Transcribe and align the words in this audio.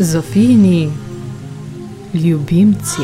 Zofini, 0.00 0.90
ljubimci. 2.14 3.02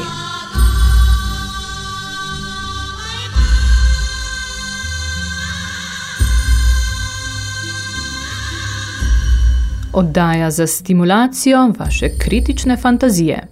Oddaja 9.93 10.51
za 10.51 10.67
stimulacijo 10.67 11.73
vaše 11.79 12.09
kritične 12.19 12.77
fantazije. 12.77 13.44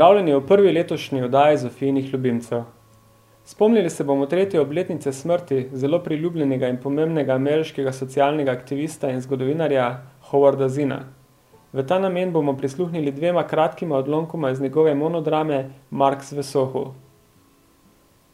Pozdravljeni 0.00 0.34
v 0.34 0.46
prvi 0.46 0.70
letošnji 0.72 1.22
oddaji 1.22 1.56
Zofijnih 1.56 2.12
ljubimcev. 2.12 2.62
Spomnili 3.44 3.90
se 3.90 4.04
bomo 4.04 4.26
tretje 4.26 4.60
obletnice 4.60 5.12
smrti 5.12 5.68
zelo 5.72 5.98
priljubljenega 5.98 6.68
in 6.68 6.78
pomembnega 6.80 7.34
ameriškega 7.34 7.92
socialnega 7.92 8.50
aktivista 8.50 9.10
in 9.10 9.20
zgodovinarja 9.20 10.00
Howarda 10.30 10.68
Zina. 10.68 11.02
V 11.72 11.84
ta 11.86 11.98
namen 11.98 12.32
bomo 12.32 12.56
prisluhnili 12.56 13.12
dvema 13.12 13.46
kratkima 13.46 13.96
odlomkoma 13.96 14.50
iz 14.50 14.60
njegove 14.60 14.94
monodrame 14.94 15.70
Marks 15.90 16.32
v 16.32 16.42
Sohu. 16.42 16.94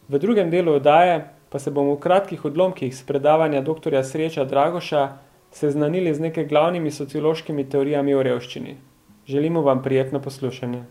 V 0.08 0.18
drugem 0.18 0.50
delu 0.50 0.72
oddaje 0.72 1.24
pa 1.50 1.58
se 1.58 1.70
bomo 1.70 1.96
v 1.96 2.00
kratkih 2.00 2.44
odlomkih 2.44 2.96
z 2.96 3.06
predavanja 3.06 3.60
dr. 3.60 4.04
Sreča 4.04 4.44
Dragoša 4.44 5.08
seznanili 5.50 6.14
z 6.14 6.20
nekaj 6.20 6.46
glavnimi 6.46 6.90
sociološkimi 6.90 7.66
teorijami 7.68 8.14
o 8.14 8.22
revščini. 8.22 8.76
Želimo 9.26 9.62
vam 9.62 9.82
prijetno 9.82 10.22
poslušanje. 10.22 10.84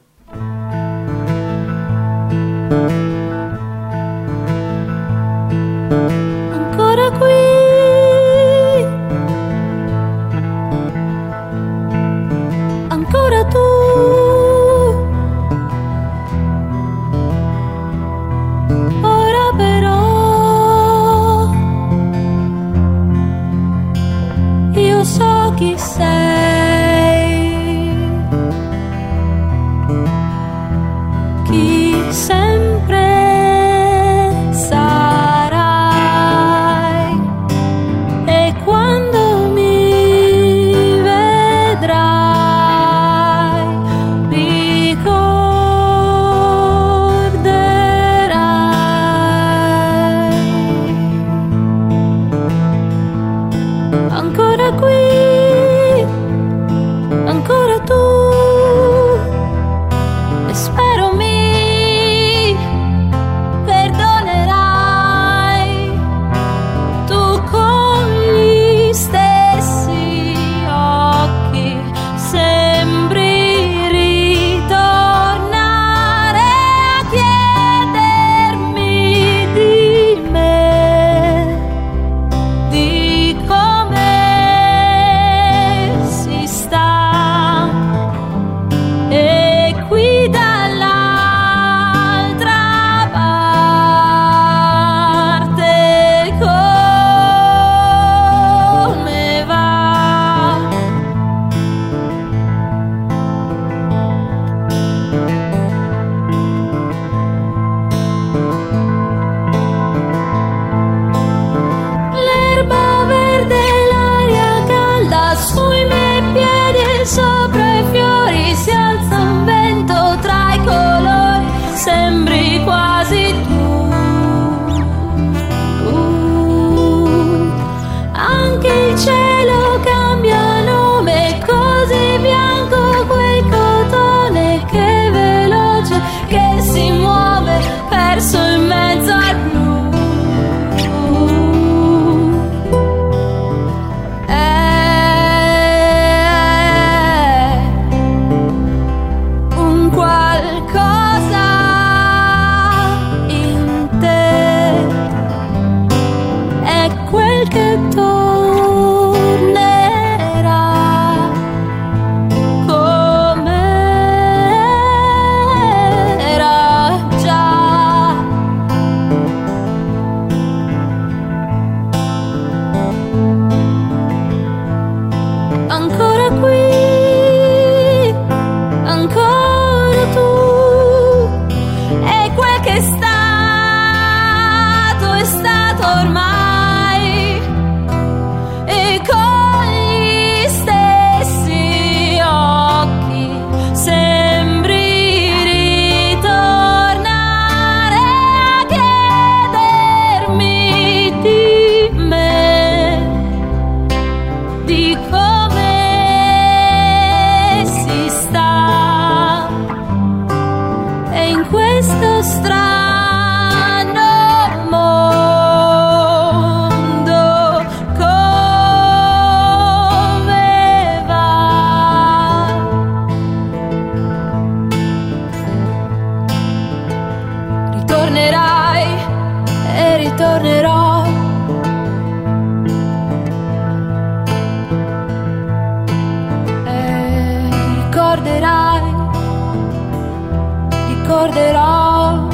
Ricorderò. 241.05 242.27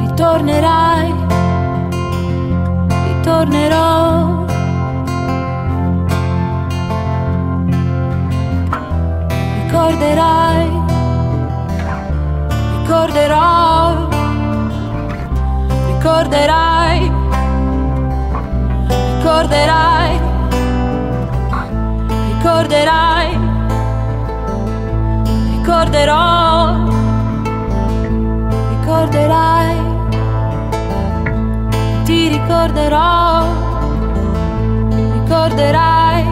Ritornerai, 0.00 1.14
ritornerò. 3.06 4.44
Ricorderai, 9.62 10.82
ricorderò. 12.82 14.08
Ricorderai, 15.86 16.73
ricorderò, 26.04 26.84
ricorderai, 28.68 29.76
ti 32.04 32.28
ricorderò, 32.28 33.46
ricorderai, 34.90 36.24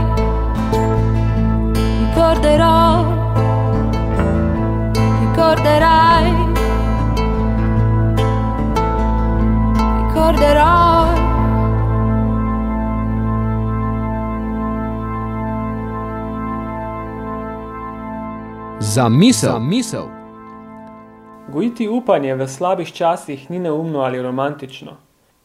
ricorderò, 2.00 3.04
ricorderai. 5.20 6.50
ricorderò. 9.96 10.91
Za 18.94 19.08
misel, 19.08 19.60
misel. 19.60 20.04
Gojiti 21.52 21.88
upanje 21.88 22.34
v 22.34 22.48
slabih 22.48 22.92
časih 22.92 23.50
ni 23.50 23.58
neumno 23.58 24.00
ali 24.00 24.22
romantično. 24.22 24.96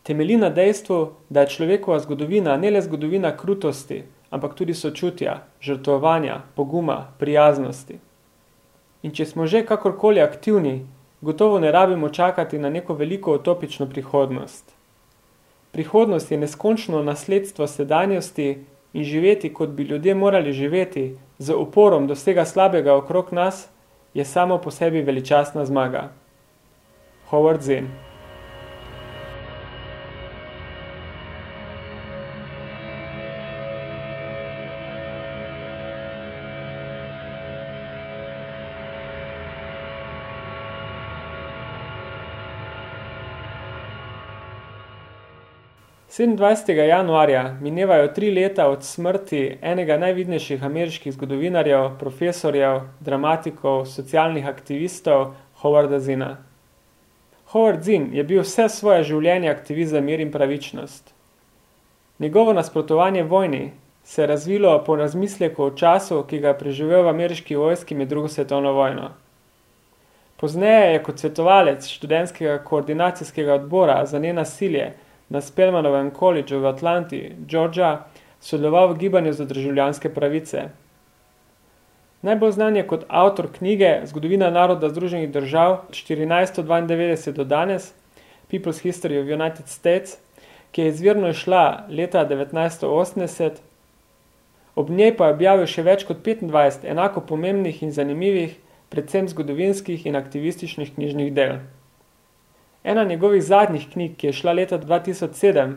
Temelji 0.03 0.37
na 0.37 0.49
dejstvu, 0.49 1.11
da 1.29 1.41
je 1.41 1.47
človekova 1.47 1.99
zgodovina 1.99 2.57
ne 2.57 2.71
le 2.71 2.81
zgodovina 2.81 3.31
krutosti, 3.37 4.01
ampak 4.29 4.55
tudi 4.55 4.73
sočutja, 4.73 5.37
žrtvovanja, 5.61 6.41
poguma, 6.55 6.97
prijaznosti. 7.19 7.99
In 9.03 9.13
če 9.15 9.25
smo 9.25 9.47
že 9.47 9.63
kakorkoli 9.65 10.19
aktivni, 10.19 10.85
gotovo 11.21 11.59
ne 11.59 11.71
rabimo 11.71 12.09
čakati 12.09 12.59
na 12.59 12.69
neko 12.69 12.93
veliko 12.93 13.35
utopično 13.39 13.87
prihodnost. 13.87 14.75
Prihodnost 15.71 16.31
je 16.31 16.37
neskončno 16.37 17.03
nasledstvo 17.03 17.67
sedanjosti 17.67 18.65
in 18.93 19.03
živeti, 19.03 19.53
kot 19.53 19.69
bi 19.69 19.83
ljudje 19.83 20.15
morali 20.15 20.53
živeti, 20.53 21.15
z 21.39 21.53
uporom 21.53 22.07
do 22.07 22.15
vsega 22.15 22.45
slabega 22.45 22.95
okrog 22.95 23.31
nas, 23.31 23.67
je 24.13 24.25
samo 24.25 24.57
po 24.57 24.71
sebi 24.71 25.01
veličastna 25.01 25.65
zmaga. 25.65 26.09
Howard 27.29 27.61
Zinn 27.61 28.06
Sedemindvajsetega 46.17 46.83
januarja 46.83 47.41
minevajo 47.61 48.07
tri 48.07 48.31
leta 48.33 48.63
od 48.69 48.83
smrti 48.83 49.57
enega 49.61 49.99
najvidnejših 50.01 50.63
ameriških 50.65 51.13
zgodovinarjev, 51.13 51.91
profesorjev, 51.99 52.79
dramatikov, 53.05 53.83
socialnih 53.85 54.47
aktivistov 54.49 55.35
Howarda 55.61 55.99
Zinna. 55.99 56.31
Howard 57.53 57.85
Zinn 57.85 58.09
je 58.17 58.23
bil 58.23 58.41
vse 58.41 58.65
svoje 58.69 59.05
življenje 59.11 59.53
aktivist 59.53 59.93
za 59.93 60.01
mir 60.01 60.25
in 60.25 60.33
pravičnost. 60.33 61.13
Njegovo 62.19 62.53
nasprotovanje 62.53 63.23
vojni 63.23 63.71
se 64.03 64.23
je 64.23 64.33
razvilo 64.33 64.83
po 64.83 64.95
razmisleku 64.95 65.69
o 65.69 65.71
času, 65.71 66.23
ki 66.23 66.39
ga 66.39 66.55
je 66.55 66.59
preživel 66.65 67.05
v 67.05 67.13
ameriški 67.13 67.55
vojski 67.55 67.95
med 67.95 68.09
drugo 68.09 68.27
svetovno 68.27 68.73
vojno. 68.73 69.11
Pozneje 70.41 70.93
je 70.93 71.03
kot 71.03 71.19
svetovalec 71.19 71.85
študentskega 71.85 72.63
koordinacijskega 72.63 73.61
odbora 73.61 74.05
za 74.05 74.19
nenasilje 74.19 74.95
na 75.29 75.41
Spelmanovem 75.41 76.11
koledžu 76.11 76.59
v 76.59 76.69
Atlanti, 76.71 77.21
Georgia, 77.47 78.07
sodeloval 78.39 78.93
v 78.93 78.97
gibanju 78.97 79.33
za 79.33 79.45
državljanske 79.45 80.09
pravice. 80.09 80.69
Najbolj 82.21 82.51
znan 82.51 82.75
je 82.75 82.87
kot 82.87 83.05
avtor 83.07 83.47
knjige 83.57 84.01
Zgodovina 84.05 84.49
naroda 84.49 84.89
Združenih 84.89 85.31
držav 85.31 85.77
1492 85.91 87.31
do 87.31 87.43
danes, 87.43 87.93
People's 88.51 88.81
History 88.81 89.19
of 89.21 89.27
United 89.39 89.67
States, 89.67 90.17
ki 90.71 90.81
je 90.81 90.87
izvirno 90.87 91.29
išla 91.29 91.85
leta 91.89 92.25
1980. 92.27 93.51
Ob 94.75 94.89
njej 94.89 95.15
pa 95.17 95.27
je 95.27 95.33
objavil 95.33 95.65
še 95.65 95.83
več 95.83 96.03
kot 96.05 96.17
25 96.25 96.85
enako 96.89 97.21
pomembnih 97.21 97.83
in 97.83 97.91
zanimivih, 97.91 98.57
predvsem 98.89 99.27
zgodovinskih 99.27 100.05
in 100.05 100.15
aktivističnih 100.15 100.93
knjižnih 100.95 101.33
del. 101.33 101.57
Ena 102.83 103.03
njegovih 103.03 103.43
zadnjih 103.43 103.87
knjig, 103.93 104.15
ki 104.17 104.27
je 104.27 104.33
šla 104.33 104.53
leta 104.53 104.79
2007, 104.79 105.73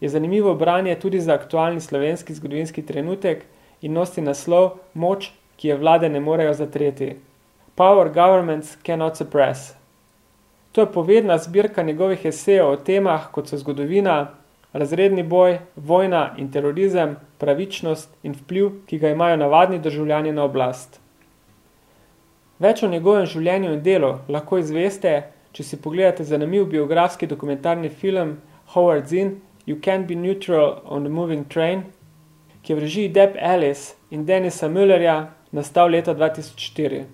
je 0.00 0.08
zanimivo 0.08 0.54
branje 0.54 0.94
tudi 0.94 1.20
za 1.20 1.34
aktualni 1.34 1.80
slovenski 1.80 2.34
zgodovinski 2.34 2.86
trenutek 2.86 3.44
in 3.80 3.92
nosi 3.92 4.20
naslov 4.20 4.70
Moč, 4.94 5.30
ki 5.56 5.68
je 5.68 5.76
vlade 5.76 6.08
ne 6.08 6.20
morejo 6.20 6.54
zatreti. 6.54 7.16
Power 7.74 8.08
governments 8.08 8.76
cannot 8.86 9.16
suppress. 9.16 9.74
To 10.72 10.80
je 10.80 10.92
povedna 10.92 11.38
zbirka 11.38 11.82
njegovih 11.82 12.24
esejev 12.24 12.68
o 12.68 12.76
temah, 12.76 13.30
kot 13.32 13.48
so 13.48 13.56
zgodovina, 13.58 14.30
razredni 14.72 15.22
boj, 15.22 15.58
vojna 15.76 16.34
in 16.38 16.50
terorizem, 16.52 17.16
pravičnost 17.38 18.14
in 18.22 18.32
vpliv, 18.32 18.70
ki 18.86 18.98
ga 18.98 19.10
imajo 19.10 19.36
navadni 19.36 19.78
državljani 19.78 20.32
na 20.32 20.44
oblast. 20.44 21.00
Več 22.58 22.82
o 22.82 22.88
njegovem 22.88 23.26
življenju 23.26 23.72
in 23.72 23.82
delu 23.82 24.14
lahko 24.28 24.58
izveste, 24.58 25.22
če 25.52 25.64
si 25.66 25.78
pogledate 25.82 26.24
zanimiv 26.24 26.68
biografski 26.70 27.26
dokumentarni 27.26 27.88
film 27.88 28.36
Howard 28.74 29.08
Zinn, 29.08 29.40
You 29.66 29.76
Can't 29.76 30.06
Be 30.06 30.14
Neutral 30.14 30.82
on 30.84 31.04
the 31.04 31.10
Moving 31.12 31.48
Train, 31.48 31.84
ki 32.62 32.72
je 32.72 32.76
v 32.76 32.84
režiji 32.84 33.08
Deb 33.08 33.36
Ellis 33.38 33.94
in 34.10 34.26
Denisa 34.26 34.68
Müllerja 34.68 35.30
nastal 35.52 35.90
leta 35.90 36.14
2004. 36.14 37.04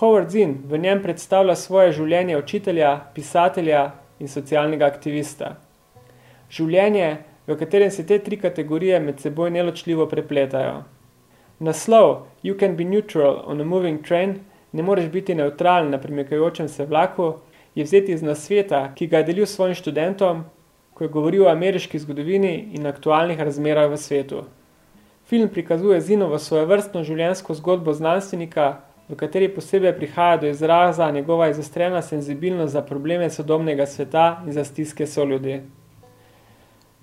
Howard 0.00 0.30
Zinn 0.30 0.58
v 0.68 0.78
njem 0.78 1.00
predstavlja 1.02 1.56
svoje 1.56 1.92
življenje 1.96 2.36
učitelja, 2.38 2.92
pisatelja 3.14 3.82
in 4.20 4.28
socialnega 4.28 4.86
aktivista. 4.86 5.56
Življenje, 6.50 7.08
v 7.48 7.56
katerem 7.56 7.90
se 7.90 8.04
te 8.06 8.18
tri 8.22 8.36
kategorije 8.36 9.00
med 9.00 9.20
seboj 9.24 9.50
neločljivo 9.50 10.06
prepletajo. 10.06 10.84
Naslov 11.58 12.28
You 12.42 12.54
Can 12.60 12.76
Be 12.76 12.84
Neutral 12.84 13.42
on 13.46 13.60
a 13.60 13.64
Moving 13.64 14.04
Train 14.06 14.38
ne 14.72 14.82
moreš 14.82 15.08
biti 15.08 15.34
neutralen 15.34 15.90
na 15.90 15.98
premikajočem 15.98 16.68
se 16.68 16.86
vlaku, 16.86 17.34
je 17.74 17.84
vzeti 17.84 18.12
iz 18.12 18.22
nasveta, 18.22 18.94
ki 18.94 19.06
ga 19.06 19.18
je 19.18 19.24
delil 19.24 19.46
svojim 19.46 19.74
študentom, 19.74 20.44
ko 20.94 21.04
je 21.04 21.08
govoril 21.08 21.46
o 21.46 21.50
ameriški 21.50 21.98
zgodovini 21.98 22.68
in 22.74 22.86
aktualnih 22.86 23.40
razmerah 23.40 23.90
v 23.90 23.96
svetu. 23.96 24.42
Film 25.28 25.48
prikazuje 25.48 26.00
Zinovo 26.00 26.38
svojevrstno 26.38 27.04
življenjsko 27.04 27.54
zgodbo 27.54 27.92
znanstvenika, 27.92 28.76
v 29.08 29.16
kateri 29.16 29.48
posebej 29.48 29.94
prihaja 29.96 30.36
do 30.36 30.48
izraza 30.48 31.10
njegova 31.10 31.48
izostrena 31.48 32.02
senzibilnost 32.02 32.72
za 32.72 32.82
probleme 32.82 33.30
sodobnega 33.30 33.86
sveta 33.86 34.42
in 34.46 34.52
za 34.52 34.64
stiske 34.64 35.06
soljudi. 35.06 35.60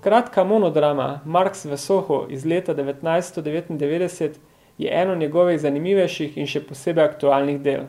Kratka 0.02 0.44
monodrama 0.44 1.22
Marx 1.26 1.66
v 1.66 1.78
Soho 1.78 2.26
iz 2.30 2.46
leta 2.46 2.76
1999 2.76 4.38
je 4.78 5.02
eno 5.02 5.16
njegovih 5.16 5.60
zanimivejših 5.60 6.38
in 6.38 6.48
še 6.48 6.64
posebej 6.68 7.06
aktualnih 7.06 7.62
del. 7.62 7.86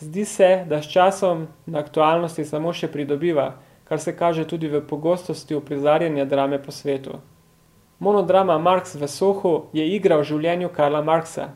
Zdi 0.00 0.24
se, 0.24 0.64
da 0.68 0.82
s 0.82 0.90
časom 0.90 1.46
na 1.66 1.78
aktualnosti 1.78 2.44
samo 2.44 2.72
še 2.72 2.90
pridobiva, 2.92 3.54
kar 3.84 4.00
se 4.00 4.16
kaže 4.16 4.44
tudi 4.48 4.68
v 4.68 4.82
pogostosti 4.86 5.54
uprizarjanja 5.54 6.24
drame 6.24 6.58
po 6.62 6.72
svetu. 6.72 7.20
Monodrama 7.98 8.58
Marx 8.58 8.94
v 8.94 9.08
Sohu 9.08 9.70
je 9.72 9.84
igra 9.94 10.18
v 10.18 10.26
življenju 10.28 10.68
Karla 10.74 11.02
Marxa. 11.02 11.52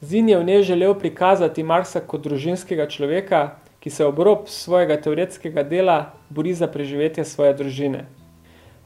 Zin 0.00 0.28
je 0.28 0.38
v 0.38 0.44
njej 0.44 0.62
želel 0.62 0.94
prikazati 0.94 1.62
Marxa 1.62 2.00
kot 2.06 2.22
družinskega 2.22 2.86
človeka, 2.86 3.58
ki 3.82 3.90
se 3.90 4.06
obrob 4.06 4.46
svojega 4.46 4.96
teoretskega 5.02 5.62
dela 5.66 6.14
bori 6.30 6.54
za 6.54 6.68
preživetje 6.70 7.24
svoje 7.24 7.54
družine. 7.58 8.06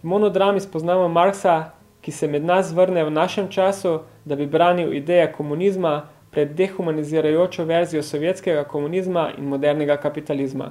V 0.02 0.08
monodrami 0.08 0.60
spoznamo 0.60 1.08
Marxa, 1.08 1.76
ki 2.00 2.12
se 2.12 2.28
med 2.28 2.44
nas 2.44 2.72
vrne 2.72 3.04
v 3.04 3.12
našem 3.12 3.48
času, 3.52 4.00
da 4.26 4.36
bi 4.36 4.46
branil 4.46 4.94
ideje 4.94 5.32
komunizma 5.32 6.08
pred 6.30 6.50
dehumanizirajočo 6.54 7.64
verzijo 7.64 8.02
sovjetskega 8.02 8.64
komunizma 8.64 9.30
in 9.38 9.44
modernega 9.44 9.96
kapitalizma. 9.96 10.70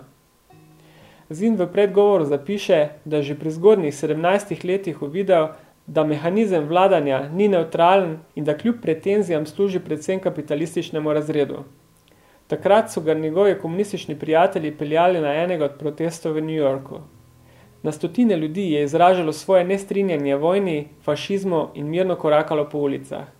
Zin 1.29 1.55
v 1.55 1.65
predgovoru 1.71 2.25
zapiše, 2.25 2.88
da 3.05 3.21
že 3.21 3.35
pri 3.39 3.51
zgodnjih 3.51 3.93
17 3.93 4.65
letih 4.67 5.01
uvidel, 5.01 5.47
da 5.88 6.03
mehanizem 6.03 6.67
vladanja 6.67 7.29
ni 7.29 7.47
neutralen 7.47 8.17
in 8.35 8.43
da 8.43 8.57
kljub 8.57 8.75
pretenzijam 8.81 9.45
služi 9.45 9.79
predvsem 9.79 10.19
kapitalističnemu 10.19 11.13
razredu. 11.13 11.63
Takrat 12.47 12.91
so 12.91 13.01
ga 13.01 13.13
njegovi 13.13 13.55
komunistični 13.62 14.19
prijatelji 14.19 14.77
peljali 14.77 15.21
na 15.21 15.33
enega 15.43 15.65
od 15.65 15.79
protestov 15.79 16.33
v 16.33 16.41
New 16.41 16.55
Yorku. 16.55 17.00
Na 17.83 17.91
stotine 17.91 18.38
ljudi 18.38 18.71
je 18.71 18.83
izražalo 18.83 19.33
svoje 19.33 19.63
nestrinjanje 19.63 20.35
vojni, 20.35 20.88
fašizmu 21.03 21.67
in 21.74 21.89
mirno 21.89 22.15
korakalo 22.15 22.69
po 22.69 22.77
ulicah. 22.77 23.34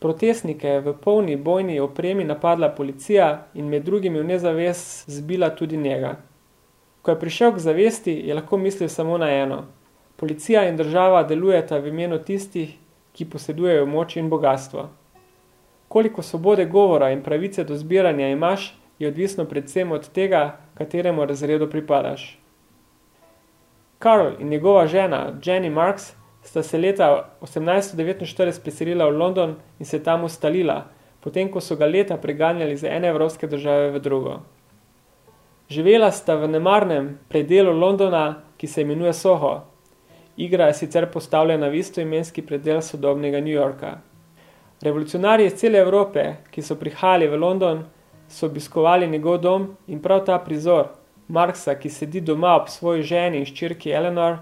Protestnike 0.00 0.68
je 0.68 0.80
v 0.80 0.94
polni 0.96 1.36
bojni 1.36 1.80
opremi 1.80 2.24
napadla 2.24 2.68
policija 2.68 3.46
in 3.54 3.68
med 3.68 3.84
drugimi 3.84 4.20
v 4.20 4.24
nezaves 4.24 5.04
zbila 5.06 5.50
tudi 5.50 5.76
njega. 5.76 6.16
Ko 7.02 7.10
je 7.10 7.20
prišel 7.20 7.52
k 7.52 7.58
zavesti, 7.58 8.12
je 8.12 8.34
lahko 8.34 8.56
mislil 8.56 8.88
samo 8.88 9.18
na 9.18 9.28
eno. 9.30 9.64
Policija 10.16 10.68
in 10.68 10.76
država 10.76 11.22
delujeta 11.22 11.78
v 11.78 11.88
imenu 11.88 12.18
tistih, 12.18 12.72
ki 13.12 13.28
posedujejo 13.28 13.86
moč 13.86 14.16
in 14.16 14.28
bogatstvo. 14.28 14.88
Koliko 15.88 16.22
svobode 16.22 16.64
govora 16.64 17.10
in 17.10 17.22
pravice 17.22 17.64
do 17.64 17.76
zbiranja 17.76 18.28
imaš, 18.28 18.74
je 18.98 19.08
odvisno 19.08 19.44
predvsem 19.44 19.92
od 19.92 20.08
tega, 20.08 20.60
kateremu 20.74 21.24
razredu 21.24 21.70
pripadaš. 21.70 22.38
Karl 23.98 24.32
in 24.38 24.48
njegova 24.48 24.86
žena, 24.86 25.32
Jenny 25.42 25.70
Marks, 25.70 26.12
sta 26.42 26.62
se 26.62 26.78
leta 26.78 27.30
1849 27.40 28.62
preselila 28.62 29.06
v 29.06 29.16
London 29.16 29.56
in 29.78 29.86
se 29.86 30.02
tam 30.02 30.24
ustalila, 30.24 30.86
potem 31.20 31.48
ko 31.48 31.60
so 31.60 31.76
ga 31.76 31.86
leta 31.86 32.16
preganjali 32.16 32.72
iz 32.72 32.84
ene 32.84 33.08
evropske 33.08 33.46
države 33.46 33.90
v 33.90 34.00
drugo. 34.00 34.40
Živela 35.70 36.10
sta 36.10 36.34
v 36.34 36.48
nemarnem 36.48 37.18
predelu 37.28 37.72
Londona, 37.72 38.42
ki 38.56 38.66
se 38.66 38.82
imenuje 38.82 39.12
Soho. 39.12 39.60
Igra 40.36 40.66
je 40.66 40.74
sicer 40.74 41.06
postavljena 41.12 41.68
v 41.68 41.78
istoimenski 41.78 42.42
predel 42.42 42.80
sodobnega 42.82 43.40
New 43.40 43.54
Yorka. 43.54 44.00
Revolucionarji 44.82 45.46
iz 45.46 45.54
cele 45.54 45.78
Evrope, 45.78 46.24
ki 46.50 46.62
so 46.62 46.74
prihajali 46.74 47.28
v 47.28 47.36
London, 47.36 47.84
so 48.28 48.46
obiskovali 48.46 49.08
njegov 49.08 49.38
dom 49.38 49.76
in 49.86 50.00
prav 50.02 50.24
ta 50.24 50.38
prizor, 50.38 50.88
Marksa, 51.28 51.74
ki 51.74 51.90
sedi 51.90 52.20
doma 52.20 52.56
ob 52.56 52.68
svoji 52.68 53.02
ženi 53.02 53.38
in 53.38 53.46
ščirki 53.46 53.92
Eleanor, 53.94 54.40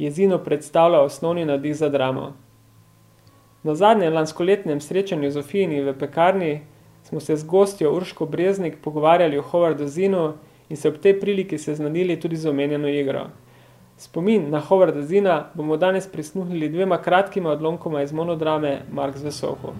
jezino 0.00 0.38
predstavlja 0.38 1.00
osnovni 1.00 1.44
nadih 1.44 1.76
za 1.76 1.88
dramo. 1.88 2.32
Na 3.62 3.74
zadnjem 3.74 4.14
lanskoletnem 4.14 4.80
srečanju 4.80 5.30
Zofijini 5.30 5.82
v 5.82 5.94
pekarni 5.98 6.60
smo 7.04 7.20
se 7.20 7.36
z 7.36 7.44
gostjo 7.44 7.92
Urško 7.92 8.26
Breznik 8.26 8.78
pogovarjali 8.82 9.38
o 9.38 9.42
Howardu 9.42 9.86
Zinu 9.86 10.32
in 10.68 10.76
se 10.76 10.88
ob 10.88 10.96
tej 10.96 11.20
priliki 11.20 11.58
seznanili 11.58 12.20
tudi 12.20 12.36
z 12.36 12.48
omenjeno 12.48 12.88
igro. 12.88 13.26
Spomin 13.96 14.50
na 14.50 14.62
Howarda 14.68 15.02
Zina 15.02 15.50
bomo 15.54 15.76
danes 15.76 16.06
prisnuhnili 16.06 16.68
dvema 16.68 17.02
kratkima 17.02 17.50
odlomkoma 17.50 18.02
iz 18.02 18.12
monodrame 18.12 18.82
Mark 18.92 19.16
z 19.16 19.24
Vesoho. 19.24 19.74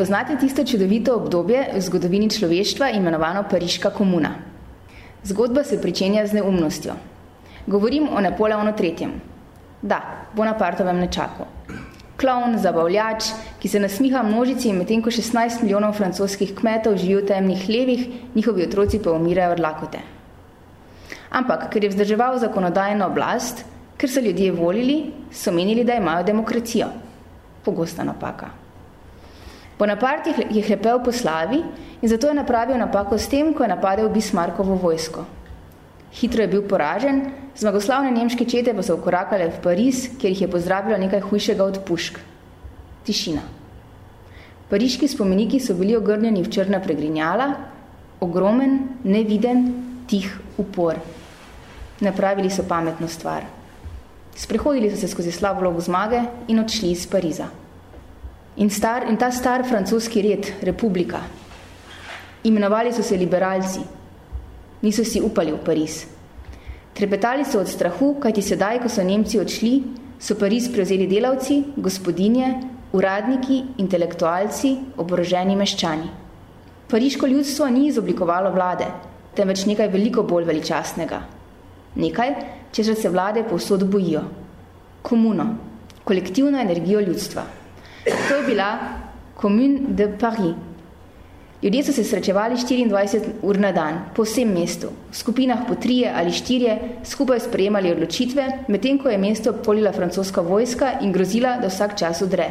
Poznate 0.00 0.32
tisto 0.40 0.64
čudovito 0.64 1.12
obdobje 1.12 1.76
v 1.76 1.80
zgodovini 1.84 2.30
človeštva 2.32 2.88
imenovano 2.96 3.44
Pariška 3.44 3.90
komuna? 3.92 4.30
Zgodba 5.28 5.60
se 5.64 5.76
pričenja 5.76 6.24
z 6.26 6.40
neumnostjo. 6.40 6.94
Govorim 7.66 8.08
o 8.08 8.20
Napoleonu 8.20 8.72
III. 8.72 9.08
Da, 9.82 10.00
Bonapartovem 10.32 10.96
nečaku. 11.04 11.44
Klovn, 12.16 12.56
zabavljač, 12.56 13.28
ki 13.60 13.68
se 13.68 13.80
nasmiha 13.80 14.22
množici 14.24 14.70
in 14.72 14.78
medtem 14.80 15.02
ko 15.04 15.12
16 15.12 15.60
milijonov 15.60 15.92
francoskih 16.00 16.54
kmetov 16.56 16.96
živi 16.96 17.20
v 17.20 17.26
temnih 17.28 17.68
levih, 17.68 18.06
njihovi 18.34 18.64
otroci 18.64 19.02
pa 19.04 19.12
umirajo 19.12 19.52
od 19.52 19.60
lakote. 19.60 20.00
Ampak, 21.28 21.68
ker 21.68 21.84
je 21.84 21.92
vzdrževal 21.92 22.40
zakonodajno 22.40 23.04
oblast, 23.12 23.66
ker 24.00 24.08
so 24.08 24.24
ljudje 24.24 24.56
volili, 24.56 25.12
so 25.28 25.52
menili, 25.52 25.84
da 25.84 26.00
imajo 26.00 26.24
demokracijo. 26.24 26.88
Pogosta 27.64 28.04
napaka. 28.04 28.59
Bonaparte 29.80 30.34
je 30.50 30.60
hlepel 30.60 31.00
po 31.00 31.12
slavi 31.12 31.62
in 32.02 32.08
zato 32.08 32.28
je 32.28 32.34
napravil 32.34 32.76
napako 32.76 33.18
s 33.18 33.28
tem, 33.28 33.54
ko 33.54 33.64
je 33.64 33.68
napadel 33.68 34.08
Bismarckovo 34.12 34.74
vojsko. 34.76 35.24
Hitro 36.12 36.42
je 36.42 36.48
bil 36.48 36.66
poražen, 36.68 37.22
zmagoslavne 37.56 38.10
nemške 38.10 38.44
čete 38.44 38.74
pa 38.76 38.82
so 38.82 38.98
ukorakale 38.98 39.48
v 39.48 39.60
Pariz, 39.64 40.02
kjer 40.20 40.32
jih 40.34 40.42
je 40.42 40.50
pozdravilo 40.52 40.98
nekaj 40.98 41.22
hujšega 41.24 41.64
od 41.64 41.78
pušk. 41.88 42.18
Tišina. 43.06 43.40
Pariški 44.68 45.08
spomeniki 45.08 45.60
so 45.60 45.74
bili 45.74 45.96
ogrnjeni 45.96 46.42
v 46.44 46.52
črna 46.52 46.82
pregrinjala, 46.84 47.48
ogromen, 48.20 49.00
neviden, 49.04 49.64
tih 50.06 50.28
upor. 50.58 51.00
Napravili 52.04 52.50
so 52.50 52.66
pametno 52.68 53.08
stvar. 53.08 53.48
Sprehodili 54.36 54.90
so 54.90 55.00
se 55.00 55.08
skozi 55.08 55.32
slab 55.32 55.62
vlog 55.62 55.80
zmage 55.80 56.20
in 56.48 56.60
odšli 56.60 56.92
iz 56.92 57.06
Pariza. 57.06 57.48
In, 58.60 58.68
star, 58.68 59.08
in 59.08 59.16
ta 59.16 59.30
star 59.30 59.64
francoski 59.64 60.20
red, 60.20 60.44
republika, 60.60 61.22
imenovali 62.44 62.92
so 62.92 63.02
se 63.02 63.16
liberalci, 63.16 63.80
niso 64.82 65.04
si 65.04 65.20
upali 65.20 65.52
v 65.52 65.58
Pariz. 65.64 66.04
Trepetali 66.92 67.44
so 67.44 67.60
od 67.60 67.68
strahu, 67.68 68.18
kajti 68.20 68.42
sedaj, 68.42 68.82
ko 68.82 68.88
so 68.92 69.00
Nemci 69.00 69.40
odšli, 69.40 69.72
so 70.20 70.36
Pariz 70.36 70.68
prevzeli 70.68 71.06
delavci, 71.08 71.72
gospodinje, 71.76 72.50
uradniki, 72.92 73.62
intelektualci, 73.80 74.74
oboroženi 75.00 75.56
meščani. 75.56 76.10
Pariško 76.90 77.30
ljudstvo 77.32 77.68
ni 77.72 77.86
izoblikovalo 77.88 78.50
vlade, 78.52 78.90
temveč 79.40 79.64
nekaj 79.70 79.88
veliko 79.88 80.26
bolj 80.28 80.44
veličastnega. 80.44 81.22
Nekaj, 81.96 82.34
čežer 82.76 83.00
se 83.00 83.08
vlade 83.08 83.46
povsod 83.48 83.86
bojijo. 83.88 84.26
Komuno, 85.00 85.48
kolektivno 86.04 86.60
energijo 86.60 87.00
ljudstva. 87.00 87.59
To 88.04 88.34
je 88.34 88.42
bila 88.46 88.78
Commune 89.40 89.78
de 89.88 90.08
Paris. 90.08 90.54
Ljudje 91.62 91.82
so 91.84 91.92
se 91.92 92.04
srečevali 92.04 92.56
24 92.56 93.20
ur 93.42 93.58
na 93.60 93.72
dan, 93.72 93.98
po 94.16 94.24
vsem 94.24 94.48
mestu, 94.48 94.88
v 95.10 95.16
skupinah 95.16 95.66
po 95.68 95.74
trije 95.74 96.12
ali 96.16 96.32
štirje, 96.32 96.78
skupaj 97.04 97.40
sprejemali 97.40 97.92
odločitve, 97.92 98.46
medtem 98.68 98.98
ko 98.98 99.08
je 99.08 99.18
mesto 99.18 99.52
polila 99.52 99.92
francoska 99.92 100.40
vojska 100.40 100.92
in 101.00 101.12
grozila, 101.12 101.58
da 101.60 101.68
vsak 101.68 101.98
čas 101.98 102.22
udre. 102.22 102.48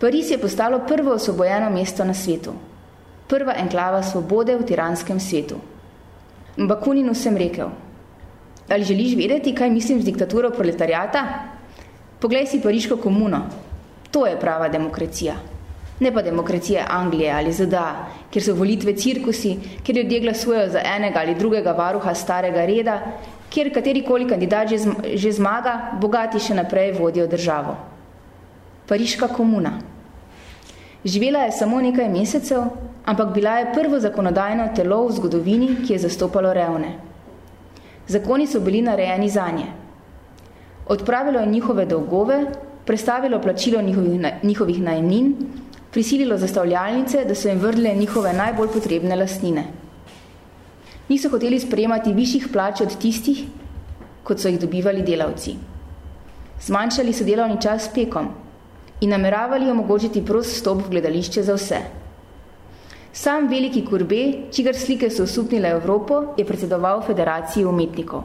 Pariz 0.00 0.30
je 0.30 0.38
postalo 0.38 0.80
prvo 0.88 1.12
osvobojeno 1.12 1.70
mesto 1.70 2.04
na 2.04 2.14
svetu. 2.14 2.54
Prva 3.28 3.58
enklava 3.60 4.02
svobode 4.02 4.56
v 4.56 4.64
tiranskem 4.64 5.20
svetu. 5.20 5.60
Bakuninu 6.56 7.14
sem 7.14 7.36
rekel, 7.36 7.68
ali 8.68 8.84
želiš 8.84 9.16
vedeti, 9.16 9.54
kaj 9.54 9.70
mislim 9.70 10.00
z 10.00 10.04
diktaturo 10.04 10.50
proletariata? 10.50 11.26
Poglej 12.20 12.46
si 12.46 12.60
pariško 12.62 12.96
komuno, 12.96 13.42
To 14.12 14.26
je 14.26 14.40
prava 14.40 14.68
demokracija. 14.68 15.34
Ne 16.00 16.12
pa 16.12 16.22
demokracija 16.22 16.86
Anglije 16.90 17.32
ali 17.32 17.52
ZDA, 17.52 18.06
kjer 18.30 18.44
so 18.44 18.54
volitve 18.54 18.96
cirkusi, 18.96 19.56
kjer 19.82 19.96
ljudje 19.96 20.20
glasujejo 20.20 20.68
za 20.68 20.80
enega 20.96 21.20
ali 21.20 21.34
drugega 21.34 21.72
varuha 21.72 22.14
starega 22.14 22.66
reda, 22.66 23.00
kjer 23.50 23.72
katerikoli 23.74 24.28
kandidat 24.28 24.68
že, 24.68 24.78
že 25.14 25.32
zmaga, 25.32 25.92
bogati 26.00 26.40
še 26.40 26.54
naprej 26.54 26.92
vodijo 26.98 27.26
državo. 27.26 27.76
Pariška 28.88 29.28
komuna. 29.28 29.78
Živela 31.04 31.46
je 31.46 31.52
samo 31.52 31.80
nekaj 31.80 32.08
mesecev, 32.08 32.64
ampak 33.04 33.32
bila 33.34 33.58
je 33.58 33.70
prvo 33.74 34.00
zakonodajno 34.00 34.68
telo 34.76 35.06
v 35.06 35.16
zgodovini, 35.16 35.70
ki 35.86 35.92
je 35.92 36.02
zastopalo 36.08 36.52
revne. 36.52 36.96
Zakoni 38.08 38.46
so 38.46 38.60
bili 38.60 38.82
narejeni 38.82 39.28
zanje. 39.28 39.66
Odpravilo 40.88 41.40
je 41.40 41.46
njihove 41.46 41.86
dolgove, 41.86 42.44
prestavilo 42.84 43.40
plačilo 43.40 43.82
njihovih, 43.82 44.20
njihovih 44.42 44.80
najemnin, 44.82 45.34
prisililo 45.90 46.38
zastavljalnice, 46.38 47.24
da 47.24 47.34
so 47.34 47.48
jim 47.48 47.58
vrle 47.60 47.94
njihove 47.94 48.32
najbolj 48.32 48.68
potrebne 48.72 49.16
lastnine. 49.16 49.64
Niso 51.08 51.28
hoteli 51.28 51.60
sprejemati 51.60 52.14
višjih 52.14 52.48
plač 52.52 52.80
od 52.80 52.96
tistih, 52.98 53.44
kot 54.24 54.40
so 54.40 54.48
jih 54.48 54.60
dobivali 54.60 55.02
delavci. 55.02 55.56
Zmanjšali 56.62 57.12
so 57.12 57.24
delovni 57.24 57.60
čas 57.60 57.90
pekom 57.94 58.28
in 59.00 59.10
nameravali 59.10 59.70
omogočiti 59.70 60.22
prost 60.24 60.56
stop 60.56 60.84
v 60.86 60.90
gledališče 60.94 61.42
za 61.42 61.56
vse. 61.58 61.80
Sam 63.12 63.48
veliki 63.48 63.82
kurbe, 63.84 64.48
čigar 64.50 64.74
slike 64.74 65.10
so 65.10 65.26
osupnile 65.26 65.68
Evropo, 65.68 66.22
je 66.36 66.46
predsedoval 66.48 67.02
Federaciji 67.02 67.64
umetnikov. 67.64 68.22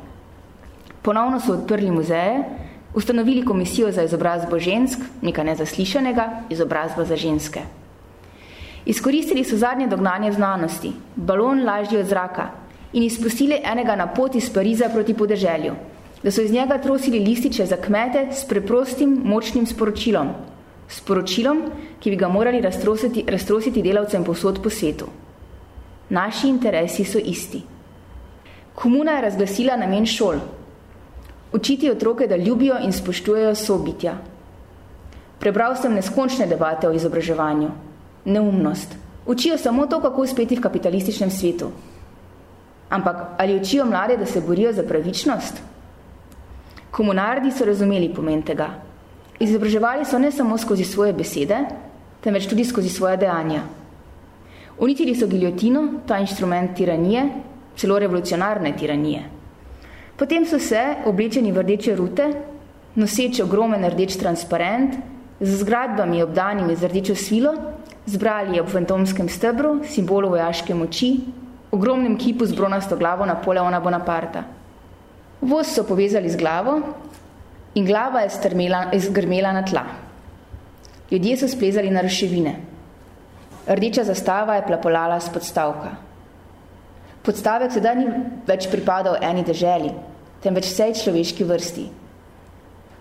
Ponovno 1.01 1.39
so 1.39 1.57
odprli 1.57 1.91
muzeje, 1.91 2.43
ustanovili 2.97 3.45
komisijo 3.45 3.91
za 3.91 4.03
izobrazbo 4.03 4.57
žensk, 4.59 4.99
nekaj 5.21 5.45
nezaslišanega, 5.45 6.23
izobrazba 6.49 7.03
za 7.05 7.15
ženske. 7.15 7.61
Izkoristili 8.85 9.43
so 9.45 9.57
zadnje 9.57 9.87
dognanje 9.87 10.31
znanosti, 10.33 10.91
balon 11.15 11.61
lažji 11.65 11.99
od 11.99 12.09
zraka 12.09 12.47
in 12.93 13.03
izpustili 13.03 13.59
enega 13.63 13.95
na 13.95 14.07
pot 14.07 14.35
iz 14.35 14.49
Pariza 14.49 14.89
proti 14.89 15.13
podeželju, 15.13 15.75
da 16.23 16.31
so 16.31 16.41
iz 16.41 16.51
njega 16.51 16.77
trosili 16.81 17.19
lističe 17.19 17.65
za 17.65 17.77
kmete 17.77 18.27
s 18.31 18.47
preprostim, 18.49 19.13
močnim 19.23 19.65
sporočilom. 19.69 20.33
Sporočilom, 20.89 21.63
ki 21.99 22.09
bi 22.09 22.17
ga 22.17 22.27
morali 22.27 22.61
raztrositi, 22.61 23.25
raztrositi 23.27 23.83
delavcem 23.83 24.23
posod 24.23 24.63
po 24.63 24.69
svetu. 24.69 25.05
Naši 26.09 26.47
interesi 26.49 27.05
so 27.05 27.19
isti. 27.19 27.61
Komuna 28.75 29.19
je 29.19 29.21
razglasila 29.21 29.77
namen 29.77 30.05
šol. 30.05 30.39
Učiti 31.53 31.91
otroke, 31.91 32.27
da 32.27 32.35
ljubijo 32.35 32.75
in 32.83 32.91
spoštujejo 32.91 33.55
sobitja. 33.55 34.17
Prebral 35.39 35.75
sem 35.75 35.93
neskončne 35.93 36.47
debate 36.47 36.87
o 36.87 36.91
izobraževanju. 36.91 37.69
Neumnost. 38.25 38.95
Učijo 39.25 39.57
samo 39.57 39.85
to, 39.87 40.01
kako 40.01 40.21
uspeti 40.21 40.55
v 40.55 40.61
kapitalističnem 40.61 41.31
svetu. 41.31 41.71
Ampak 42.89 43.15
ali 43.37 43.55
učijo 43.55 43.85
mlade, 43.85 44.17
da 44.17 44.25
se 44.25 44.41
borijo 44.41 44.73
za 44.73 44.83
pravičnost? 44.83 45.61
Komunardi 46.91 47.51
so 47.51 47.65
razumeli 47.65 48.13
pomen 48.13 48.41
tega. 48.41 48.69
Izobraževali 49.39 50.05
so 50.05 50.19
ne 50.19 50.31
samo 50.31 50.57
skozi 50.57 50.83
svoje 50.83 51.13
besede, 51.13 51.57
temveč 52.23 52.47
tudi 52.47 52.65
skozi 52.65 52.89
svoje 52.89 53.17
dejanja. 53.17 53.61
Unitili 54.79 55.15
so 55.15 55.27
giljotino, 55.27 55.87
ta 56.07 56.17
inštrument 56.17 56.75
tiranije, 56.75 57.29
celo 57.75 57.99
revolucionarne 57.99 58.73
tiranije. 58.77 59.36
Potem 60.17 60.45
so 60.45 60.57
se, 60.59 60.81
oblečeni 61.05 61.51
v 61.53 61.61
rdeče 61.61 61.95
rute, 61.95 62.25
noseči 62.97 63.43
ogromen 63.45 63.85
rdeč 63.85 64.17
transparent, 64.17 64.97
z 65.37 65.61
zgradbami 65.61 66.23
obdanimi 66.25 66.73
z 66.75 66.89
rdečo 66.89 67.15
svilo, 67.15 67.53
zbrali 68.09 68.57
ob 68.57 68.65
fantomskem 68.65 69.29
stebru, 69.29 69.85
simbolu 69.85 70.33
vojaške 70.33 70.73
moči, 70.73 71.21
ogromnem 71.69 72.17
kipu 72.17 72.45
z 72.49 72.57
bronasto 72.57 72.97
glavo 72.97 73.25
Napoleona 73.29 73.79
Bonaparta. 73.79 74.43
Voz 75.41 75.69
so 75.69 75.85
povezali 75.85 76.29
z 76.29 76.35
glavo 76.35 76.81
in 77.75 77.85
glava 77.85 78.25
je 78.25 78.33
strmela, 78.33 78.89
izgrmela 78.97 79.53
na 79.53 79.61
tla. 79.61 79.85
Ljudje 81.11 81.37
so 81.37 81.47
splezali 81.47 81.93
na 81.93 82.01
ruševine. 82.01 82.55
Rdeča 83.67 84.03
zastava 84.03 84.55
je 84.57 84.65
plapolala 84.65 85.19
z 85.19 85.29
podstavka. 85.29 86.06
Podstavek 87.27 87.73
sedaj 87.75 87.95
ni 87.99 88.07
več 88.47 88.69
pripadal 88.71 89.17
eni 89.19 89.43
deželi, 89.43 89.91
temveč 90.43 90.69
vsej 90.71 90.93
človeški 91.01 91.47
vrsti. 91.47 91.85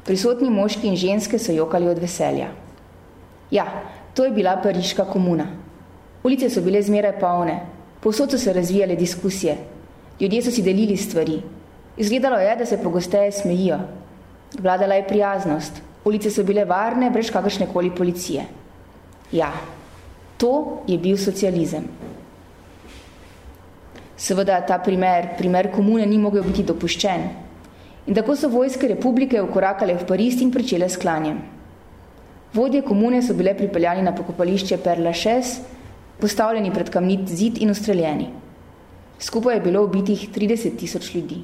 Prisotni 0.07 0.51
moški 0.51 0.91
in 0.91 0.99
ženske 0.99 1.39
so 1.39 1.55
jokali 1.55 1.87
od 1.87 2.01
veselja. 2.03 2.51
Ja, 3.55 3.67
to 4.15 4.27
je 4.27 4.35
bila 4.35 4.57
pariška 4.59 5.07
komuna. 5.07 5.47
Ulice 6.27 6.51
so 6.51 6.63
bile 6.63 6.83
zmeraj 6.83 7.21
polne, 7.21 7.61
povsod 8.03 8.35
so 8.35 8.39
se 8.43 8.53
razvijale 8.53 8.97
diskusije, 8.99 9.55
ljudje 10.21 10.43
so 10.43 10.51
si 10.51 10.63
delili 10.67 10.97
stvari, 10.97 11.39
Izgledalo 11.97 12.37
je, 12.37 12.57
da 12.57 12.67
se 12.67 12.83
pogosteje 12.83 13.33
smejijo. 13.33 13.79
Vladala 14.59 14.95
je 14.95 15.09
prijaznost. 15.09 15.73
Ulice 16.05 16.31
so 16.31 16.45
bile 16.45 16.65
varne, 16.65 17.11
brez 17.11 17.31
kakršne 17.33 17.67
koli 17.73 17.91
policije. 17.95 18.45
Ja, 19.33 19.53
to 20.37 20.83
je 20.87 20.99
bil 20.99 21.17
socializem. 21.17 21.89
Seveda 24.17 24.61
ta 24.67 24.79
primer, 24.79 25.35
primer 25.39 25.71
komune, 25.71 26.07
ni 26.07 26.19
mogel 26.19 26.43
biti 26.43 26.65
dopuščen. 26.65 27.27
In 28.07 28.15
tako 28.15 28.37
so 28.37 28.49
vojske 28.49 28.89
republike 28.89 29.41
ukorakale 29.43 29.97
v 29.99 30.07
Pariz 30.09 30.41
in 30.41 30.53
pričele 30.55 30.89
s 30.89 30.97
klanjem. 30.97 31.43
Vodje 32.55 32.81
komune 32.83 33.21
so 33.23 33.35
bile 33.35 33.53
pripeljani 33.59 34.03
na 34.07 34.15
pokopališče 34.17 34.79
Père 34.85 35.03
Lachaise, 35.05 35.61
postavljeni 36.21 36.73
pred 36.73 36.91
kamnit 36.91 37.29
zid 37.29 37.59
in 37.61 37.71
ustreljeni. 37.71 38.31
Skupaj 39.19 39.57
je 39.57 39.61
bilo 39.61 39.85
ubitih 39.85 40.29
30 40.33 40.79
tisoč 40.79 41.15
ljudi. 41.15 41.43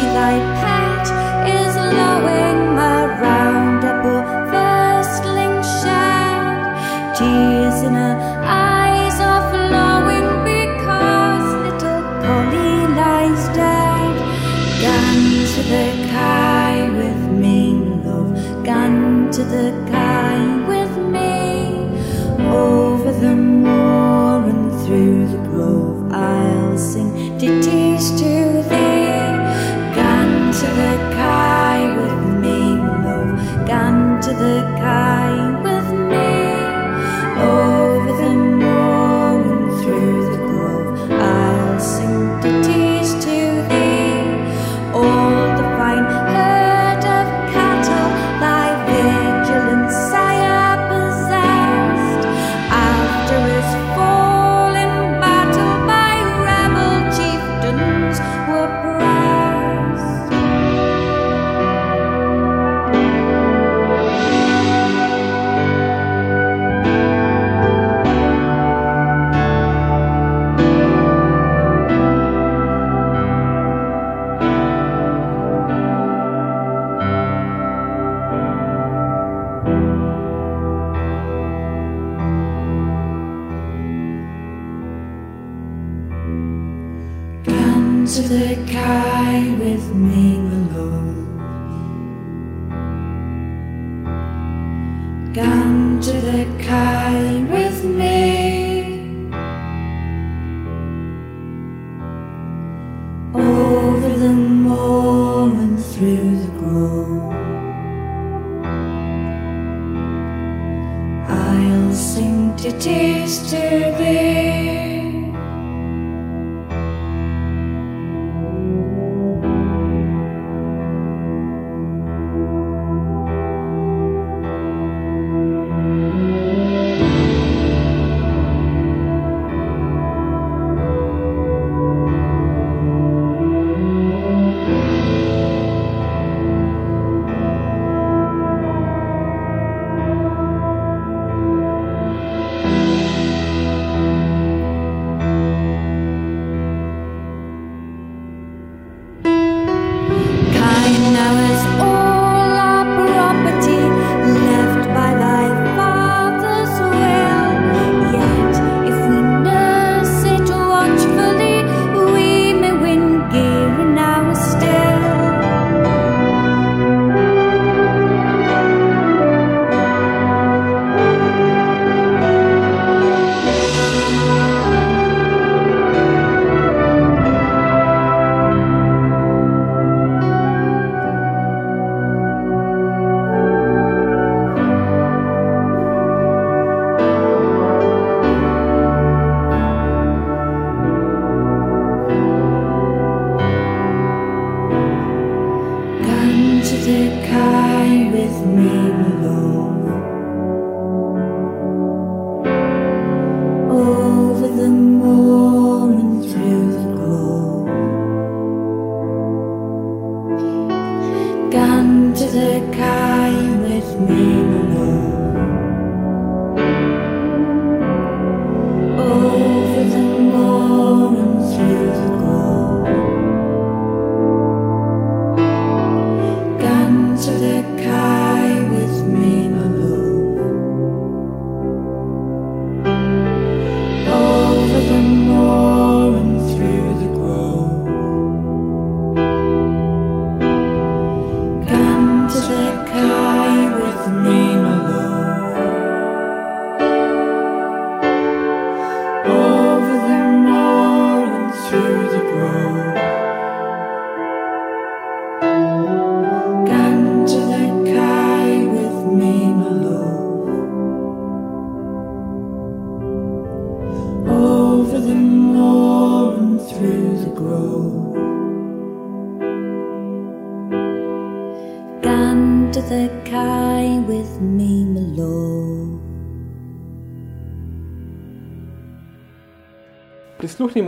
Over 0.00 0.60
the 0.62 0.67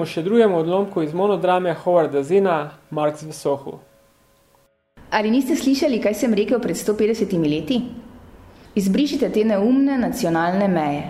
Prisluhnimo 0.00 0.06
še 0.08 0.22
drugemu 0.24 0.56
odlomku 0.64 1.02
iz 1.04 1.12
monodrame 1.12 1.74
Howarda 1.76 2.22
Zina, 2.24 2.72
Marks 2.88 3.20
v 3.20 3.34
Sohu. 3.36 3.80
Ali 5.12 5.28
niste 5.28 5.52
slišali, 5.52 6.00
kaj 6.00 6.14
sem 6.16 6.32
rekel 6.32 6.56
pred 6.56 6.72
150 6.72 7.36
leti? 7.44 7.84
Izbrišite 8.72 9.28
te 9.28 9.44
neumne 9.44 9.98
nacionalne 10.00 10.68
meje. 10.72 11.04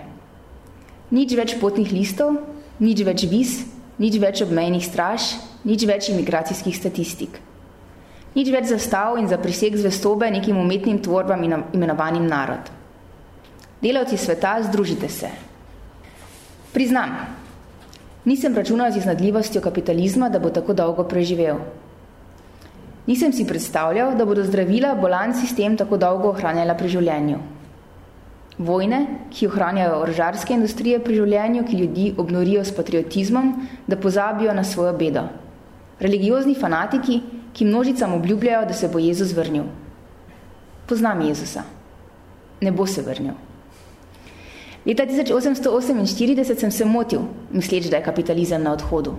Nič 1.15 1.37
več 1.39 1.55
potnih 1.63 1.93
listov, 1.95 2.43
nič 2.83 3.05
več 3.07 3.31
viz, 3.31 3.63
nič 4.03 4.19
več 4.19 4.43
obmejnih 4.43 4.83
straž, 4.83 5.39
nič 5.63 5.87
več 5.87 6.11
imigracijskih 6.11 6.75
statistik. 6.75 7.39
Nič 8.35 8.51
več 8.51 8.73
zastav 8.75 9.23
in 9.23 9.31
za 9.31 9.39
priseg 9.39 9.79
zvestobe 9.79 10.27
nekim 10.35 10.59
umetnim 10.59 10.99
tvorbam 10.99 11.47
imenovanim 11.47 12.27
narod. 12.27 12.67
Delavci 13.79 14.19
sveta, 14.19 14.59
združite 14.67 15.07
se. 15.07 15.31
Priznam, 16.75 17.39
nisem 18.25 18.55
računal 18.55 18.93
z 18.93 19.03
iznadljivostjo 19.03 19.61
kapitalizma, 19.61 20.29
da 20.29 20.39
bo 20.39 20.51
tako 20.51 20.73
dolgo 20.73 21.05
preživel. 21.05 21.61
Nisem 23.07 23.33
si 23.33 23.47
predstavljal, 23.47 24.15
da 24.15 24.25
bodo 24.25 24.45
zdravila 24.45 24.95
bolan 24.95 25.35
sistem 25.35 25.77
tako 25.77 25.97
dolgo 25.97 26.31
ohranjala 26.31 26.77
pri 26.79 26.89
življenju. 26.89 27.39
Vojne, 28.61 29.01
ki 29.33 29.49
ohranjajo 29.49 29.99
orožarske 30.03 30.55
industrije 30.55 31.01
pri 31.01 31.17
življenju, 31.17 31.65
ki 31.65 31.79
ljudi 31.81 32.07
obnorijo 32.21 32.65
s 32.65 32.75
patriotizmom, 32.77 33.55
da 33.89 33.97
pozabijo 33.97 34.55
na 34.55 34.65
svojo 34.65 34.93
bedo. 35.01 35.25
Religiozni 36.01 36.55
fanatiki, 36.55 37.23
ki 37.57 37.67
množicam 37.67 38.15
obljubljajo, 38.15 38.67
da 38.69 38.77
se 38.77 38.89
bo 38.89 39.01
Jezus 39.01 39.33
vrnil. 39.37 39.65
Poznam 40.87 41.21
Jezusa. 41.25 41.65
Ne 42.61 42.71
bo 42.71 42.87
se 42.87 43.03
vrnil. 43.03 43.35
Leta 44.87 45.05
1848 45.05 46.59
sem 46.59 46.71
se 46.71 46.85
motil, 46.85 47.21
misleč, 47.53 47.91
da 47.91 47.97
je 47.97 48.05
kapitalizem 48.05 48.63
na 48.63 48.73
odhodu. 48.73 49.13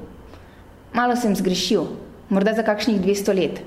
Malo 0.94 1.16
sem 1.16 1.36
zgrešil, 1.36 1.86
morda 2.30 2.54
za 2.54 2.64
kakšnih 2.64 3.02
200 3.02 3.36
let. 3.36 3.62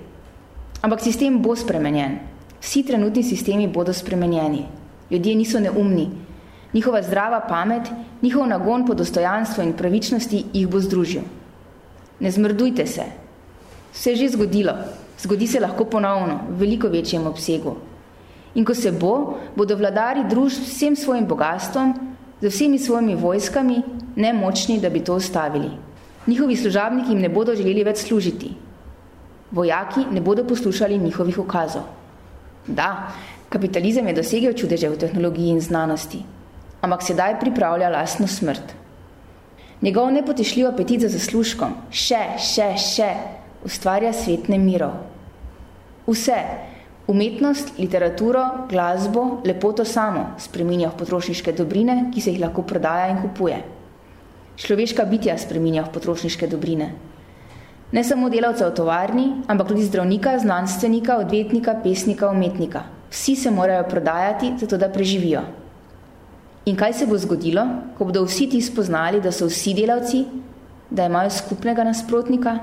Ampak 0.83 1.01
sistem 1.01 1.39
bo 1.39 1.55
spremenjen. 1.57 2.19
Vsi 2.61 2.83
trenutni 2.83 3.23
sistemi 3.23 3.69
bodo 3.69 3.93
spremenjeni. 3.93 4.67
Ljudje 5.11 5.35
niso 5.35 5.61
neumni. 5.61 6.11
Njihova 6.75 7.03
zdrava 7.03 7.41
pamet, 7.49 7.89
njihov 8.23 8.47
nagon 8.49 8.87
po 8.87 8.95
dostojanstvu 8.95 9.63
in 9.63 9.73
pravičnosti 9.73 10.45
jih 10.53 10.69
bo 10.69 10.81
združil. 10.81 11.23
Ne 12.21 12.31
zmrdujte 12.31 12.87
se. 12.87 13.05
Vse 13.93 14.11
je 14.11 14.17
že 14.17 14.29
zgodilo. 14.29 14.75
Zgodi 15.19 15.47
se 15.47 15.61
lahko 15.61 15.85
ponovno, 15.85 16.41
v 16.51 16.59
veliko 16.59 16.89
večjem 16.89 17.27
obsegu. 17.27 17.77
In 18.55 18.65
ko 18.65 18.75
se 18.75 18.93
bo, 18.93 19.39
bodo 19.57 19.77
vladari 19.77 20.25
družb 20.31 20.63
s 20.63 20.77
vsem 20.77 20.97
svojim 20.97 21.27
bogatstvom, 21.27 21.95
z 22.41 22.51
vsemi 22.51 22.79
svojimi 22.79 23.15
vojskami, 23.15 23.83
nemočni, 24.17 24.81
da 24.81 24.91
bi 24.91 25.01
to 25.01 25.17
ustavili. 25.17 25.71
Njihovi 26.27 26.57
služabniki 26.57 27.11
jim 27.11 27.21
ne 27.21 27.29
bodo 27.29 27.55
želeli 27.55 27.85
več 27.85 28.05
služiti. 28.07 28.53
Vojaki 29.51 30.07
ne 30.13 30.21
bodo 30.21 30.45
poslušali 30.45 30.99
njihovih 30.99 31.39
ukazov. 31.39 31.83
Da, 32.67 33.13
kapitalizem 33.49 34.07
je 34.09 34.15
dosegel 34.15 34.53
čudeže 34.53 34.89
v 34.89 34.99
tehnologiji 34.99 35.51
in 35.53 35.61
znanosti, 35.61 36.23
ampak 36.81 37.03
sedaj 37.03 37.39
pripravlja 37.41 37.91
lastno 37.91 38.27
smrt. 38.27 38.75
Njegov 39.83 40.13
nepotešljiv 40.13 40.69
apetit 40.69 41.05
za 41.05 41.11
zaslužkom, 41.13 41.75
še, 41.91 42.39
še, 42.41 42.71
še, 42.81 43.11
ustvarja 43.65 44.13
svet 44.13 44.49
nemirov. 44.49 44.95
Vse, 46.07 46.39
umetnost, 47.07 47.79
literaturo, 47.79 48.67
glasbo, 48.69 49.41
lepoto 49.45 49.85
samo 49.85 50.35
spreminja 50.39 50.89
v 50.89 50.99
potrošniške 51.03 51.53
dobrine, 51.53 52.11
ki 52.15 52.21
se 52.21 52.33
jih 52.33 52.41
lahko 52.41 52.63
prodaja 52.63 53.11
in 53.13 53.21
kupuje. 53.23 53.59
Človeška 54.57 55.05
bitja 55.05 55.37
spreminja 55.39 55.85
v 55.85 55.93
potrošniške 55.93 56.49
dobrine. 56.49 56.95
Ne 57.93 58.03
samo 58.05 58.31
delavca 58.31 58.67
v 58.71 58.75
tovarni, 58.75 59.27
ampak 59.47 59.69
tudi 59.69 59.85
zdravnika, 59.85 60.39
znanstvenika, 60.39 61.19
odvetnika, 61.23 61.77
pesnika, 61.83 62.31
umetnika. 62.31 62.83
Vsi 63.11 63.37
se 63.37 63.51
morajo 63.51 63.85
prodajati, 63.91 64.55
zato 64.59 64.79
da 64.79 64.89
preživijo. 64.89 65.45
In 66.67 66.77
kaj 66.77 66.93
se 66.93 67.07
bo 67.07 67.19
zgodilo, 67.19 67.67
ko 67.99 68.09
bodo 68.09 68.25
vsi 68.25 68.49
ti 68.49 68.63
spoznali, 68.63 69.21
da 69.21 69.31
so 69.31 69.47
vsi 69.47 69.75
delavci, 69.75 70.25
da 70.91 71.07
imajo 71.07 71.31
skupnega 71.31 71.85
nasprotnika? 71.85 72.59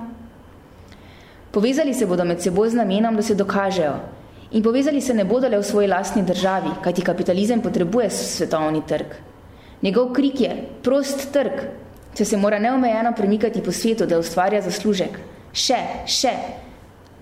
Povezali 1.52 1.94
se 1.94 2.08
bodo 2.08 2.26
med 2.26 2.42
seboj 2.42 2.70
z 2.70 2.82
namenom, 2.82 3.16
da 3.16 3.22
se 3.22 3.36
dokažejo. 3.36 3.94
In 4.52 4.64
povezali 4.64 5.02
se 5.02 5.14
ne 5.14 5.24
bodo 5.24 5.48
le 5.48 5.58
v 5.58 5.64
svoji 5.64 5.88
lastni 5.88 6.24
državi, 6.24 6.70
kajti 6.84 7.02
kapitalizem 7.02 7.62
potrebuje 7.62 8.10
svetovni 8.10 8.82
trg. 8.88 9.16
Njegov 9.82 10.12
krik 10.14 10.42
je 10.42 10.56
prost 10.84 11.32
trg, 11.32 11.62
če 12.14 12.26
se 12.26 12.38
mora 12.38 12.60
neomejeno 12.60 13.14
premikati 13.16 13.64
po 13.64 13.72
svetu, 13.72 14.06
da 14.06 14.20
ustvarja 14.20 14.62
zaslužek. 14.62 15.16
Še, 15.54 15.80
še. 16.06 16.34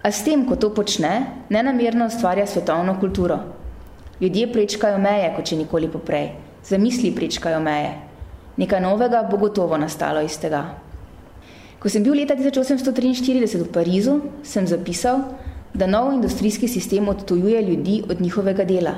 A 0.02 0.12
s 0.12 0.24
tem, 0.26 0.46
ko 0.48 0.56
to 0.56 0.72
počne, 0.74 1.46
nenamerno 1.50 2.08
ustvarja 2.10 2.48
svetovno 2.48 2.98
kulturo. 3.00 3.38
Ljudje 4.22 4.48
prečkajo 4.52 4.98
meje, 4.98 5.30
kot 5.36 5.46
če 5.46 5.60
nikoli 5.62 5.88
poprej. 5.88 6.32
Zamisli 6.66 7.14
prečkajo 7.16 7.60
meje. 7.62 7.94
Nekaj 8.58 8.82
novega 8.82 9.22
bo 9.30 9.38
gotovo 9.38 9.78
nastalo 9.78 10.26
iz 10.26 10.36
tega. 10.42 10.66
Ko 11.80 11.88
sem 11.88 12.04
bil 12.04 12.18
leta 12.18 12.36
1843 12.36 13.62
v 13.62 13.70
Parizu, 13.72 14.18
sem 14.44 14.66
zapisal, 14.68 15.22
da 15.74 15.88
nov 15.88 16.14
industrijski 16.14 16.68
sistem 16.68 17.08
odtujuje 17.08 17.62
ljudi 17.62 18.04
od 18.10 18.22
njihovega 18.22 18.64
dela, 18.64 18.96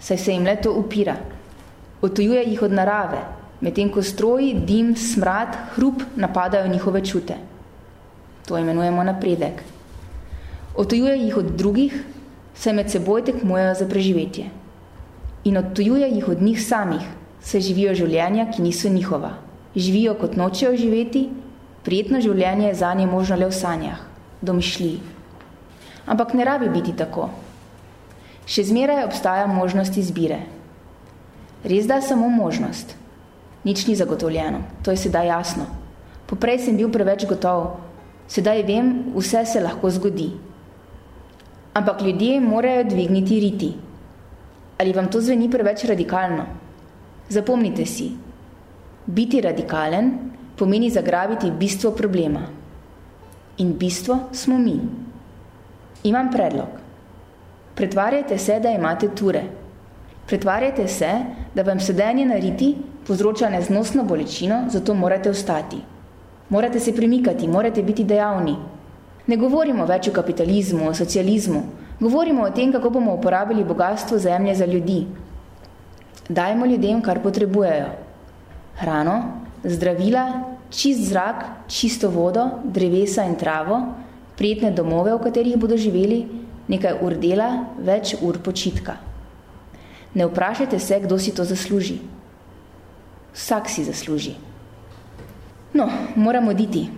saj 0.00 0.16
se 0.16 0.32
jim 0.32 0.44
le 0.44 0.56
to 0.56 0.72
upira. 0.72 1.16
Odtujuje 2.02 2.44
jih 2.44 2.62
od 2.62 2.72
narave, 2.72 3.18
medtem 3.60 3.90
ko 3.92 4.02
stroji, 4.02 4.54
dim, 4.66 4.96
smrad, 4.96 5.56
hrup 5.74 6.02
napadajo 6.16 6.68
njihove 6.68 7.04
čute. 7.04 7.34
To 8.46 8.58
imenujemo 8.58 9.02
napredek. 9.04 9.62
Odtujuje 10.76 11.18
jih 11.18 11.36
od 11.36 11.50
drugih, 11.58 12.04
saj 12.54 12.72
med 12.72 12.90
seboj 12.90 13.24
tekmujejo 13.24 13.74
za 13.74 13.88
preživetje. 13.88 14.44
In 15.44 15.56
odtujuje 15.56 16.08
jih 16.08 16.28
od 16.28 16.42
njih 16.42 16.62
samih, 16.62 17.02
saj 17.40 17.60
živijo 17.60 17.94
življenja, 17.94 18.48
ki 18.50 18.62
niso 18.62 18.88
njihova. 18.88 19.34
Živijo 19.76 20.14
kot 20.14 20.36
nočejo 20.36 20.76
živeti, 20.76 21.28
prijetno 21.84 22.20
življenje 22.20 22.66
je 22.68 22.74
zanje 22.74 23.06
možno 23.06 23.36
le 23.36 23.46
v 23.50 23.54
sanjah, 23.54 24.00
domišljiji. 24.40 25.17
Ampak 26.08 26.34
ne 26.34 26.44
rabi 26.44 26.68
biti 26.72 26.96
tako. 26.96 27.28
Še 28.48 28.64
zmeraj 28.70 29.04
obstaja 29.04 29.46
možnost 29.46 29.96
izbire. 30.00 30.40
Res 31.68 31.86
da 31.86 32.00
samo 32.00 32.30
možnost. 32.32 32.94
Nič 33.64 33.84
ni 33.86 33.96
zagotovljeno, 33.98 34.62
to 34.82 34.94
je 34.94 34.96
sedaj 34.96 35.28
jasno. 35.28 35.66
Poprej 36.28 36.62
sem 36.64 36.76
bil 36.78 36.88
preveč 36.92 37.26
gotov, 37.28 37.80
sedaj 38.30 38.62
vem, 38.64 39.10
vse 39.16 39.44
se 39.44 39.60
lahko 39.60 39.90
zgodi. 39.90 40.30
Ampak 41.76 42.00
ljudje 42.02 42.40
morajo 42.40 42.86
dvigniti 42.88 43.40
riti. 43.40 43.70
Ali 44.78 44.94
vam 44.94 45.10
to 45.10 45.20
zveni 45.20 45.50
preveč 45.50 45.84
radikalno? 45.84 46.46
Zapomnite 47.28 47.84
si, 47.86 48.12
biti 49.06 49.40
radikalen 49.40 50.12
pomeni 50.56 50.90
zagrabiti 50.90 51.50
bistvo 51.50 51.90
problema. 51.90 52.46
In 53.58 53.74
bistvo 53.78 54.18
smo 54.32 54.58
mi. 54.58 54.78
Imam 56.04 56.30
predlog. 56.30 56.68
Pretvarjajte 57.74 58.38
se, 58.38 58.60
da 58.60 58.70
imate 58.70 59.08
ture. 59.14 59.42
Pretvarjajte 60.26 60.88
se, 60.88 61.10
da 61.54 61.62
vam 61.62 61.80
sedenje 61.80 62.26
na 62.26 62.34
riti 62.34 62.76
povzroča 63.06 63.48
neznosno 63.48 64.04
bolečino, 64.04 64.64
zato 64.68 64.94
morate 64.94 65.30
vstati. 65.30 65.76
Morate 66.48 66.80
se 66.80 66.94
premikati, 66.96 67.48
morate 67.48 67.82
biti 67.82 68.04
dejavni. 68.04 68.56
Ne 69.26 69.36
govorimo 69.36 69.86
več 69.86 70.08
o 70.08 70.12
kapitalizmu, 70.12 70.88
o 70.88 70.94
socializmu. 70.94 71.62
Govorimo 72.00 72.42
o 72.42 72.50
tem, 72.50 72.72
kako 72.72 72.90
bomo 72.90 73.14
uporabili 73.14 73.64
bogatstvo 73.64 74.18
zemlje 74.18 74.54
za 74.54 74.66
ljudi. 74.66 75.06
Dajmo 76.28 76.66
ljudem, 76.66 77.02
kar 77.02 77.22
potrebujejo. 77.22 77.88
Hrano, 78.80 79.16
zdravila, 79.64 80.24
čist 80.70 81.08
zrak, 81.08 81.44
čisto 81.68 82.10
vodo, 82.10 82.46
drevesa 82.64 83.24
in 83.24 83.34
travo, 83.36 83.80
prijetne 84.38 84.70
domove, 84.70 85.12
v 85.14 85.22
katerih 85.26 85.58
bodo 85.58 85.76
živeli, 85.76 86.22
nekaj 86.70 87.00
ur 87.02 87.16
dela, 87.18 87.48
več 87.82 88.14
ur 88.22 88.38
počitka. 88.38 88.96
Ne 90.14 90.28
vprašajte 90.28 90.78
se, 90.78 91.00
kdo 91.04 91.18
si 91.18 91.34
to 91.34 91.44
zasluži. 91.44 91.98
Vsak 93.34 93.68
si 93.68 93.84
zasluži. 93.84 94.36
No, 95.74 95.88
moramo 96.16 96.50
oditi. 96.50 96.88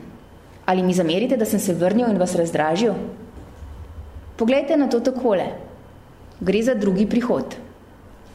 Ali 0.66 0.82
mi 0.82 0.94
zamerite, 0.94 1.36
da 1.36 1.44
sem 1.44 1.58
se 1.58 1.74
vrnil 1.74 2.12
in 2.12 2.20
vas 2.20 2.36
razdražil? 2.38 2.94
Poglejte 4.36 4.76
na 4.76 4.86
to 4.88 5.00
takole. 5.00 5.48
Gre 6.40 6.62
za 6.62 6.74
drugi 6.74 7.08
prihod. 7.08 7.56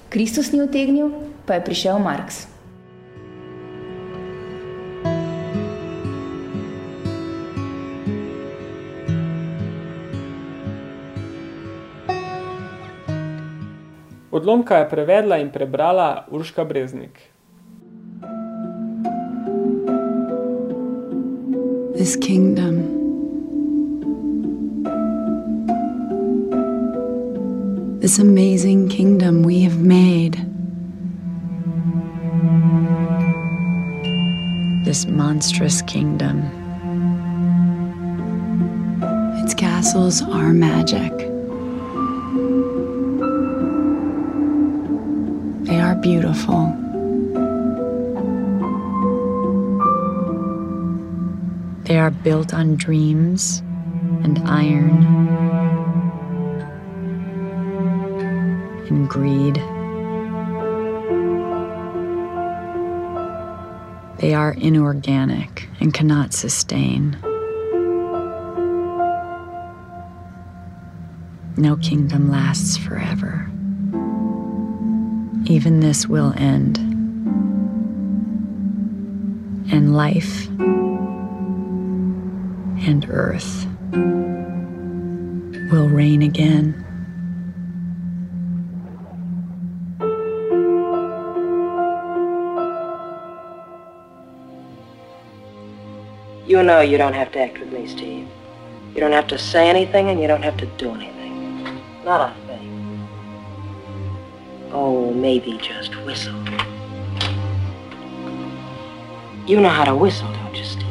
Kristus 0.09 0.51
ni 0.51 0.61
otegnil, 0.61 1.09
pa 1.45 1.55
je 1.55 1.65
prišel 1.65 1.99
Marks. 1.99 2.54
Odlomka 14.35 14.77
je 14.77 14.89
prevedla 14.89 15.37
in 15.37 15.49
prebrala 15.49 16.27
Urška 16.27 16.65
Breznik. 16.67 17.31
This 21.95 22.19
kingdom 22.19 22.83
This 28.01 28.19
amazing 28.19 28.89
kingdom 28.89 29.43
we 29.43 29.63
have 29.63 29.79
made. 29.79 30.35
This 34.85 35.07
monstrous 35.07 35.81
kingdom. 35.81 36.43
Its 39.41 39.53
castles 39.53 40.21
are 40.21 40.53
magic. 40.53 41.34
Are 45.95 46.01
beautiful. 46.01 46.73
They 51.83 51.97
are 51.97 52.11
built 52.11 52.53
on 52.53 52.75
dreams 52.75 53.59
and 54.23 54.39
iron 54.45 55.05
and 58.89 59.09
greed. 59.09 59.55
They 64.19 64.33
are 64.33 64.53
inorganic 64.53 65.69
and 65.79 65.93
cannot 65.93 66.33
sustain. 66.33 67.17
No 71.57 71.77
kingdom 71.77 72.29
lasts 72.29 72.75
forever. 72.75 73.49
Even 75.47 75.79
this 75.79 76.07
will 76.07 76.33
end. 76.37 76.77
And 79.71 79.95
life 79.95 80.47
and 82.87 83.05
earth 83.09 83.67
will 85.71 85.87
reign 85.87 86.23
again. 86.23 86.81
You 96.47 96.63
know 96.63 96.81
you 96.81 96.97
don't 96.97 97.13
have 97.13 97.31
to 97.33 97.39
act 97.39 97.59
with 97.59 97.71
me, 97.71 97.87
Steve. 97.87 98.27
You 98.93 98.99
don't 99.01 99.11
have 99.11 99.27
to 99.27 99.37
say 99.37 99.67
anything 99.67 100.09
and 100.09 100.21
you 100.21 100.27
don't 100.27 100.43
have 100.43 100.57
to 100.57 100.65
do 100.77 100.91
anything. 100.91 101.81
Not 102.05 102.31
a 102.31 102.33
thing. 102.33 102.44
Oh, 102.44 102.44
maybe 105.15 105.57
just 105.57 105.95
whistle. 106.03 106.35
You 109.47 109.61
know 109.61 109.69
how 109.69 109.85
to 109.85 109.95
whistle, 109.95 110.31
don't 110.33 110.55
you, 110.55 110.65
Steve? 110.65 110.87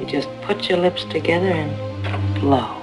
You 0.00 0.06
just 0.06 0.28
put 0.42 0.68
your 0.68 0.78
lips 0.78 1.04
together 1.04 1.46
and 1.46 2.40
blow. 2.40 2.75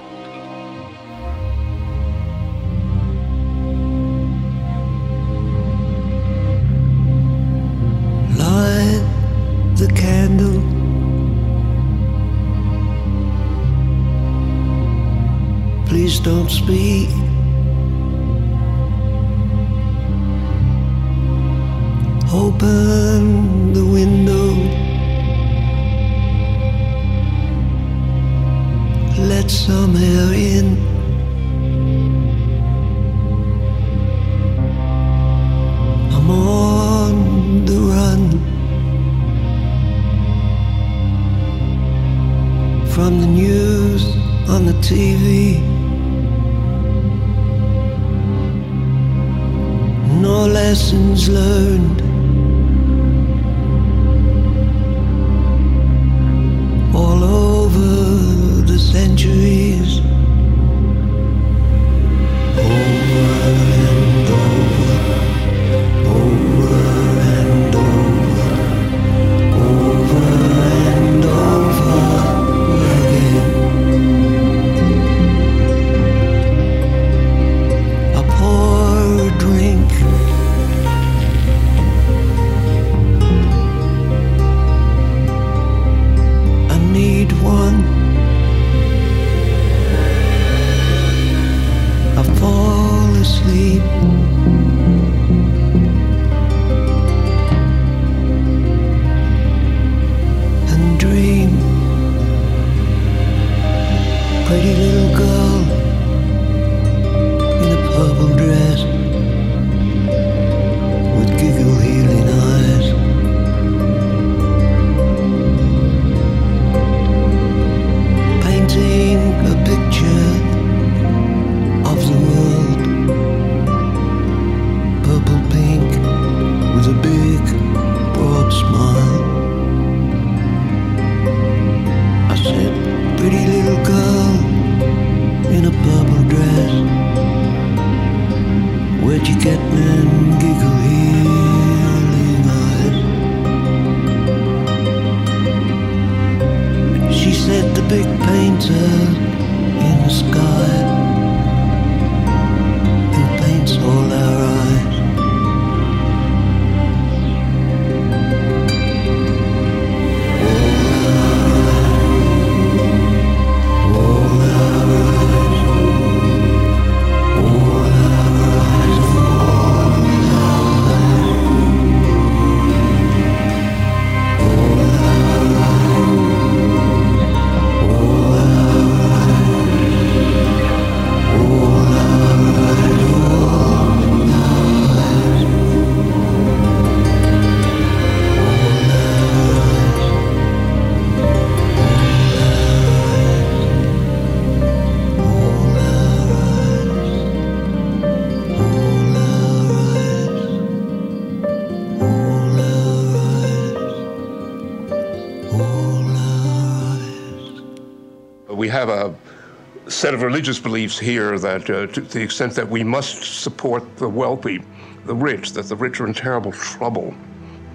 Set 209.94 210.12
of 210.12 210.22
religious 210.22 210.58
beliefs 210.58 210.98
here 210.98 211.38
that, 211.38 211.70
uh, 211.70 211.86
to 211.86 212.00
the 212.00 212.20
extent 212.20 212.52
that 212.54 212.68
we 212.68 212.82
must 212.82 213.42
support 213.42 213.96
the 213.96 214.08
wealthy, 214.08 214.60
the 215.06 215.14
rich, 215.14 215.52
that 215.52 215.66
the 215.66 215.76
rich 215.76 216.00
are 216.00 216.06
in 216.06 216.12
terrible 216.12 216.50
trouble. 216.50 217.14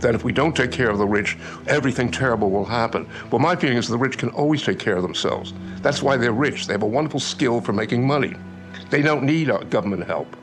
That 0.01 0.15
if 0.15 0.23
we 0.23 0.34
don't 0.34 0.55
take 0.55 0.71
care 0.71 0.89
of 0.89 0.97
the 0.97 1.08
rich, 1.08 1.38
everything 1.67 2.12
terrible 2.12 2.49
will 2.49 2.65
happen. 2.65 3.08
Well, 3.32 3.39
my 3.39 3.55
feeling 3.55 3.77
is 3.77 3.88
the 3.88 3.97
rich 3.97 4.17
can 4.17 4.29
always 4.29 4.63
take 4.63 4.79
care 4.79 4.97
of 4.97 5.01
themselves. 5.01 5.53
That's 5.82 6.03
why 6.03 6.17
they're 6.17 6.34
rich. 6.34 6.67
They 6.67 6.73
have 6.73 6.84
a 6.84 6.88
wonderful 6.88 7.21
skill 7.21 7.62
for 7.62 7.71
making 7.71 8.05
money. 8.05 8.34
They 8.89 9.01
don't 9.01 9.23
need 9.23 9.49
our 9.49 9.63
government 9.63 10.05
help. 10.05 10.36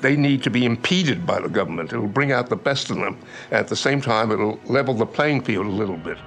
They 0.00 0.16
need 0.16 0.42
to 0.44 0.50
be 0.50 0.64
impeded 0.64 1.26
by 1.26 1.40
the 1.40 1.48
government. 1.48 1.92
It'll 1.92 2.06
bring 2.06 2.32
out 2.32 2.48
the 2.48 2.56
best 2.56 2.90
in 2.90 3.00
them. 3.00 3.18
At 3.52 3.68
the 3.68 3.76
same 3.76 4.00
time, 4.00 4.32
it'll 4.32 4.58
level 4.66 4.94
the 4.94 5.06
playing 5.06 5.42
field 5.42 5.66
a 5.66 5.70
little 5.70 5.98
bit. 5.98 6.18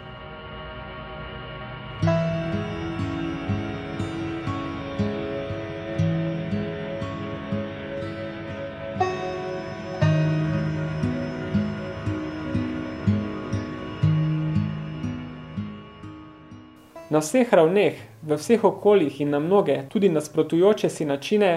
Vseh 17.24 17.54
ravneh, 17.54 18.02
v 18.22 18.36
vseh 18.38 18.64
okoljih 18.64 19.22
in 19.22 19.32
na 19.32 19.40
mnoge, 19.40 19.80
tudi 19.90 20.10
nasprotujoče 20.10 20.90
si 20.90 21.06
načine, 21.06 21.54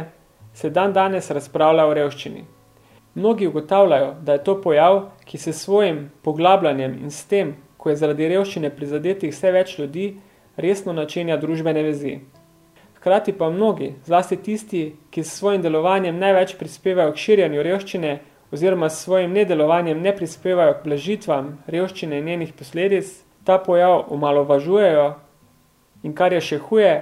se 0.55 0.71
dan 0.71 0.93
danes 0.93 1.31
razpravlja 1.31 1.87
o 1.87 1.95
revščini. 1.95 2.45
Mnogi 3.15 3.47
ugotavljajo, 3.47 4.15
da 4.23 4.33
je 4.33 4.45
to 4.45 4.61
pojav, 4.63 5.03
ki 5.25 5.39
se 5.39 5.53
svojim 5.53 6.11
poglabljanjem 6.23 6.99
in 7.03 7.11
s 7.11 7.27
tem, 7.27 7.55
ko 7.77 7.91
je 7.91 7.97
zaradi 7.97 8.29
revščine 8.29 8.71
prizadetih 8.77 9.35
vse 9.35 9.53
več 9.53 9.79
ljudi, 9.79 10.07
resno 10.57 10.93
načenja 10.93 11.37
družbene 11.37 11.83
vezi. 11.83 12.19
Hkrati 12.97 13.33
pa 13.33 13.51
mnogi, 13.51 13.93
zlasti 14.05 14.37
tisti, 14.37 14.83
ki 15.11 15.25
s 15.25 15.37
svojim 15.39 15.63
delovanjem 15.63 16.19
največ 16.19 16.57
prispevajo 16.59 17.13
k 17.13 17.23
širjanju 17.25 17.63
revščine 17.63 18.17
oziroma 18.53 18.89
s 18.91 19.05
svojim 19.05 19.33
nedelovanjem 19.33 20.01
ne 20.03 20.17
prispevajo 20.17 20.79
k 20.79 20.85
blažitvam 20.85 21.53
revščine 21.67 22.19
in 22.19 22.25
njenih 22.25 22.53
posledic, 22.59 23.13
ta 23.45 23.59
pojav 23.59 24.05
omalovažujejo 24.09 25.07
in 26.07 26.15
kar 26.15 26.33
je 26.33 26.41
še 26.41 26.59
huje, 26.63 26.93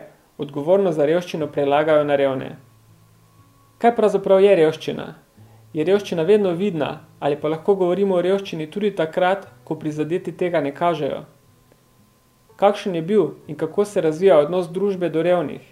odgovornost 0.41 0.97
za 0.97 1.05
revščino 1.07 1.51
prelagajo 1.53 2.07
na 2.09 2.17
revne. 2.17 2.55
Kaj 3.79 3.93
pravzaprav 3.99 4.41
je 4.41 4.55
revščina? 4.57 5.07
Je 5.75 5.85
revščina 5.85 6.25
vedno 6.25 6.55
vidna 6.57 7.05
ali 7.21 7.37
pa 7.41 7.51
lahko 7.53 7.75
govorimo 7.77 8.17
o 8.17 8.23
revščini 8.25 8.71
tudi 8.71 8.91
takrat, 8.97 9.47
ko 9.65 9.77
prizadeti 9.81 10.33
tega 10.33 10.61
ne 10.61 10.73
kažejo? 10.77 11.25
Kakšen 12.57 12.95
je 12.95 13.03
bil 13.03 13.25
in 13.49 13.57
kako 13.59 13.85
se 13.85 14.01
razvija 14.01 14.39
odnos 14.39 14.69
družbe 14.71 15.09
do 15.11 15.23
revnih? 15.23 15.63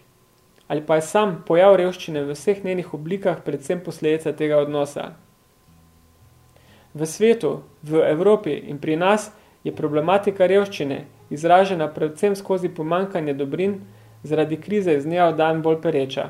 Ali 0.68 0.82
pa 0.86 0.96
je 0.96 1.06
sam 1.06 1.36
pojav 1.46 1.76
revščine 1.76 2.24
v 2.24 2.34
vseh 2.34 2.64
njenih 2.64 2.94
oblikah 2.94 3.42
predvsem 3.44 3.82
posledica 3.84 4.32
tega 4.32 4.58
odnosa? 4.64 5.12
V 6.94 7.06
svetu, 7.06 7.62
v 7.82 8.02
Evropi 8.08 8.56
in 8.68 8.80
pri 8.80 8.96
nas 8.96 9.30
je 9.64 9.72
problematika 9.76 10.48
revščine 10.48 11.04
izražena 11.32 11.88
predvsem 11.88 12.36
skozi 12.36 12.68
pomankanje 12.68 13.34
dobrin, 13.34 13.80
zaradi 14.22 14.60
krize 14.60 14.94
iz 14.96 15.04
dneva 15.04 15.30
v 15.30 15.36
dan 15.36 15.62
bolj 15.62 15.80
pereča. 15.82 16.28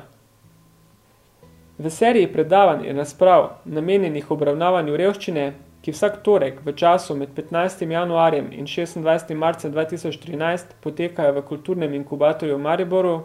V 1.77 1.89
seriji 1.89 2.31
predavanj 2.33 2.85
in 2.87 2.97
razprav, 2.97 3.49
namenjenih 3.65 4.31
obravnavanju 4.31 4.97
revščine, 4.97 5.45
ki 5.83 5.91
vsak 5.91 6.21
torek 6.23 6.61
v 6.63 6.73
času 6.79 7.15
med 7.19 7.33
15. 7.35 7.83
januarjem 7.91 8.51
in 8.55 8.69
26. 8.69 9.33
marcem 9.35 9.73
2013 9.73 10.77
potekajo 10.81 11.33
v 11.33 11.43
kulturnem 11.49 11.93
inkubatorju 11.93 12.55
v 12.55 12.61
Mariboru, 12.61 13.15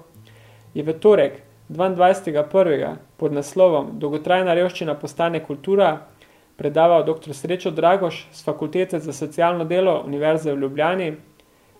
je 0.75 0.83
v 0.83 0.95
torek 0.99 1.43
22.1. 1.69 2.97
pod 3.17 3.33
naslovom 3.33 3.99
Dolgotrajna 4.01 4.55
revščina 4.55 4.95
postane 4.95 5.45
kultura 5.45 6.09
predaval 6.57 7.05
dr. 7.05 7.35
Srečo 7.35 7.71
Dragoš 7.71 8.27
z 8.33 8.45
Fakultete 8.45 8.99
za 8.99 9.13
socialno 9.13 9.65
delo 9.65 10.03
Univerze 10.07 10.53
v 10.53 10.59
Ljubljani, 10.59 11.13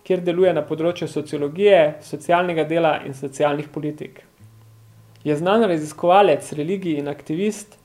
kjer 0.03 0.23
deluje 0.25 0.53
na 0.53 0.63
področju 0.65 1.07
sociologije, 1.07 1.99
socialnega 2.01 2.65
dela 2.69 2.97
in 3.05 3.13
socialnih 3.13 3.69
politik. 3.69 4.23
Je 5.23 5.35
znan 5.35 5.65
raziskovalec, 5.67 6.51
religij 6.55 6.99
in 6.99 7.07
aktivist, 7.11 7.75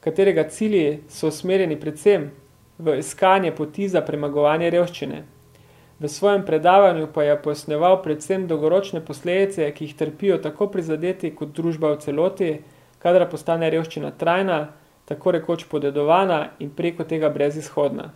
katerega 0.00 0.48
cilji 0.48 1.02
so 1.08 1.28
usmerjeni 1.28 1.76
predvsem 1.80 2.30
v 2.78 2.98
iskanje 3.02 3.52
poti 3.52 3.88
za 3.88 4.00
premagovanje 4.00 4.70
revščine. 4.70 5.24
V 5.98 6.08
svojem 6.08 6.44
predavanju 6.46 7.08
pa 7.14 7.24
je 7.26 7.34
pojasneval 7.42 8.02
predvsem 8.02 8.46
dolgoročne 8.46 9.00
posledice, 9.04 9.66
ki 9.74 9.84
jih 9.84 9.96
trpijo 9.98 10.38
tako 10.38 10.68
prizadeti 10.70 11.32
kot 11.34 11.50
družba 11.56 11.90
v 11.96 12.00
celoti, 12.04 12.50
kadar 13.02 13.26
postane 13.30 13.70
revščina 13.70 14.12
trajna, 14.14 14.60
tako 15.10 15.34
rekoč 15.34 15.66
podedovana 15.66 16.52
in 16.62 16.70
preko 16.70 17.04
tega 17.04 17.30
brezizhodna. 17.34 18.12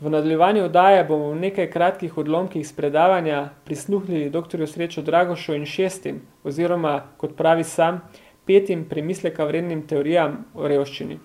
V 0.00 0.10
nadaljevanju 0.10 0.64
oddaje 0.64 1.04
bomo 1.04 1.30
v 1.30 1.40
nekaj 1.40 1.66
kratkih 1.70 2.18
odlomkih 2.18 2.62
iz 2.62 2.72
predavanja 2.72 3.50
prisluhnili 3.64 4.30
dr. 4.30 4.66
Srečo 4.66 5.02
Dragošo 5.02 5.54
in 5.54 5.66
šestim, 5.68 6.22
oziroma, 6.44 7.02
kot 7.20 7.36
pravi 7.36 7.64
sam, 7.64 8.00
petim 8.46 8.86
premisleka 8.88 9.44
vrednim 9.44 9.82
teorijam 9.86 10.44
o 10.54 10.68
revščini. 10.68 11.18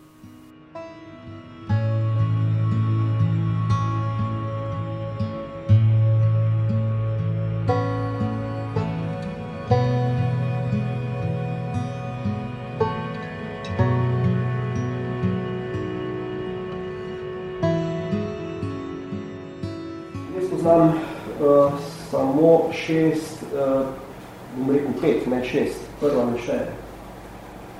Šest, 22.85 23.43
uh, 23.53 23.85
bom 24.57 24.71
rekel 24.75 24.93
pet, 25.01 25.27
ne 25.27 25.41
šest, 25.45 25.81
prva 25.99 26.25
ne 26.29 26.39
še, 26.45 26.59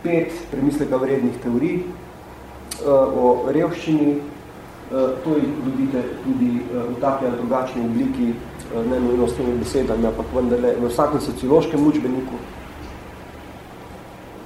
pet 0.04 0.34
premisleka 0.52 1.00
vrednih 1.02 1.38
teorij 1.44 1.78
uh, 1.82 2.90
o 2.90 3.32
revščini, 3.54 4.18
uh, 4.18 5.16
to 5.24 5.38
jih 5.40 5.56
dobite 5.66 6.04
tudi 6.26 6.52
uh, 6.66 6.84
v 6.92 7.00
takvi 7.02 7.30
ali 7.30 7.42
drugačni 7.42 7.86
obliki, 7.86 8.30
uh, 8.34 8.84
ne 8.92 9.00
nujno 9.08 9.28
s 9.28 9.40
temi 9.40 9.58
besedami, 9.62 10.10
ampak 10.12 10.36
vendarle 10.36 10.76
v 10.82 10.92
vsakem 10.92 11.24
sociološkem 11.30 11.88
učbeniku. 11.88 12.44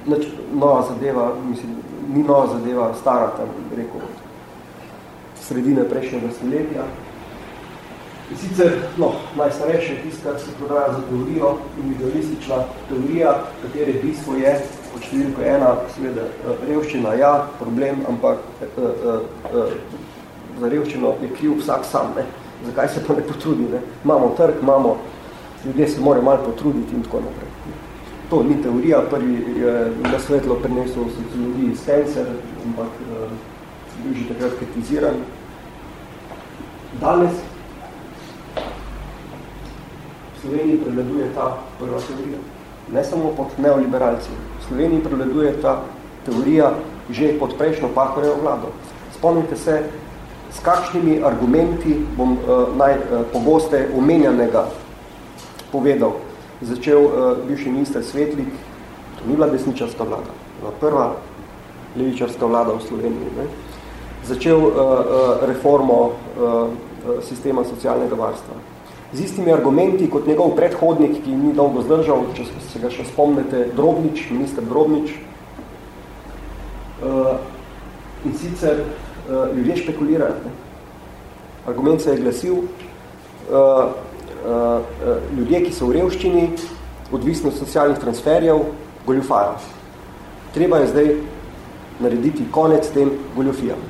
Nač, 0.10 0.26
nova 0.54 0.86
zadeva, 0.88 1.34
mislim, 1.44 1.76
ni 2.14 2.24
nova 2.24 2.48
zadeva, 2.54 2.94
stara 2.98 3.34
tam, 3.38 3.52
rekel, 3.78 4.08
sredine 5.40 5.84
prejšnjega 5.90 6.32
stoletja, 6.38 6.86
In 6.86 7.19
sicer, 8.38 8.72
no, 8.98 9.12
najstarejše 9.38 9.94
je 9.94 10.02
tisto, 10.02 10.30
kar 10.30 10.40
se 10.40 10.52
prodaja 10.60 10.94
za 10.94 11.02
teorijo, 11.10 11.56
individualistična 11.84 12.64
teorija, 12.90 13.34
katere 13.62 13.94
bistvo 14.04 14.36
je, 14.38 14.54
pod 14.94 15.06
številko 15.06 15.42
ena, 15.42 15.72
seveda, 15.96 16.28
eh, 16.28 16.64
revščina, 16.70 17.14
ja, 17.18 17.34
problem, 17.60 18.04
ampak 18.10 18.44
eh, 18.62 18.66
eh, 18.78 19.20
eh, 19.54 19.74
za 20.60 20.70
revščino 20.70 21.16
je 21.24 21.32
kriv 21.40 21.58
vsak 21.62 21.86
sam, 21.86 22.14
ne? 22.18 22.26
zakaj 22.66 22.90
se 22.94 23.06
pa 23.08 23.16
ne 23.16 23.22
potrudi, 23.24 23.70
ne? 23.72 23.82
imamo 24.04 24.34
trg, 24.38 24.62
imamo, 24.62 24.98
ljudje 25.66 25.88
se 25.88 26.02
morajo 26.02 26.24
malo 26.24 26.44
potruditi 26.46 26.96
in 26.96 27.04
tako 27.04 27.22
naprej. 27.26 27.50
To 28.30 28.44
ni 28.44 28.62
teorija, 28.62 29.02
prvi 29.10 29.62
je 29.62 29.92
na 30.12 30.20
svetlo 30.20 30.56
prinesel 30.56 31.10
sociologiji 31.16 31.76
Spencer, 31.76 32.28
ampak 32.66 32.92
eh, 33.02 33.30
bil 34.04 34.14
že 34.14 34.28
takrat 34.34 34.52
kritiziran. 34.60 35.16
Danes 37.02 37.42
Sloveniji 40.42 40.78
prevladuje 40.78 41.30
ta 41.36 41.58
prva 41.80 42.00
teorija. 42.08 42.40
Ne 42.94 43.04
samo 43.04 43.34
pod 43.38 43.48
neoliberalci. 43.58 44.30
V 44.60 44.68
Sloveniji 44.68 45.04
prevladuje 45.04 45.54
ta 45.62 45.82
teorija 46.26 46.74
že 47.10 47.40
pod 47.40 47.58
prejšnjo 47.58 47.90
Pahorjevo 47.96 48.38
vlado. 48.42 48.70
Spomnite 49.18 49.58
se, 49.58 49.84
s 50.54 50.60
kakšnimi 50.62 51.24
argumenti 51.26 52.06
bom 52.18 52.38
uh, 52.38 52.70
naj 52.78 52.94
uh, 52.94 53.26
pogoste 53.34 53.90
omenjanega 53.98 54.70
povedal. 55.72 56.22
Začel 56.62 57.02
uh, 57.02 57.12
bivši 57.48 57.70
minister 57.70 58.06
Svetlik, 58.06 58.54
to 59.18 59.26
ni 59.26 59.36
bila 59.36 59.50
desničarska 59.50 60.04
vlada, 60.04 60.34
bila 60.62 60.72
prva 60.80 61.08
levičarska 61.98 62.46
vlada 62.46 62.78
v 62.78 62.86
Sloveniji. 62.86 63.34
Ne? 63.38 63.46
Začel 64.30 64.58
uh, 64.58 64.70
uh, 64.70 64.86
reformo 65.50 66.14
uh, 66.14 66.70
sistema 67.26 67.66
socialnega 67.66 68.16
varstva 68.16 68.54
z 69.14 69.20
istimi 69.20 69.52
argumenti 69.52 70.10
kot 70.10 70.28
njegov 70.28 70.56
predhodnik, 70.56 71.24
ki 71.24 71.34
ni 71.34 71.54
dolgo 71.54 71.82
zdržal, 71.82 72.28
če 72.38 72.46
se 72.46 72.82
ga 72.82 72.92
še 72.94 73.08
spomnite, 73.10 73.70
Drobnič, 73.76 74.28
minister 74.30 74.66
Drobnič. 74.66 75.16
Uh, 77.00 77.40
in 78.28 78.36
sicer 78.38 78.84
uh, 78.84 79.56
ljudje 79.56 79.80
špekulirajo. 79.84 80.36
Ne? 80.46 80.52
Argument 81.72 82.02
se 82.02 82.12
je 82.12 82.22
glasil, 82.22 82.62
uh, 83.50 83.96
ljudje, 85.38 85.64
ki 85.66 85.74
so 85.74 85.90
v 85.90 85.98
revščini, 85.98 86.44
odvisno 87.12 87.50
od 87.50 87.58
socialnih 87.58 87.98
transferjev, 88.00 88.62
goljufajo. 89.08 89.58
Treba 90.54 90.84
je 90.84 90.92
zdaj 90.92 91.10
narediti 92.00 92.46
konec 92.52 92.88
tem 92.94 93.16
goljufijam 93.36 93.82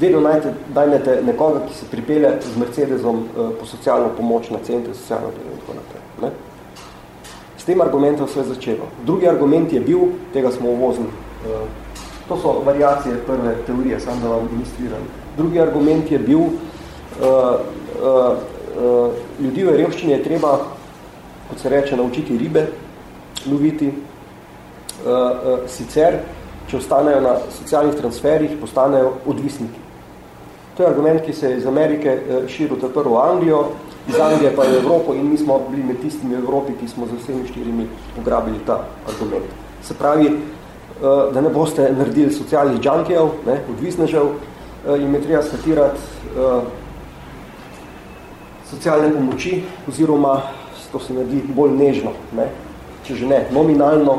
vedno 0.00 0.20
najte, 0.20 0.52
dajnete 0.74 1.22
nekoga, 1.22 1.60
ki 1.68 1.74
se 1.74 1.86
pripelje 1.90 2.30
z 2.54 2.58
Mercedesom 2.58 3.16
uh, 3.16 3.50
po 3.60 3.66
socialno 3.66 4.08
pomoč 4.16 4.50
na 4.50 4.58
centre, 4.64 4.94
socialno 4.94 5.30
delo 5.32 5.54
in 5.54 5.60
tako 5.60 5.72
naprej. 5.78 6.02
Ne? 6.22 6.30
S 7.58 7.64
tem 7.64 7.80
argumentom 7.80 8.28
se 8.28 8.40
je 8.40 8.44
začelo. 8.44 8.88
Drugi 9.04 9.28
argument 9.28 9.72
je 9.72 9.80
bil, 9.80 10.00
tega 10.32 10.50
smo 10.50 10.70
uvozili, 10.70 11.06
uh, 11.06 11.64
to 12.28 12.36
so 12.36 12.60
variacije 12.64 13.16
prve 13.26 13.54
teorije, 13.66 14.00
sam 14.00 14.20
da 14.20 14.28
vam 14.28 14.48
ilustriram. 14.52 15.08
Drugi 15.36 15.60
argument 15.60 16.12
je 16.12 16.18
bil, 16.18 16.40
uh, 16.40 16.50
ljudi 19.40 19.64
v 19.64 19.76
revščini 19.76 20.12
je 20.12 20.22
treba, 20.22 20.58
kot 21.48 21.60
se 21.60 21.68
reče, 21.68 21.96
naučiti 21.96 22.36
ribe, 22.38 22.66
loviti, 23.46 23.92
sicer, 25.66 26.18
če 26.68 26.76
ostanejo 26.76 27.20
na 27.24 27.36
socialnih 27.56 27.94
transferih, 27.96 28.56
postanejo 28.60 29.14
odvisniki. 29.26 29.85
To 30.76 30.82
je 30.82 30.88
argument, 30.88 31.22
ki 31.24 31.32
se 31.32 31.50
je 31.50 31.56
iz 31.56 31.66
Amerike 31.66 32.08
eh, 32.08 32.48
širil 32.48 32.76
prvo 32.94 33.16
v 33.16 33.20
Anglijo, 33.30 33.60
iz 34.08 34.18
Anglije 34.20 34.52
pa 34.56 34.62
v 34.62 34.76
Evropo 34.82 35.14
in 35.14 35.30
mi 35.30 35.38
smo 35.38 35.60
bili 35.70 35.82
med 35.82 36.00
tistimi 36.00 36.34
v 36.34 36.38
Evropi, 36.38 36.74
ki 36.80 36.88
smo 36.88 37.06
z 37.06 37.16
vsemi 37.16 37.48
štirimi 37.48 37.86
ugrabili 38.20 38.58
ta 38.66 38.84
argument. 39.08 39.44
Se 39.82 39.94
pravi, 39.94 40.26
eh, 40.26 41.32
da 41.32 41.40
ne 41.40 41.48
boste 41.48 41.88
naredili 41.98 42.32
socialnih 42.32 42.80
džankijev, 42.80 43.30
ne, 43.46 43.60
odvisnežev, 43.72 44.26
eh, 44.26 45.00
in 45.00 45.14
je 45.14 45.20
treba 45.22 45.42
skatirati 45.42 46.00
socialne 48.70 49.12
pomoči, 49.12 49.62
oziroma 49.88 50.42
to 50.92 50.98
se 51.00 51.14
naredi 51.14 51.40
bolj 51.54 51.70
nežno, 51.70 52.12
ne, 52.36 52.50
če 53.06 53.14
že 53.14 53.26
ne, 53.26 53.46
nominalno, 53.52 54.18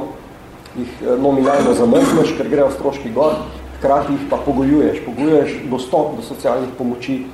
jih 0.78 0.90
nominalno 1.22 1.74
zamrzneš, 1.74 2.34
ker 2.38 2.50
grejo 2.50 2.72
stroški 2.72 3.12
gor, 3.14 3.36
hkrati 3.78 4.14
jih 4.14 4.22
pa 4.30 4.38
pogojuješ, 4.46 4.98
pogojuješ 5.06 5.52
dostop 5.72 6.16
do 6.16 6.22
socialnih 6.22 6.70
pomoči, 6.78 7.26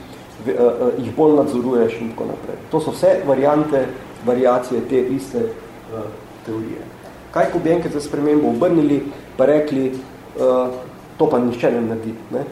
eh, 0.48 0.52
eh, 0.52 1.02
jih 1.04 1.16
bolj 1.16 1.36
nadzoruješ 1.36 2.02
in 2.02 2.10
tako 2.12 2.24
naprej. 2.24 2.58
To 2.72 2.80
so 2.80 2.92
vse 2.92 3.22
variante, 3.28 3.86
variacije 4.26 4.82
te 4.90 5.00
iste 5.02 5.38
uh, 5.38 6.00
teorije. 6.46 6.80
Kaj, 7.32 7.50
ko 7.52 7.60
bi 7.60 7.72
enkrat 7.72 7.94
za 7.94 8.02
spremembo 8.02 8.48
obrnili, 8.50 9.02
pa 9.38 9.46
rekli, 9.46 9.92
uh, 10.40 10.72
to 11.18 11.28
pa 11.30 11.40
nišče 11.40 11.72
ne 11.72 11.82
naredi, 11.82 12.14
ne? 12.32 12.44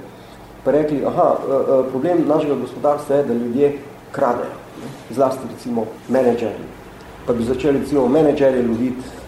pa 0.64 0.72
rekli, 0.72 1.00
aha, 1.06 1.30
uh, 1.39 1.86
problem 1.92 2.26
našega 2.28 2.56
gospodarstva 2.56 3.16
je, 3.16 3.24
da 3.24 3.34
ljudje 3.34 3.72
kradejo, 4.12 4.60
ne? 4.84 5.16
zlasti 5.16 5.48
recimo 5.54 5.86
menedžerji, 6.10 6.68
pa 7.28 7.34
bi 7.34 7.44
začeli 7.44 7.80
recimo 7.80 8.08
menedžerje 8.08 8.68
loviti 8.68 9.20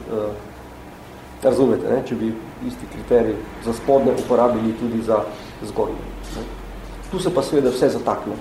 Razumete, 1.44 1.90
ne? 1.90 2.04
če 2.08 2.16
bi 2.16 2.32
isti 2.68 2.86
kriterij 2.94 3.36
za 3.66 3.74
spodne 3.74 4.12
uporabili 4.26 4.74
tudi 4.74 5.02
za 5.02 5.24
zgornje. 5.64 5.96
Tu 7.12 7.20
se 7.20 7.30
pa 7.30 7.44
seveda 7.44 7.70
vse 7.70 7.90
zatakne. 7.90 8.34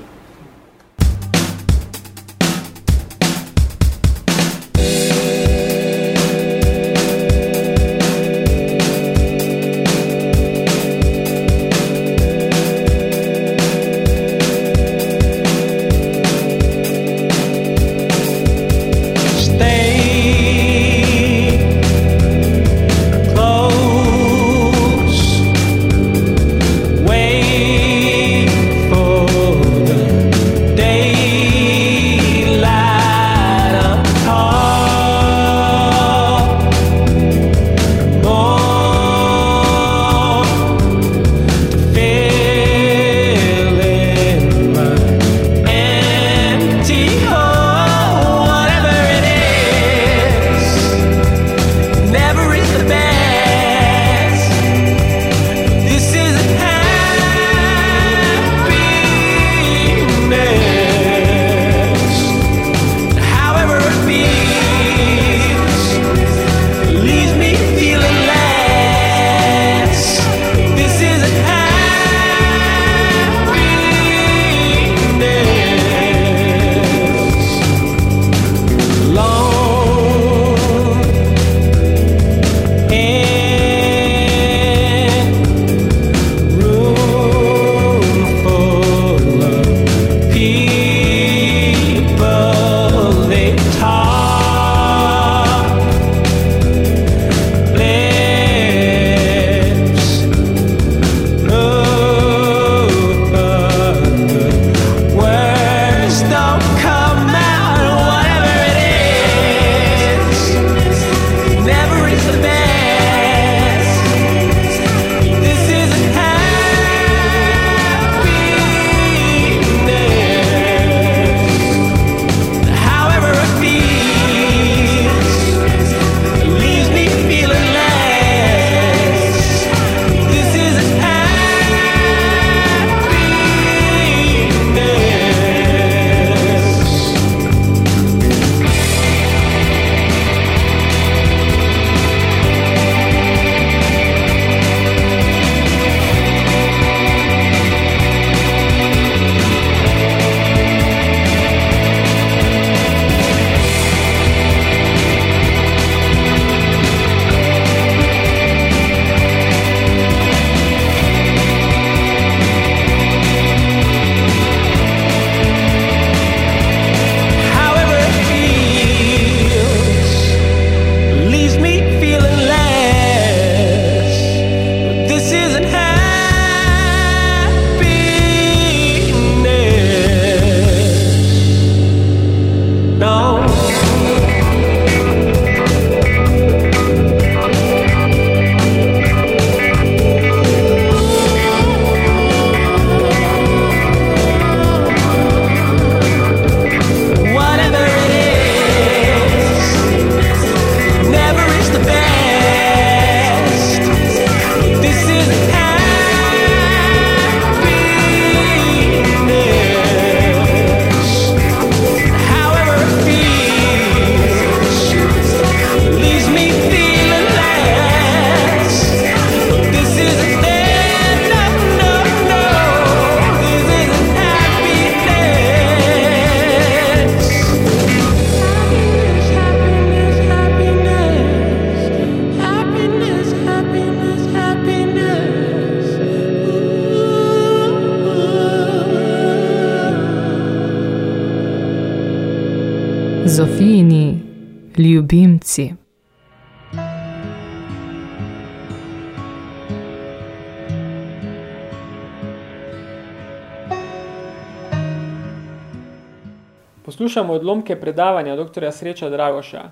Poslušamo 257.13 257.33
odlomke 257.33 257.81
predavanja 257.81 258.37
dr. 258.37 258.73
Sreča 258.73 259.11
Dragoša. 259.11 259.63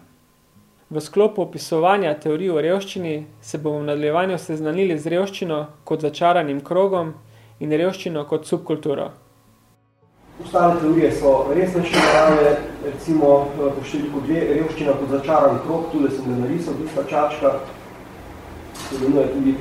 V 0.91 1.01
sklopu 1.01 1.43
opisovanja 1.43 2.13
teorij 2.21 2.51
o 2.53 2.61
revščini 2.61 3.15
se 3.41 3.59
bomo 3.59 3.79
v 3.79 3.87
nadaljevanju 3.87 4.37
seznanili 4.39 4.99
z 4.99 5.09
revščino 5.15 5.61
kot 5.89 6.05
začaranim 6.05 6.61
krogom 6.61 7.15
in 7.65 7.73
revščino 7.73 8.27
kot 8.29 8.45
subkulturo. 8.45 9.09
Ostale 10.45 10.77
teorije 10.83 11.15
so 11.17 11.33
resnejše 11.57 12.05
narave, 12.05 12.53
recimo 12.85 13.33
po 13.57 13.73
številku 13.89 14.21
dve, 14.29 14.45
revščina 14.61 15.01
kot 15.01 15.17
začaran 15.17 15.65
krog, 15.65 15.89
tule 15.95 16.13
sem 16.13 16.29
ga 16.29 16.39
narisal, 16.45 16.77
tista 16.85 17.09
čačka, 17.09 17.57
se 18.85 19.01
imenuje 19.01 19.29
tudi 19.33 19.57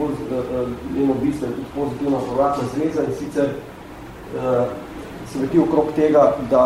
njeno 0.99 1.15
bistvo, 1.23 1.55
tudi 1.55 1.71
pozitivna 1.79 2.23
povratna 2.27 2.71
zveza 2.75 3.07
in 3.07 3.19
sicer 3.23 3.55
uh, 3.55 4.65
se 5.31 5.39
vrti 5.39 5.59
okrog 5.59 5.95
tega, 5.95 6.33
da 6.51 6.65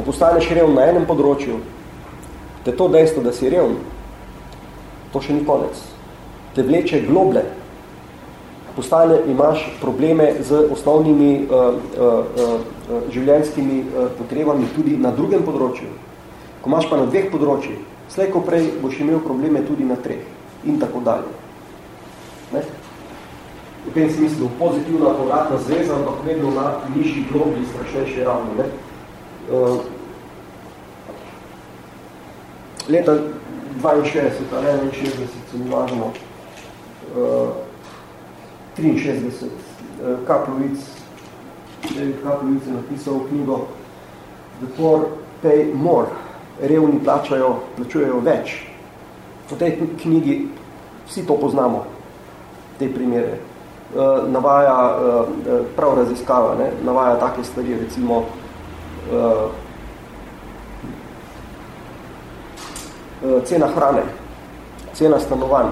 ko 0.00 0.06
postaneš 0.08 0.48
revn 0.56 0.72
na 0.72 0.86
enem 0.88 1.04
področju, 1.04 1.58
te 2.64 2.72
to 2.72 2.88
dejstvo, 2.88 3.20
da 3.20 3.34
si 3.36 3.50
revn, 3.52 3.76
to 5.12 5.20
še 5.20 5.36
ni 5.36 5.44
konec. 5.44 5.76
Te 6.56 6.64
vleče 6.64 7.02
globle, 7.04 7.44
postane, 8.72 9.20
imaš 9.28 9.66
probleme 9.82 10.32
z 10.40 10.64
osnovnimi 10.72 11.44
uh, 11.44 11.76
uh, 11.76 12.40
uh, 12.40 13.04
življenjskimi 13.12 13.82
uh, 13.84 14.08
potrebami 14.16 14.72
tudi 14.72 14.96
na 14.96 15.12
drugem 15.12 15.44
področju. 15.44 15.92
Ko 16.64 16.72
imaš 16.72 16.88
pa 16.88 16.96
na 16.96 17.08
dveh 17.10 17.28
področjih, 17.32 17.76
slej 18.08 18.32
ko 18.32 18.40
prej 18.46 18.72
boš 18.80 19.02
imel 19.04 19.20
probleme 19.20 19.60
tudi 19.68 19.84
na 19.84 20.00
treh 20.00 20.24
in 20.64 20.80
tako 20.80 21.04
dalje. 21.04 21.28
Ne? 22.56 22.64
V 23.84 23.92
tem 23.92 24.08
smislu 24.12 24.48
pozitivna 24.56 25.12
povratna 25.16 25.60
zveza, 25.60 25.96
ampak 25.96 26.24
vedno 26.24 26.56
na 26.56 26.80
nižji 26.94 27.28
globi 27.28 27.68
strašnejše 27.68 28.24
ravno. 28.24 28.56
Ne? 28.60 28.68
Leta 32.88 33.12
62, 33.82 34.56
ali 34.56 34.90
61, 34.90 35.26
se 35.50 35.58
mi 35.58 35.70
važno, 35.70 36.12
uh, 37.16 37.48
63, 38.76 39.46
uh, 39.46 40.26
Kaplovic, 40.26 40.78
David 41.96 42.16
Kaplovic 42.22 42.66
je 42.66 42.72
napisal 42.72 43.20
knjigo 43.28 43.66
The 44.60 44.66
poor 44.76 45.06
pay 45.42 45.74
more, 45.74 46.08
revni 46.60 47.00
plačajo, 47.04 47.54
plačujejo 47.76 48.18
več. 48.20 48.58
V 49.50 49.56
tej 49.56 49.78
knjigi 50.02 50.34
vsi 51.08 51.24
to 51.26 51.36
poznamo, 51.40 51.86
te 52.78 52.90
primere. 52.92 53.38
Uh, 53.94 54.28
navaja 54.30 54.76
uh, 54.76 55.30
prav 55.76 55.96
raziskava, 55.98 56.54
ne? 56.58 56.68
navaja 56.84 57.16
take 57.18 57.44
stvari, 57.44 57.78
recimo 57.80 58.26
uh, 59.12 59.50
cena 63.44 63.66
hrane, 63.66 64.02
cena 64.94 65.18
stanovanj. 65.20 65.66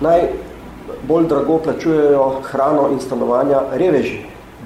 Najbolj 0.00 1.28
drago 1.28 1.58
plačujejo 1.58 2.40
hrano 2.42 2.88
in 2.92 3.00
stanovanja 3.00 3.60
reveži, 3.72 4.18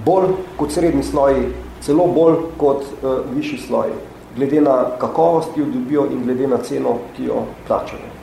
bolj 0.05 0.29
kot 0.57 0.73
srednji 0.73 1.03
sloji, 1.03 1.49
celo 1.81 2.07
bolj 2.07 2.37
kot 2.57 2.83
uh, 2.83 3.19
višji 3.35 3.59
sloji, 3.59 3.93
glede 4.37 4.61
na 4.61 4.77
kakovost, 4.99 5.55
ki 5.55 5.61
jo 5.61 5.67
dobijo 5.73 6.07
in 6.13 6.25
glede 6.25 6.47
na 6.47 6.59
ceno, 6.59 6.99
ki 7.17 7.25
jo 7.25 7.45
plačajo. 7.67 8.15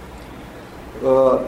Uh, 1.04 1.40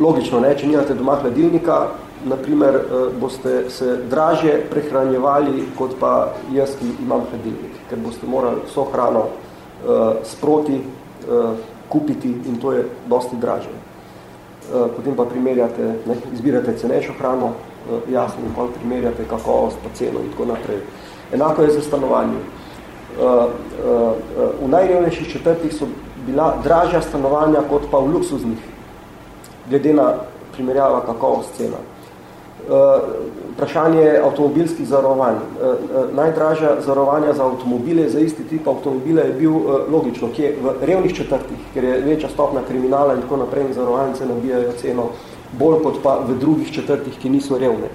logično, 0.00 0.40
ne, 0.40 0.54
če 0.56 0.66
nimate 0.66 0.94
doma 0.94 1.18
hladilnika, 1.22 1.86
naprimer, 2.24 2.74
uh, 2.74 3.20
boste 3.20 3.70
se 3.70 3.96
dražje 4.10 4.66
prehranjevali, 4.70 5.64
kot 5.78 5.96
pa 6.00 6.32
jaz, 6.52 6.76
ki 6.78 6.90
imam 7.02 7.26
hladilnik, 7.30 7.76
ker 7.90 7.98
boste 8.04 8.26
morali 8.26 8.64
vso 8.66 8.84
hrano 8.92 9.24
uh, 9.28 10.16
sproti 10.24 10.80
uh, 10.80 11.54
kupiti 11.88 12.28
in 12.28 12.58
to 12.60 12.72
je 12.72 12.84
dosti 13.06 13.36
draže. 13.36 13.70
Uh, 13.70 14.88
potem 14.96 15.16
pa 15.16 15.24
primerjate, 15.24 15.94
ne, 16.06 16.16
izbirate 16.32 16.76
cenejšo 16.78 17.12
hrano, 17.18 17.52
uh, 17.54 18.10
jasno, 18.12 18.44
in 18.46 18.54
potem 18.54 18.80
primerjate 18.80 19.24
kakovost, 19.24 19.76
pa 19.82 19.94
ceno 19.94 20.20
in 20.20 20.30
tako 20.30 20.44
naprej. 20.52 20.82
Enako 21.32 21.62
je 21.62 21.70
za 21.70 21.80
stanovanje. 21.80 22.38
Uh, 22.38 23.24
uh, 23.24 23.44
uh, 23.84 24.64
v 24.64 24.68
najrevnejših 24.68 25.32
četrtih 25.32 25.74
so 25.74 25.86
bila 26.26 26.56
dražja 26.64 27.00
stanovanja 27.02 27.62
kot 27.70 27.88
pa 27.90 27.98
v 27.98 28.12
luksuznih, 28.12 28.58
glede 29.70 29.94
na 29.94 30.12
primerjava 30.52 31.00
kakovost 31.06 31.56
cena. 31.56 31.80
Uh, 32.68 32.74
vprašanje 33.54 34.18
avtomobilskih 34.24 34.88
zarovanj. 34.88 35.34
Uh, 35.34 35.68
uh, 35.68 36.14
najdražja 36.16 36.80
zarovanja 36.84 37.32
za 37.32 37.44
avtomobile, 37.44 38.08
za 38.08 38.20
isti 38.20 38.44
tip 38.44 38.68
avtomobile 38.68 39.22
je 39.22 39.32
bil 39.32 39.52
logično, 39.88 40.28
ki 40.36 40.42
je 40.42 40.50
v 40.62 40.74
revnih 40.82 41.14
četrtih, 41.16 41.62
ker 41.74 41.84
je 41.84 42.00
večja 42.00 42.28
stopna 42.28 42.60
kriminala 42.68 43.14
in 43.14 43.24
tako 43.24 43.36
naprej 43.36 43.64
in 43.66 43.74
zarovanice 43.74 44.26
nabijajo 44.26 44.72
ceno 44.80 45.08
bolj 45.58 45.82
kot 45.82 46.02
pa 46.02 46.18
v 46.28 46.36
drugih 46.38 46.72
četrtih, 46.74 47.18
ki 47.18 47.30
niso 47.30 47.58
revne. 47.58 47.88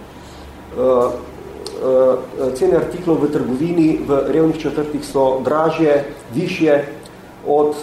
Cene 2.55 2.77
artiklov 2.77 3.21
v 3.21 3.29
trgovini 3.31 3.99
v 4.07 4.21
revnih 4.27 4.57
četrtih 4.57 5.05
so 5.05 5.39
dražje, 5.45 6.03
višje 6.33 6.85
od 7.47 7.75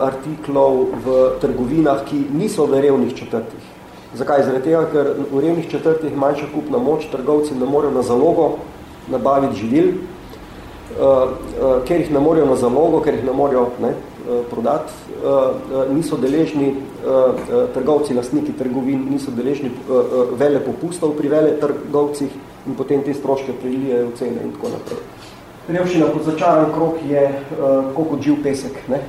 artiklov 0.00 0.84
v 1.04 1.16
trgovinah, 1.40 2.04
ki 2.06 2.26
niso 2.38 2.66
v 2.66 2.80
revnih 2.86 3.14
četrtih. 3.14 3.75
Zakaj? 4.14 4.44
Zaradi 4.46 4.64
tega, 4.64 4.84
ker 4.92 5.12
v 5.32 5.40
revnih 5.42 5.70
četrtih 5.70 6.16
manjša 6.16 6.50
kupna 6.54 6.78
moč, 6.78 7.08
trgovci 7.12 7.54
ne 7.54 7.66
morejo 7.66 7.94
na 7.94 8.02
zalogo 8.02 8.56
nabaviti 9.10 9.60
živil, 9.60 9.88
uh, 9.88 11.00
uh, 11.00 11.82
ker 11.88 12.00
jih 12.00 12.12
ne 12.14 12.20
morejo 12.20 12.46
na 12.46 12.56
zalogo, 12.56 13.00
ker 13.00 13.14
jih 13.14 13.24
ne 13.26 13.32
morejo 13.32 13.68
ne, 13.82 13.92
uh, 13.92 14.44
prodati, 14.50 14.92
niso 15.90 16.16
deležni 16.16 16.74
trgovci, 17.74 18.14
lastniki 18.14 18.52
trgovin, 18.58 19.06
niso 19.10 19.30
deležni 19.34 19.70
vele 20.38 20.60
popustov 20.60 21.14
pri 21.16 21.30
vele 21.30 21.52
trgovcih 21.60 22.30
in 22.66 22.74
potem 22.74 23.02
te 23.02 23.14
stroške 23.14 23.54
prilijajo 23.62 24.10
cene 24.18 24.42
in 24.44 24.52
tako 24.54 24.72
naprej. 24.74 25.00
Revščina 25.68 26.10
kot 26.12 26.26
začaran 26.26 26.72
krok 26.74 26.98
je 27.08 27.22
kot 27.96 28.20
živ 28.22 28.42
pesek. 28.42 28.76
Ne? 28.92 29.00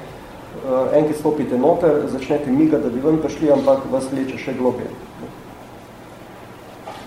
Uh, 0.63 0.93
enkrat 0.97 1.19
stopite 1.19 1.57
noter, 1.57 2.03
začnete 2.11 2.51
miga, 2.51 2.79
da 2.79 2.89
bi 2.89 3.01
ven 3.03 3.19
prišli, 3.21 3.51
ampak 3.51 3.85
vas 3.91 4.09
vleče 4.11 4.37
še 4.37 4.55
globje. 4.57 4.89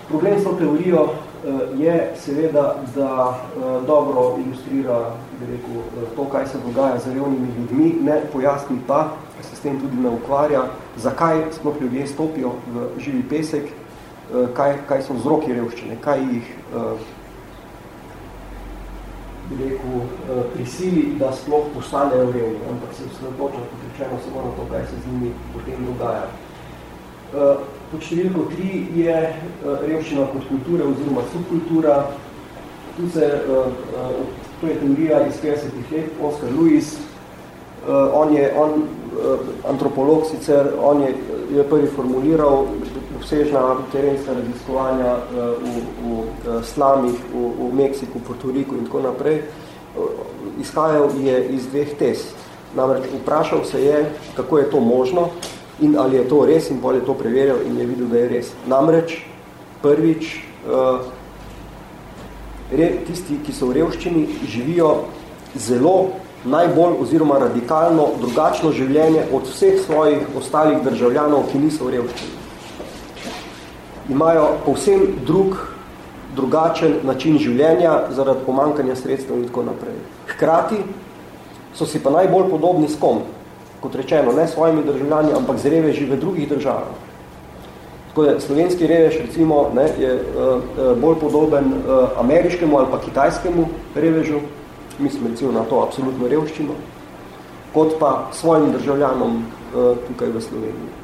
Problem 0.09 0.39
s 0.39 0.43
to 0.43 0.53
teorijo 0.59 1.03
uh, 1.07 1.61
je 1.79 1.95
seveda, 2.19 2.65
da 2.95 3.11
uh, 3.29 3.85
dobro 3.87 4.25
ilustrira 4.41 4.99
bi 5.39 5.51
rekel, 5.53 6.07
to, 6.15 6.25
kaj 6.31 6.47
se 6.47 6.63
dogaja 6.65 6.99
z 6.99 7.13
revnimi 7.15 7.53
ljudmi, 7.57 7.91
ne 8.07 8.21
pojasni 8.33 8.79
pa, 8.87 9.13
se 9.41 9.55
s 9.55 9.63
tem 9.63 9.79
tudi 9.81 9.97
ne 9.97 10.09
ukvarja, 10.09 10.67
zakaj 10.97 11.47
sploh 11.55 11.81
ljudje 11.81 12.07
stopijo 12.07 12.57
v 12.73 12.89
živi 13.01 13.23
pesek, 13.29 13.71
kaj, 14.55 14.77
kaj 14.87 15.01
so 15.03 15.15
vzroki 15.17 15.51
revščine, 15.51 15.97
kaj 16.03 16.21
jih 16.23 16.51
rekel, 19.59 19.95
eh, 20.01 20.43
prisili, 20.53 21.15
da 21.19 21.31
sploh 21.31 21.65
postanejo 21.75 22.31
revni, 22.31 22.59
ampak 22.69 22.93
se 22.97 23.03
osredotoča, 23.11 23.57
kot 23.69 23.81
rečeno, 23.91 24.19
samo 24.23 24.41
na 24.45 24.51
to, 24.55 24.65
kaj 24.71 24.85
se 24.85 24.95
z 25.03 25.13
njimi 25.13 25.31
potem 25.53 25.85
dogaja. 25.85 26.25
Eh, 27.33 27.55
pod 27.91 28.01
številko 28.01 28.47
tri 28.55 28.87
je 28.95 29.17
eh, 29.17 29.37
revščina 29.87 30.27
kot 30.33 30.47
kultura 30.49 30.87
oziroma 30.87 31.21
subkultura. 31.33 31.95
Tu 32.97 33.07
se, 33.09 33.27
to 34.61 34.67
je 34.67 34.73
teorija 34.81 35.21
iz 35.27 35.37
50 35.43 35.91
let, 35.91 36.09
Oscar 36.21 36.49
Lewis, 36.51 36.97
on 37.87 38.33
je, 38.35 38.49
on, 38.59 38.83
antropolog 39.69 40.25
sicer, 40.27 40.73
on 40.77 41.01
je, 41.01 41.13
je 41.55 41.63
prvi 41.63 41.87
formuliral 41.95 42.67
obsežna 43.21 43.75
terenska 43.91 44.33
raziskovanja 44.33 45.05
eh, 45.05 45.21
v, 45.61 45.73
v 46.01 46.23
eh, 46.25 46.63
slamih, 46.65 47.15
v, 47.33 47.69
v 47.69 47.73
Meksiku, 47.73 48.19
Portoriku 48.19 48.75
in 48.75 48.89
tako 48.89 49.05
naprej, 49.05 49.37
eh, 49.37 50.61
izhajal 50.61 51.13
je 51.21 51.37
iz 51.53 51.69
dveh 51.69 51.93
tez. 51.99 52.33
Namreč 52.75 53.05
vprašal 53.21 53.65
se 53.65 53.83
je, 53.83 54.11
kako 54.35 54.57
je 54.57 54.69
to 54.71 54.79
možno 54.79 55.29
in 55.81 55.97
ali 55.99 56.17
je 56.17 56.29
to 56.29 56.45
res 56.45 56.69
in 56.69 56.79
bolj 56.81 56.95
je 56.95 57.05
to 57.05 57.13
preverjal 57.13 57.57
in 57.65 57.77
je 57.77 57.85
videl, 57.85 58.07
da 58.07 58.17
je 58.17 58.29
res. 58.29 58.51
Namreč 58.67 59.25
prvič 59.81 60.45
tisti, 63.07 63.41
ki 63.43 63.51
so 63.51 63.67
v 63.67 63.81
revščini, 63.81 64.27
živijo 64.47 65.09
zelo 65.55 66.13
najbolj 66.45 67.01
oziroma 67.01 67.41
radikalno 67.41 68.13
drugačno 68.21 68.71
življenje 68.71 69.25
od 69.33 69.49
vseh 69.49 69.81
svojih 69.81 70.37
ostalih 70.37 70.79
državljanov, 70.85 71.49
ki 71.51 71.59
niso 71.59 71.89
v 71.89 71.97
revščini 71.97 72.40
imajo 74.11 74.47
povsem 74.65 75.07
drug 75.25 75.57
drugačen 76.35 76.95
način 77.03 77.37
življenja 77.39 77.93
zaradi 78.15 78.45
pomankanja 78.45 78.95
sredstev 78.95 79.37
in 79.37 79.47
tako 79.49 79.65
naprej. 79.67 79.95
Hkrati 80.31 80.81
so 81.75 81.85
si 81.85 81.99
pa 82.03 82.11
najbolj 82.11 82.49
podobni 82.49 82.89
s 82.89 82.99
kom, 82.99 83.23
kot 83.81 83.95
rečeno, 83.95 84.33
ne 84.35 84.47
svojimi 84.47 84.83
državljani, 84.83 85.33
ampak 85.37 85.59
z 85.59 85.73
reveži 85.73 86.05
v 86.05 86.19
drugih 86.19 86.49
državah. 86.49 86.93
Tako 88.11 88.23
da 88.27 88.39
slovenski 88.43 88.87
revež 88.87 89.21
recimo 89.23 89.69
ne, 89.75 89.87
je 89.99 90.15
uh, 90.15 90.97
bolj 90.99 91.19
podoben 91.19 91.71
uh, 91.73 92.09
ameriškemu 92.19 92.77
ali 92.77 92.91
pa 92.91 92.99
kitajskemu 92.99 93.67
revežu, 93.95 94.41
mislim 94.99 95.27
recimo 95.31 95.51
na 95.51 95.63
to 95.63 95.79
absolutno 95.79 96.27
revščino, 96.27 96.75
kot 97.73 97.95
pa 97.99 98.27
svojim 98.31 98.71
državljanom 98.71 99.37
uh, 99.37 99.95
tukaj 100.07 100.35
v 100.35 100.41
Sloveniji. 100.41 101.00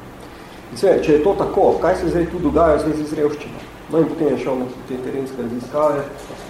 Sve, 0.76 0.98
če 1.02 1.12
je 1.12 1.22
to 1.24 1.34
tako, 1.38 1.72
kaj 1.82 1.96
se 1.96 2.08
zdaj 2.08 2.26
tu 2.30 2.38
dogaja 2.38 2.76
v 2.76 2.80
zvezi 2.86 3.04
z 3.08 3.20
revščino? 3.20 3.66
No 3.88 4.02
in 4.02 4.08
potem 4.08 4.34
je 4.34 4.38
šel 4.42 4.58
na 4.60 4.66
te 4.88 4.96
terenske 5.04 5.42
raziskave. 5.42 6.02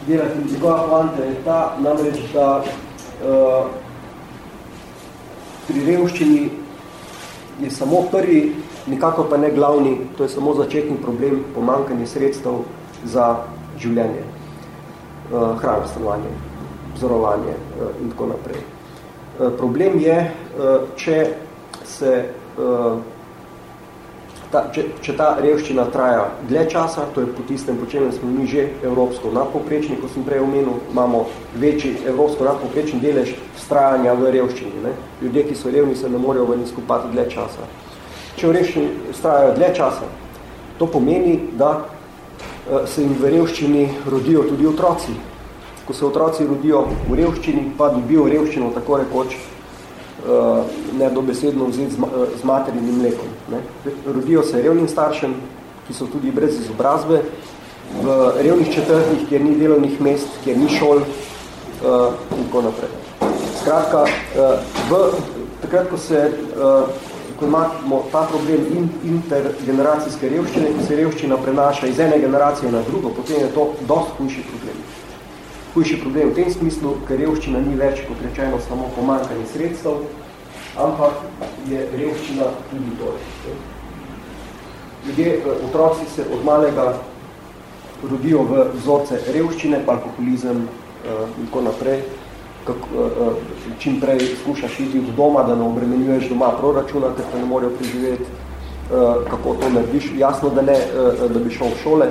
Delati 0.07 0.53
njegova 0.53 0.87
poanta 0.89 1.25
je 1.25 1.35
ta, 1.45 1.59
namreč, 1.79 2.19
da 2.33 2.63
uh, 2.63 3.69
pri 5.69 5.85
revščini 5.87 6.49
je 7.63 7.71
samo 7.71 8.03
prvi 8.11 8.41
nikako 8.91 9.25
pa 9.31 9.37
ne 9.37 9.51
glavni, 9.51 9.99
to 10.17 10.23
je 10.23 10.29
samo 10.29 10.55
začetni 10.55 10.97
problem 11.03 11.45
pomankanje 11.55 12.07
sredstev 12.07 12.63
za 13.05 13.37
življenje, 13.79 14.25
uh, 15.31 15.55
hrano, 15.61 15.87
stanovanje, 15.87 16.33
vzorovanje 16.97 17.55
uh, 17.55 17.91
in 18.03 18.11
tako 18.11 18.33
naprej. 18.33 18.65
Uh, 19.39 19.53
problem 19.59 20.01
je, 20.01 20.19
uh, 20.25 20.89
če 20.97 21.21
se 21.85 22.15
uh, 22.59 22.99
ta, 24.53 24.65
če, 24.75 24.85
če 25.05 25.17
ta 25.17 25.33
revščina 25.41 25.89
traja 25.93 26.29
dlje 26.49 26.69
časa, 26.73 27.09
to 27.15 27.25
je 27.25 27.33
po 27.33 27.43
tistem, 27.49 27.77
po 27.77 27.87
čem 27.91 28.07
smo 28.13 28.31
mi 28.31 28.47
že 28.47 28.69
evropsko 28.85 29.33
nadpoprečni, 29.33 29.99
ko 30.01 30.09
sem 30.09 30.25
prej 30.25 30.41
omenil, 30.45 30.81
imamo 30.93 31.27
večji 31.57 31.99
evropsko 32.07 32.49
nadpoprečni 32.49 33.01
delež 33.01 33.35
vztrajanja 33.57 34.15
v 34.15 34.33
revščini. 34.39 34.87
Ne? 34.87 34.97
Ljudje, 35.23 35.51
ki 35.51 35.59
so 35.59 35.75
revni, 35.75 35.97
se 35.97 36.09
ne 36.09 36.19
morejo 36.19 36.49
ven 36.49 36.65
izkupati 36.65 37.13
dlje 37.13 37.29
časa 37.37 37.69
če 38.39 38.47
v 38.47 38.55
revščini 38.55 39.15
strajajo 39.19 39.55
dlje 39.57 39.71
časa. 39.75 40.09
To 40.79 40.87
pomeni, 40.87 41.35
da 41.59 41.73
eh, 41.79 42.87
se 42.87 43.03
jim 43.03 43.17
v 43.19 43.33
revščini 43.35 43.85
rodijo 44.07 44.47
tudi 44.49 44.69
otroci. 44.71 45.17
Ko 45.89 45.97
se 45.97 46.07
otroci 46.07 46.47
rodijo 46.47 46.85
v 47.09 47.19
revščini, 47.19 47.73
pa 47.79 47.91
dobijo 47.95 48.29
revščino 48.31 48.71
tako 48.77 49.01
rekoč 49.03 49.35
eh, 49.35 50.79
nedobesedno 51.01 51.71
vzeti 51.73 51.99
z 51.99 52.47
materinim 52.47 53.03
mlekom. 53.03 53.38
Ne. 53.51 53.61
Rodijo 54.07 54.43
se 54.43 54.63
revnim 54.63 54.89
staršem, 54.89 55.35
ki 55.87 55.95
so 55.95 56.07
tudi 56.13 56.31
brez 56.31 56.59
izobrazbe, 56.61 57.23
v 58.03 58.17
revnih 58.43 58.75
četrtih, 58.75 59.29
kjer 59.29 59.45
ni 59.45 59.57
delovnih 59.57 60.01
mest, 60.01 60.29
kjer 60.45 60.59
ni 60.59 60.69
šol 60.69 61.01
eh, 61.01 61.07
in 62.39 62.45
tako 62.49 62.63
naprej. 62.69 62.91
Skratka, 63.61 64.05
v, 64.91 64.99
takrat, 65.63 65.89
ko 65.91 65.97
se 65.99 66.21
ko 67.39 67.47
imamo 67.47 68.03
ta 68.13 68.25
problem 68.27 68.89
intergeneracijske 69.05 70.29
revščine, 70.29 70.73
ki 70.75 70.87
se 70.87 70.97
revščina 70.99 71.37
prenaša 71.43 71.87
iz 71.87 71.99
ene 72.03 72.19
generacije 72.19 72.71
na 72.73 72.81
drugo, 72.87 73.13
potem 73.15 73.45
je 73.45 73.51
to 73.55 73.67
dosti 73.87 74.17
hujši 74.19 74.43
problem. 74.49 74.81
Hujši 75.75 75.99
problem 76.03 76.33
v 76.33 76.35
tem 76.35 76.51
smislu, 76.51 76.97
ker 77.07 77.21
revščina 77.23 77.63
ni 77.63 77.77
več, 77.79 78.03
kot 78.09 78.25
rečeno, 78.27 78.59
samo 78.67 78.91
pomankanje 78.97 79.47
sredstev, 79.53 80.01
ampak 80.79 81.13
je 81.69 81.87
revščina 81.97 82.45
tudi 82.71 82.95
to. 82.99 83.13
Ljudje, 85.07 85.35
eh, 85.35 85.67
otroci 85.69 86.07
se 86.15 86.25
od 86.33 86.45
malega 86.45 86.95
rodijo 88.11 88.43
v 88.43 88.67
vzorce 88.75 89.21
revščine, 89.35 89.83
alkoholizem 89.87 90.63
eh, 90.67 91.41
in 91.41 91.47
tako 91.47 91.63
naprej, 91.63 92.03
kako, 92.69 92.87
uh, 92.93 93.33
čim 93.81 93.95
prej 94.01 94.19
skušaš 94.43 94.81
iti 94.81 94.99
od 94.99 95.15
doma, 95.17 95.43
da 95.43 95.55
ne 95.57 95.65
obremenjuješ 95.65 96.27
doma 96.29 96.51
proračuna, 96.59 97.15
ker 97.17 97.25
te 97.33 97.39
ne 97.39 97.47
morejo 97.49 97.71
preživeti, 97.79 98.27
kako 99.31 99.55
to 99.63 99.71
narediš. 99.73 100.11
Jasno, 100.19 100.51
da 100.51 100.63
ne, 100.63 100.77
da 101.33 101.41
bi 101.41 101.55
šel 101.55 101.71
v 101.73 101.79
šole, 101.83 102.11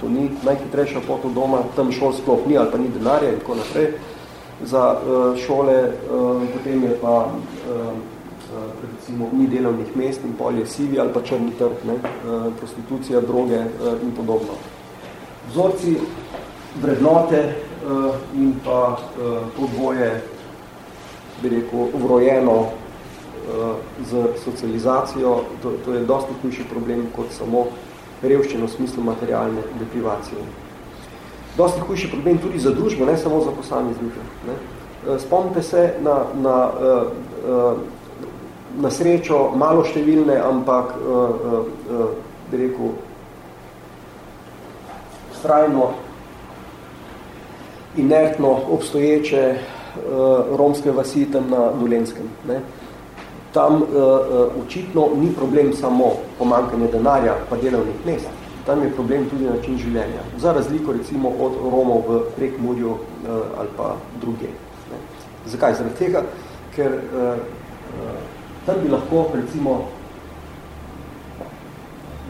to 0.00 0.08
ni 0.08 0.28
najhitrejša 0.46 1.02
pot 1.08 1.24
od 1.26 1.34
doma, 1.34 1.64
tam 1.76 1.90
šol 1.92 2.14
sploh 2.14 2.46
ni 2.46 2.54
ali 2.54 2.70
pa 2.70 2.78
ni 2.78 2.92
denarja 2.94 3.32
in 3.32 3.40
tako 3.40 3.58
naprej 3.58 3.88
za 4.64 4.96
uh, 4.96 5.36
šole, 5.36 5.82
uh, 5.84 6.42
potem 6.52 6.82
je 6.82 6.98
pa 7.00 7.26
uh, 7.26 7.92
recimo 8.82 9.28
ni 9.32 9.46
delovnih 9.46 9.96
mest 9.96 10.24
in 10.24 10.32
polje 10.32 10.66
sivi 10.66 11.00
ali 11.00 11.12
pa 11.12 11.22
črni 11.22 11.52
trg, 11.58 11.84
ne, 11.86 11.94
uh, 11.94 12.52
prostitucija, 12.58 13.20
droge 13.20 13.58
uh, 13.58 14.02
in 14.02 14.12
podobno. 14.16 14.56
Vzorci 15.50 15.96
vrednote 16.82 17.44
uh, 17.44 18.14
in 18.34 18.54
pa 18.64 18.96
uh, 18.96 19.38
to 19.56 19.68
dvoje, 19.76 20.22
bi 21.42 21.48
rekel, 21.48 21.88
vrojeno 21.94 22.64
z 24.10 24.26
socializacijo, 24.44 25.40
to, 25.62 25.72
to 25.84 25.92
je 25.92 26.04
dosti 26.04 26.34
hujši 26.42 26.64
problem 26.70 27.06
kot 27.16 27.26
samo 27.30 27.66
revščino 28.22 28.66
v 28.66 28.70
smislu 28.70 29.04
materialne 29.06 29.62
deprivacije. 29.78 30.65
Dosti 31.56 31.80
hujši 31.80 32.10
problem 32.10 32.38
tudi 32.38 32.58
za 32.58 32.70
družbo, 32.70 33.06
ne 33.06 33.16
samo 33.16 33.40
za 33.44 33.50
posameznike. 33.50 34.20
Ne. 34.46 34.56
Spomnite 35.18 35.62
se 35.62 35.94
na, 36.00 36.16
na, 36.34 36.70
na 38.76 38.90
srečo 38.90 39.50
malo 39.56 39.84
številne, 39.86 40.36
ampak 40.42 40.96
bi 42.50 42.60
rekel, 42.60 42.90
strajno 45.38 45.90
inertno 47.96 48.50
obstoječe 48.70 49.44
romske 50.58 50.92
vasi 50.92 51.24
tam 51.32 51.48
na 51.50 51.70
Dolenskem. 51.80 52.28
Ne. 52.48 52.60
Tam 53.52 53.82
očitno 54.64 55.08
ni 55.16 55.30
problem 55.32 55.72
samo 55.72 56.12
pomankanje 56.38 56.90
denarja 56.92 57.38
pa 57.50 57.56
delovnih 57.56 58.04
mest, 58.06 58.28
tam 58.66 58.82
je 58.82 58.90
problem 58.90 59.28
tudi 59.30 59.44
način 59.44 59.78
življenja. 59.78 60.22
Za 60.38 60.52
razliko 60.52 60.92
recimo 60.92 61.28
od 61.28 61.58
Romov 61.62 62.02
v 62.08 62.20
Prekmurju 62.36 62.90
uh, 62.90 62.98
ali 63.58 63.68
pa 63.76 63.96
druge. 64.20 64.50
Ne. 64.90 64.98
Zakaj? 65.46 65.74
Zaradi 65.74 65.98
tega, 65.98 66.24
ker 66.76 66.98
uh, 66.98 67.38
tam 68.66 68.82
bi 68.82 68.90
lahko 68.90 69.28
recimo 69.34 69.84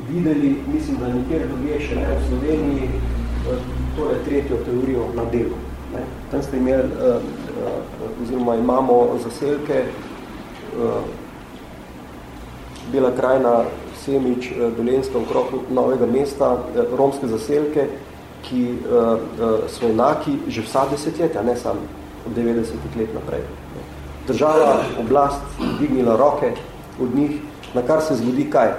videli, 0.08 0.56
mislim, 0.72 0.96
da 1.00 1.08
nekjer 1.08 1.48
drugje 1.48 1.80
še 1.80 1.96
ne 1.96 2.08
v 2.10 2.18
Sloveniji, 2.28 2.90
torej 3.96 4.20
tretjo 4.26 4.60
teorijo 4.66 5.08
na 5.16 5.24
delu. 5.32 5.56
Ne. 5.94 6.04
Tam 6.30 6.42
ste 6.42 6.60
imeli, 6.60 6.92
uh, 7.00 7.22
uh, 7.64 8.10
oziroma 8.22 8.56
imamo 8.60 9.18
zaselke, 9.24 9.86
uh, 10.76 11.00
Bela 12.92 13.10
krajina, 13.10 13.64
Semič, 14.06 14.50
uh, 14.50 14.70
Dolenska, 14.76 15.18
okrog 15.18 15.66
novega 15.70 16.06
mesta, 16.06 16.52
uh, 16.54 16.84
romske 16.98 17.26
zaselke, 17.26 17.88
ki 18.46 18.62
uh, 18.78 19.66
so 19.66 19.88
enaki 19.90 20.38
že 20.46 20.62
vsa 20.62 20.86
desetletja, 20.90 21.42
ne 21.42 21.56
samo 21.58 21.82
od 22.26 22.36
90 22.36 22.78
let 22.98 23.14
naprej. 23.14 23.42
Država, 24.26 24.82
oblast, 24.98 25.42
dignila 25.80 26.16
roke 26.16 26.52
od 27.02 27.14
njih, 27.14 27.40
na 27.74 27.82
kar 27.82 28.02
se 28.02 28.16
zgodi 28.16 28.46
kaj? 28.50 28.72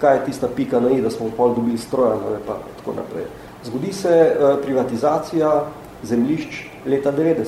Kaj 0.00 0.16
je 0.16 0.24
tista 0.24 0.48
pika 0.48 0.80
na 0.80 0.90
i, 0.90 1.00
da 1.00 1.10
smo 1.10 1.28
pol 1.36 1.54
dobili 1.54 1.78
stroja, 1.78 2.14
ne, 2.16 2.40
pa 2.46 2.56
tako 2.78 2.96
naprej. 2.96 3.24
Zgodi 3.64 3.92
se 3.92 4.36
privatizacija 4.64 5.64
zemljišč 6.02 6.64
leta 6.86 7.12
90, 7.12 7.44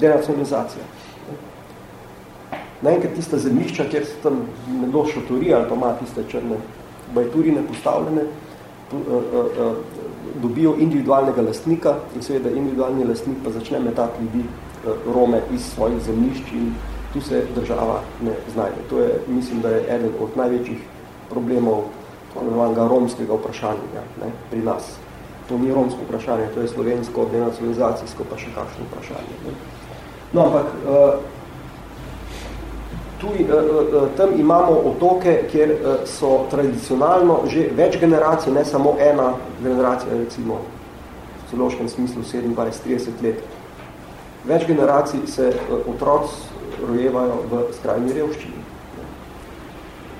denacionalizacija. 0.00 0.84
Naenkrat 2.82 3.14
tista 3.14 3.38
zemljišča, 3.38 3.84
kjer 3.90 4.06
se 4.06 4.14
tam 4.22 4.42
nekdo 4.80 5.04
šotori 5.06 5.54
ali 5.54 5.68
pa 5.68 5.74
ima 5.74 5.92
tiste 5.92 6.24
črne 6.28 6.56
bajturine 7.14 7.62
postavljene, 7.68 8.22
uh, 8.22 8.98
uh, 9.00 9.24
uh, 9.34 9.76
dobijo 10.42 10.74
individualnega 10.78 11.42
lastnika 11.42 11.94
in 12.16 12.22
seveda 12.22 12.50
individualni 12.50 13.04
lastnik 13.04 13.36
pa 13.44 13.50
začne 13.50 13.80
metati 13.80 14.22
ljudi 14.22 14.44
uh, 14.44 15.14
Rome 15.14 15.42
iz 15.54 15.66
svojih 15.74 16.02
zemljišč 16.02 16.52
in 16.52 16.72
tu 17.12 17.20
se 17.20 17.44
država 17.54 18.00
ne 18.22 18.32
znajde. 18.54 18.88
To 18.90 18.98
je, 18.98 19.20
mislim, 19.28 19.60
da 19.60 19.68
je 19.68 19.84
eden 19.94 20.12
od 20.20 20.36
največjih 20.36 20.78
problemov 21.30 21.82
romskega 22.88 23.34
vprašanja 23.34 24.04
ne, 24.22 24.30
pri 24.50 24.62
nas 24.62 24.96
to 25.50 25.58
ni 25.58 25.74
romsko 25.74 25.98
vprašanje, 26.08 26.46
to 26.54 26.60
je 26.60 26.68
slovensko, 26.68 27.26
denacionalizacijsko, 27.32 28.24
pa 28.30 28.38
še 28.38 28.52
kakšno 28.54 28.86
vprašanje. 28.86 29.38
Ne? 29.46 29.54
No, 30.30 30.44
ampak 30.46 30.68
tu, 33.20 33.26
uh, 33.26 33.32
uh, 33.36 34.08
tam 34.16 34.34
imamo 34.40 34.80
otoke, 34.90 35.36
kjer 35.52 35.74
so 36.08 36.46
tradicionalno 36.50 37.42
že 37.46 37.68
več 37.76 37.98
generacij, 38.00 38.52
ne 38.52 38.64
samo 38.64 38.96
ena 38.98 39.34
generacija, 39.62 40.16
recimo 40.16 40.60
v 41.40 41.50
celoškem 41.50 41.88
smislu 41.88 42.22
27-30 42.22 43.22
let. 43.22 43.42
Več 44.44 44.64
generacij 44.66 45.26
se 45.26 45.52
otroci 45.86 46.48
rojevajo 46.86 47.42
v 47.50 47.64
skrajni 47.76 48.14
revščini. 48.16 48.62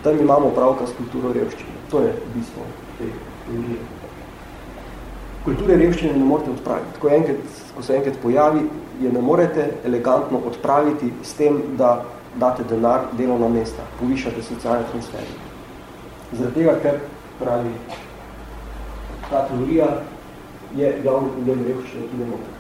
Tam 0.05 0.21
imamo 0.21 0.51
pravka 0.57 0.87
s 0.87 0.97
kulturo 0.97 1.33
revščine. 1.33 1.81
To 1.91 2.05
je 2.05 2.13
bistvo 2.35 2.67
te 2.99 3.09
teorije. 3.47 3.81
kulture 5.45 5.77
revščine 5.81 6.13
ne 6.17 6.25
morete 6.25 6.51
odpraviti. 6.53 7.01
Ko, 7.01 7.09
enkrat, 7.09 7.61
ko 7.77 7.83
se 7.83 7.97
enkrat 7.97 8.17
pojavi, 8.23 8.65
je 9.01 9.13
ne 9.13 9.21
morete 9.25 9.71
elegantno 9.89 10.41
odpraviti 10.47 11.13
s 11.25 11.33
tem, 11.39 11.63
da 11.81 12.05
date 12.39 12.65
denar, 12.69 13.09
delovna 13.19 13.49
mesta, 13.49 13.83
povišate 14.01 14.43
socialne 14.43 14.85
transferje. 14.91 15.35
Zaradi 16.33 16.55
tega, 16.55 16.77
ker 16.83 17.01
pravi 17.41 17.73
ta 19.31 19.47
teorija 19.49 19.87
je 20.77 20.91
glavni 21.03 21.31
problem 21.35 21.65
revščine, 21.67 22.07
ne 22.19 22.27
more. 22.31 22.51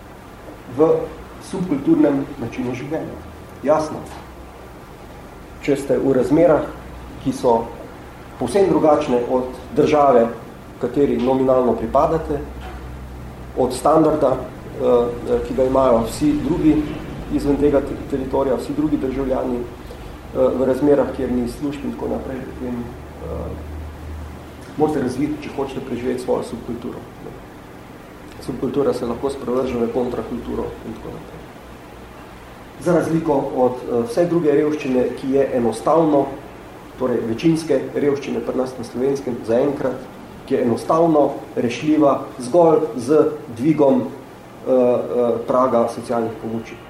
V 0.77 0.89
subkulturnem 1.51 2.25
načinu 2.41 2.75
življenja. 2.75 3.19
Jasno. 3.63 4.03
Če 5.63 5.77
ste 5.77 5.99
v 6.01 6.15
razmerah, 6.17 6.67
ki 7.25 7.33
so 7.37 7.67
povsem 8.39 8.71
drugačne 8.71 9.21
od 9.31 9.59
države, 9.77 10.27
kateri 10.81 11.19
nominalno 11.21 11.75
pripadate, 11.77 12.41
od 13.59 13.75
standarda, 13.77 14.37
eh, 14.37 15.39
ki 15.47 15.55
ga 15.55 15.65
imajo 15.65 16.05
vsi 16.07 16.33
drugi 16.45 16.83
izven 17.35 17.57
tega 17.57 17.83
teritorija, 18.11 18.57
vsi 18.57 18.73
drugi 18.77 18.97
državljani 18.97 19.59
eh, 19.59 20.39
v 20.59 20.67
razmerah, 20.67 21.13
kjer 21.17 21.33
ni 21.33 21.49
služb 21.49 21.85
in 21.85 21.93
tako 21.93 22.09
naprej, 22.09 22.39
potem 22.47 22.75
uh, 22.81 23.47
morate 24.79 25.03
razviti, 25.03 25.43
če 25.43 25.51
hočete 25.57 25.81
preživeti 25.87 26.23
svojo 26.23 26.43
subkulturo. 26.51 27.03
Subkultura 28.41 28.95
se 28.95 29.07
lahko 29.07 29.31
sprevrže 29.31 29.77
v 29.79 29.91
kontrakulturo 29.95 30.65
in 30.87 30.97
tako 30.97 31.15
naprej. 31.15 31.41
Za 32.81 32.95
razliko 32.97 33.37
od 33.57 33.73
uh, 33.73 34.05
vse 34.09 34.27
druge 34.27 34.55
revščine, 34.57 35.09
ki 35.21 35.35
je 35.37 35.49
enostavno, 35.55 36.27
torej 36.99 37.21
večinske 37.29 37.81
revščine 37.95 38.41
pri 38.45 38.59
nas 38.59 38.77
na 38.79 38.85
slovenskem, 38.85 39.37
zaenkrat, 39.47 40.01
ki 40.49 40.55
je 40.55 40.63
enostavno 40.67 41.31
rešljiva 41.57 42.21
zgolj 42.39 42.87
z 42.97 43.27
dvigom 43.59 44.03
uh, 44.03 44.09
uh, 44.67 45.43
praga 45.47 45.89
socialnih 45.95 46.33
pomoči. 46.43 46.90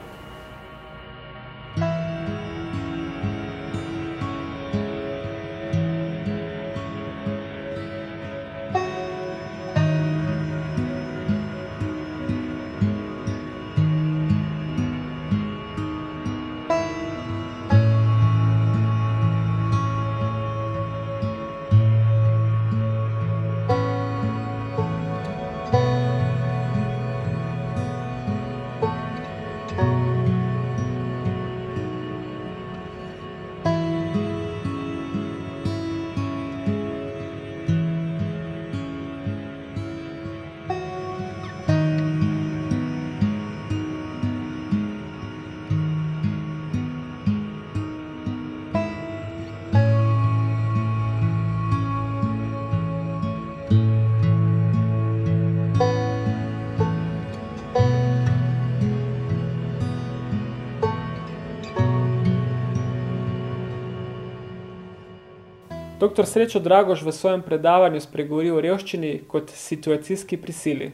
Dr. 66.21 66.29
Srečo 66.29 66.61
Dragoš 66.61 67.01
v 67.03 67.13
svojem 67.17 67.41
predavanju 67.41 68.01
spregovori 68.01 68.51
o 68.53 68.61
revščini 68.61 69.23
kot 69.25 69.49
situacijski 69.57 70.37
prisili. 70.37 70.91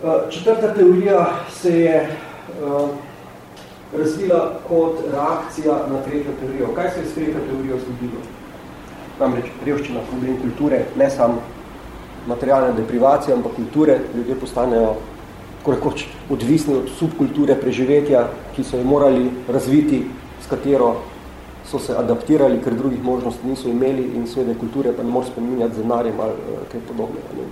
Eh, 0.00 0.30
četrta 0.30 0.72
teorija 0.74 1.26
se 1.52 1.80
je 1.80 1.98
uh, 2.08 2.88
razvila 3.92 4.60
kot 4.68 5.02
reakcija 5.12 5.74
na 5.90 6.00
tretjo 6.06 6.32
teorijo. 6.40 6.70
Kaj 6.74 6.90
se 6.90 7.00
je 7.00 7.06
s 7.06 7.14
tretjo 7.14 7.42
teorijo 7.50 7.82
zgodilo? 7.84 8.22
Namreč 9.20 9.52
revščina, 9.66 10.00
problem 10.08 10.40
kulture, 10.40 10.80
ne 10.96 11.10
samo 11.10 11.42
materialne 12.26 12.72
deprivacije, 12.80 13.36
ampak 13.36 13.60
kulture, 13.60 13.98
ljudje 14.16 14.40
postanejo 14.40 14.94
korekoč 15.62 16.06
odvisni 16.30 16.80
od 16.80 16.88
subkulture 16.96 17.60
preživetja, 17.60 18.24
ki 18.56 18.64
so 18.64 18.80
jo 18.80 18.88
morali 18.88 19.28
razviti, 19.48 20.06
s 20.40 20.48
katero 20.48 20.94
so 21.70 21.78
se 21.78 21.96
adaptirali, 21.96 22.60
ker 22.64 22.74
drugih 22.74 23.04
možnosti 23.04 23.46
niso 23.46 23.68
imeli 23.68 24.10
in 24.16 24.26
seveda 24.26 24.58
kulture 24.58 24.92
pa 24.96 25.02
ne 25.02 25.10
moraš 25.10 25.30
spreminjati 25.30 25.74
z 25.74 25.84
ali 25.90 26.10
uh, 26.10 26.24
kaj 26.72 26.80
podobnega. 26.88 27.34
Ne. 27.36 27.48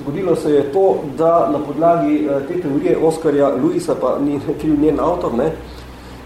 Zgodilo 0.00 0.36
se 0.36 0.52
je 0.52 0.62
to, 0.72 0.98
da 1.18 1.48
na 1.52 1.58
podlagi 1.58 2.28
uh, 2.28 2.48
te 2.48 2.60
teorije 2.60 2.96
Oskarja 2.96 3.50
Luisa, 3.62 3.94
pa 4.00 4.18
ni 4.18 4.40
kriv 4.60 4.80
njen 4.80 5.00
avtor, 5.00 5.34
ne, 5.34 5.50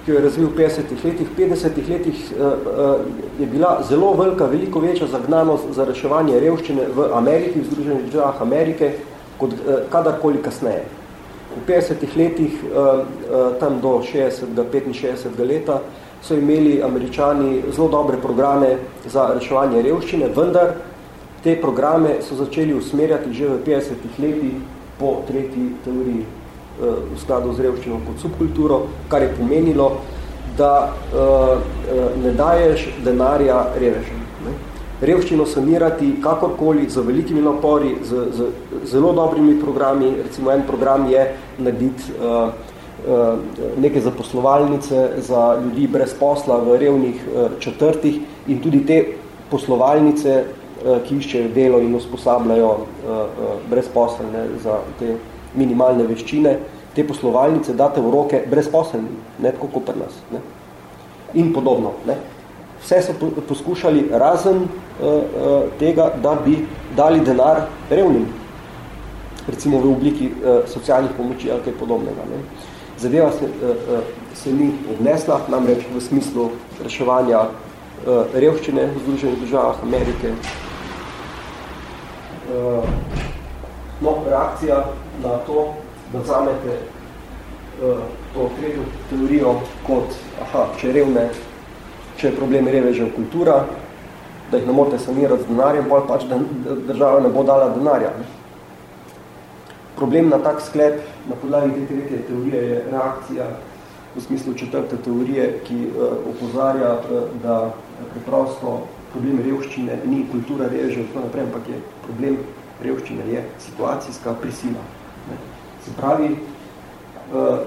ki 0.04 0.10
jo 0.10 0.16
je 0.16 0.22
razvil 0.22 0.48
v 0.48 0.58
50 0.58 1.04
letih, 1.04 1.28
50 1.38 1.90
letih 1.90 2.32
uh, 2.32 2.46
uh, 2.46 3.40
je 3.40 3.46
bila 3.46 3.82
zelo 3.88 4.12
velika, 4.14 4.46
veliko 4.46 4.80
večja 4.80 5.06
zagnanost 5.06 5.64
za 5.74 5.84
reševanje 5.84 6.40
revščine 6.40 6.86
v 6.94 7.10
Ameriki, 7.14 7.60
v 7.60 7.64
Združenih 7.64 8.06
državah 8.06 8.42
Amerike, 8.42 8.92
kot 9.38 9.52
uh, 9.52 9.82
kadarkoli 9.90 10.42
kasneje. 10.42 10.86
V 11.56 11.64
50 11.66 12.16
letih, 12.16 12.52
uh, 12.70 12.86
uh, 13.02 13.58
tam 13.60 13.80
do 13.80 13.98
60. 14.06 14.54
65. 14.54 15.46
leta, 15.46 15.80
so 16.22 16.34
imeli 16.34 16.82
američani 16.82 17.62
zelo 17.76 17.88
dobre 17.88 18.16
programe 18.22 18.76
za 19.06 19.30
reševanje 19.34 19.82
revščine, 19.82 20.28
vendar 20.36 20.74
te 21.44 21.56
programe 21.60 22.20
so 22.22 22.36
začeli 22.36 22.74
usmerjati 22.74 23.32
že 23.32 23.48
v 23.48 23.58
50 23.66 24.18
letih 24.18 24.54
po 24.98 25.22
tretji 25.28 25.70
teoriji 25.84 26.24
eh, 26.24 26.84
v 27.14 27.20
skladu 27.20 27.52
z 27.52 27.66
revščino 27.68 28.00
kot 28.06 28.20
subkulturo, 28.20 28.82
kar 29.08 29.22
je 29.22 29.34
pomenilo, 29.38 29.92
da 30.58 30.92
uh, 31.14 31.60
ne 32.22 32.32
daješ 32.36 32.88
denarja 33.04 33.60
revežem. 33.80 34.18
Revščino 35.00 35.46
sanirati 35.46 36.10
kakorkoli 36.20 36.88
z 36.90 37.00
velikimi 37.06 37.40
napori, 37.40 37.94
z, 38.04 38.26
z 38.36 38.48
zelo 38.90 39.12
dobrimi 39.16 39.54
programi, 39.60 40.10
recimo 40.24 40.50
en 40.52 40.66
program 40.66 41.06
je 41.08 41.22
narediti 41.58 42.12
Eh, 42.20 42.52
neke 43.76 44.00
zaposlovalnice 44.00 45.08
za 45.16 45.58
ljudi 45.64 45.86
brez 45.86 46.14
posla 46.14 46.56
v 46.56 46.76
revnih 46.78 47.14
eh, 47.14 47.48
četrtih 47.60 48.20
in 48.46 48.60
tudi 48.60 48.86
te 48.86 49.04
poslovalnice, 49.50 50.30
eh, 50.30 50.98
ki 51.06 51.16
iščejo 51.16 51.52
delo 51.54 51.80
in 51.80 51.94
usposabljajo 51.94 52.76
brezposelne 53.70 54.46
za 54.62 54.78
te 54.98 55.16
minimalne 55.54 56.06
veščine, 56.06 56.58
te 56.94 57.04
poslovalnice 57.06 57.74
date 57.74 58.00
v 58.00 58.10
roke 58.10 58.42
brezposelnim, 58.50 59.16
ne 59.38 59.52
tako 59.52 59.68
kot 59.74 59.88
pri 59.90 59.98
nas. 59.98 60.20
Ne? 60.32 60.40
In 61.34 61.52
podobno. 61.52 61.92
Ne? 62.06 62.16
Vse 62.82 63.02
so 63.02 63.30
poskušali 63.48 64.06
razen 64.10 64.62
tega, 65.78 66.10
da 66.22 66.34
bi 66.44 66.56
dali 66.96 67.20
denar 67.20 67.66
revnim, 67.90 68.26
recimo 69.48 69.78
v 69.78 69.92
obliki 69.92 70.30
socialnih 70.66 71.12
pomoči 71.16 71.50
ali 71.50 71.60
kaj 71.64 71.76
podobnega. 71.80 72.24
Ne? 72.30 72.40
Zadeva 73.00 73.32
se, 73.32 73.44
uh, 73.44 73.70
uh, 73.70 73.98
se 74.34 74.52
ni 74.52 74.70
odnesla, 74.94 75.40
namreč 75.48 75.84
v 75.94 76.00
smislu 76.00 76.50
reševanja 76.82 77.40
uh, 77.40 78.24
revščine 78.34 78.86
v 78.94 79.02
Združenih 79.04 79.40
državah 79.44 79.82
Amerike. 79.82 80.34
No, 84.02 84.14
reakcija 84.26 84.76
na 85.22 85.36
to, 85.46 85.74
da 86.12 86.22
zamete 86.26 86.78
to 88.34 88.48
tretjo 88.56 88.82
teorijo 89.10 89.52
kot, 89.86 90.16
aha, 90.42 90.64
če 90.80 90.90
revne, 90.92 91.28
če 92.18 92.26
je 92.26 92.36
problem 92.36 92.66
revežev 92.68 93.12
kultura, 93.14 93.60
da 94.50 94.58
jih 94.58 94.66
ne 94.66 94.74
morate 94.74 94.98
sanirati 94.98 95.46
z 95.46 95.52
denarjem, 95.52 95.86
pa 95.88 96.00
pač, 96.08 96.26
da 96.26 96.40
država 96.90 97.20
ne 97.22 97.30
bo 97.30 97.44
dala 97.46 97.70
denarja. 97.76 98.10
Problem 100.00 100.32
na 100.32 100.38
tak 100.40 100.64
sklep, 100.64 101.04
na 101.28 101.36
podlagi 101.36 101.84
te 101.84 101.86
tretje 101.92 102.22
teorije, 102.24 102.60
je 102.64 102.84
reakcija 102.90 103.46
v 104.16 104.22
smislu 104.24 104.54
četrte 104.54 104.96
teorije, 105.04 105.60
ki 105.66 105.76
uh, 105.92 106.16
opozarja, 106.32 106.94
uh, 106.96 107.28
da 107.42 107.74
preprosto 108.14 108.78
problem 109.12 109.42
revščine 109.44 110.00
ni 110.08 110.24
kultura 110.32 110.70
reže, 110.72 111.04
naprej, 111.14 111.44
ampak 111.50 111.68
je 111.68 111.82
problem 112.06 112.40
revščine 112.80 113.28
je 113.28 113.44
situacijska 113.66 114.34
prisila. 114.40 114.80
Ne. 115.28 115.36
Se 115.84 115.92
pravi, 116.00 116.32
uh, 116.32 117.60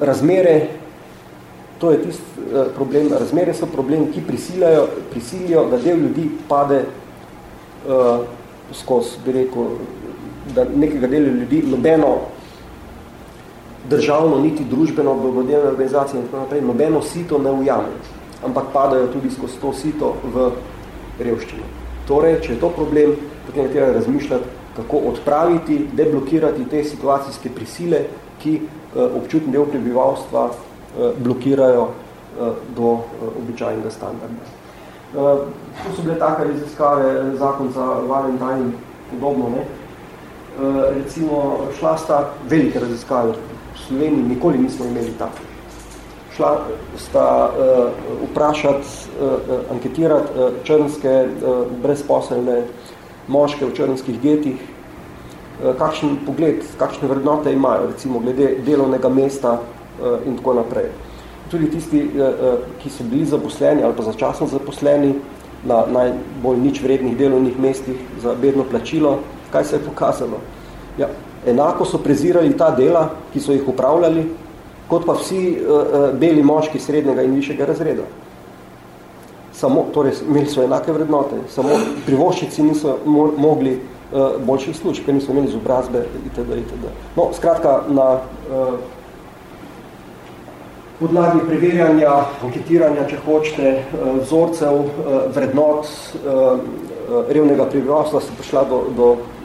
razmere, 0.00 0.56
to 1.78 1.90
je 1.92 2.04
tist 2.06 2.22
problem, 2.74 3.10
razmere 3.12 3.52
so 3.54 3.66
problem, 3.66 4.08
ki 4.14 4.22
prisilijo, 4.26 4.86
prisilijo 5.10 5.66
da 5.70 5.78
del 5.82 5.98
ljudi 6.06 6.30
pade 6.48 6.84
uh, 6.84 8.24
skozi, 8.72 9.18
bi 9.24 9.32
rekel, 9.32 9.76
da 10.54 10.64
nekega 10.76 11.06
dela 11.06 11.28
ljudi 11.28 11.62
nobeno 11.66 12.16
državno, 13.90 14.38
niti 14.38 14.64
družbeno, 14.64 15.14
blagodelne 15.14 15.68
organizacije 15.68 16.20
in 16.20 16.26
tako 16.26 16.42
naprej, 16.42 16.60
nobeno 16.60 17.02
sito 17.02 17.38
ne 17.38 17.52
ujame, 17.52 17.94
ampak 18.44 18.64
padajo 18.72 19.06
tudi 19.12 19.30
skozi 19.30 19.60
to 19.60 19.72
sito 19.72 20.14
v 20.34 20.50
revščino. 21.18 21.66
Torej, 22.08 22.40
če 22.42 22.52
je 22.52 22.60
to 22.60 22.70
problem, 22.74 23.14
potem 23.46 23.64
je 23.64 23.72
treba 23.72 23.92
razmišljati, 23.92 24.60
kako 24.76 25.02
odpraviti, 25.12 25.82
deblokirati 25.92 26.64
te 26.70 26.84
situacijske 26.84 27.50
prisile, 27.54 28.06
ki 28.42 28.54
uh, 28.62 29.02
občutni 29.18 29.52
del 29.52 29.66
prebivalstva 29.70 30.46
uh, 30.48 31.12
blokirajo 31.18 31.82
uh, 31.82 32.56
do 32.76 32.94
uh, 32.94 33.28
običajnega 33.42 33.90
standarda. 33.90 34.48
Uh, 35.12 35.44
to 35.82 35.92
so 35.96 36.02
bile 36.02 36.16
take 36.18 36.48
raziskave, 36.48 37.36
zakon 37.38 37.70
za 37.74 37.84
Valentine, 38.08 38.72
podobno, 39.10 39.50
ne? 39.52 39.66
Uh, 40.52 40.84
recimo, 40.94 41.58
šla 41.78 41.96
sta 41.96 42.30
velike 42.48 42.80
raziskave, 42.80 43.32
v 43.32 43.78
Sloveniji 43.86 44.22
nikoli 44.22 44.58
nismo 44.58 44.84
imeli 44.84 45.14
tako. 45.18 45.38
Šla 46.36 46.50
sta 46.96 47.48
uh, 47.48 47.88
vprašati, 48.30 48.86
uh, 49.20 49.32
anketirati 49.70 50.28
uh, 50.36 50.52
črnske, 50.64 51.24
uh, 51.24 51.64
brezposelne 51.82 52.62
moške 53.28 53.64
v 53.64 53.72
črnskih 53.72 54.20
getih, 54.20 54.60
uh, 54.60 55.72
kakšen 55.78 56.18
pogled, 56.26 56.60
kakšne 56.76 57.08
vrednote 57.08 57.52
imajo, 57.52 57.88
recimo 57.94 58.20
glede 58.20 58.58
delovnega 58.66 59.08
mesta 59.08 59.56
uh, 59.56 60.20
in 60.26 60.36
tako 60.36 60.60
naprej. 60.60 60.92
Tudi 61.50 61.70
tisti, 61.72 62.10
uh, 62.12 62.28
uh, 62.28 62.72
ki 62.82 62.92
so 62.92 63.08
bili 63.08 63.24
zaposleni 63.24 63.82
ali 63.82 63.96
pa 63.96 64.02
začasno 64.02 64.52
zaposleni 64.52 65.14
na 65.64 65.86
najbolj 65.86 66.58
nič 66.60 66.82
vrednih 66.82 67.16
delovnih 67.16 67.58
mestih 67.58 67.96
za 68.20 68.34
bedno 68.34 68.68
plačilo, 68.68 69.22
kaj 69.52 69.64
se 69.64 69.76
je 69.76 69.84
pokazalo? 69.84 70.40
Ja, 70.98 71.08
enako 71.46 71.84
so 71.84 71.98
prezirali 71.98 72.56
ta 72.56 72.70
dela, 72.70 73.08
ki 73.32 73.40
so 73.40 73.52
jih 73.52 73.68
upravljali, 73.68 74.26
kot 74.88 75.06
pa 75.06 75.16
vsi 75.16 75.42
uh, 75.56 76.10
beli 76.18 76.42
moški 76.42 76.80
srednjega 76.80 77.22
in 77.22 77.34
višjega 77.34 77.66
razreda. 77.66 78.04
Samo, 79.52 79.86
torej, 79.94 80.20
imeli 80.28 80.50
so 80.50 80.64
enake 80.64 80.92
vrednote, 80.92 81.38
samo 81.48 81.76
privoščici 82.06 82.62
niso 82.66 82.98
mo 83.04 83.28
mogli 83.36 83.76
uh, 83.78 84.40
boljših 84.44 84.76
služb, 84.76 85.06
ker 85.06 85.14
niso 85.14 85.32
imeli 85.32 85.48
izobrazbe 85.48 86.06
itd. 86.26 86.58
itd. 86.64 86.90
No, 87.16 87.30
skratka, 87.36 87.82
na 87.88 88.08
uh, 88.18 88.74
podlagi 91.00 91.44
preverjanja, 91.46 92.16
anketiranja, 92.44 93.06
če 93.10 93.20
hočete, 93.26 93.76
uh, 93.80 94.16
vzorcev, 94.22 94.80
uh, 94.82 95.12
vrednot 95.34 95.86
uh, 95.88 96.32
uh, 96.32 97.22
revnega 97.28 97.68
prebivalstva 97.70 98.20
se 98.20 98.34
prišla 98.38 98.66
do, 98.68 98.82
do 98.96 99.12
uh, 99.12 99.41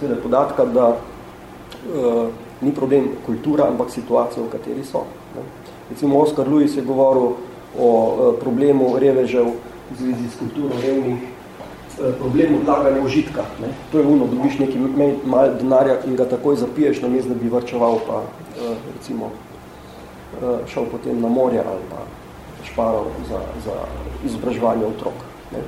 seveda 0.00 0.20
podatka, 0.22 0.64
da 0.64 0.88
uh, 0.88 2.28
ni 2.60 2.72
problem 2.74 3.08
kultura, 3.26 3.68
ampak 3.68 3.90
situacija, 3.90 4.42
v 4.42 4.50
kateri 4.52 4.84
so. 4.84 5.04
Ne. 5.36 5.42
Recimo 5.90 6.20
Oskar 6.20 6.48
Lewis 6.48 6.76
je 6.76 6.82
govoril 6.82 7.34
o 7.78 7.88
uh, 7.88 8.34
problemu 8.40 8.98
revežev 8.98 9.46
v 9.90 9.98
zvezi 9.98 10.28
s 10.28 10.38
kulturo 10.38 10.74
revnih, 10.82 11.22
uh, 11.22 12.14
problem 12.18 12.60
odlaganja 12.60 13.02
užitka. 13.02 13.44
Ne. 13.60 13.72
To 13.92 13.98
je 13.98 14.06
uno, 14.06 14.26
dobiš 14.26 14.58
neki 14.58 14.78
mal 15.24 15.54
denarja 15.60 16.00
in 16.06 16.16
ga 16.16 16.28
takoj 16.28 16.56
zapiješ, 16.56 17.02
na 17.02 17.08
da 17.08 17.34
bi 17.34 17.48
vrčeval 17.48 17.98
pa 18.06 18.22
uh, 18.22 18.76
recimo 18.96 19.30
uh, 19.30 20.66
šel 20.66 20.86
potem 20.92 21.20
na 21.20 21.28
morje 21.28 21.62
ali 21.66 21.82
pa 21.90 22.06
šparal 22.64 23.04
za, 23.28 23.40
za 23.64 23.74
izobraževanje 24.24 24.86
otrok. 24.86 25.14
Ne. 25.52 25.62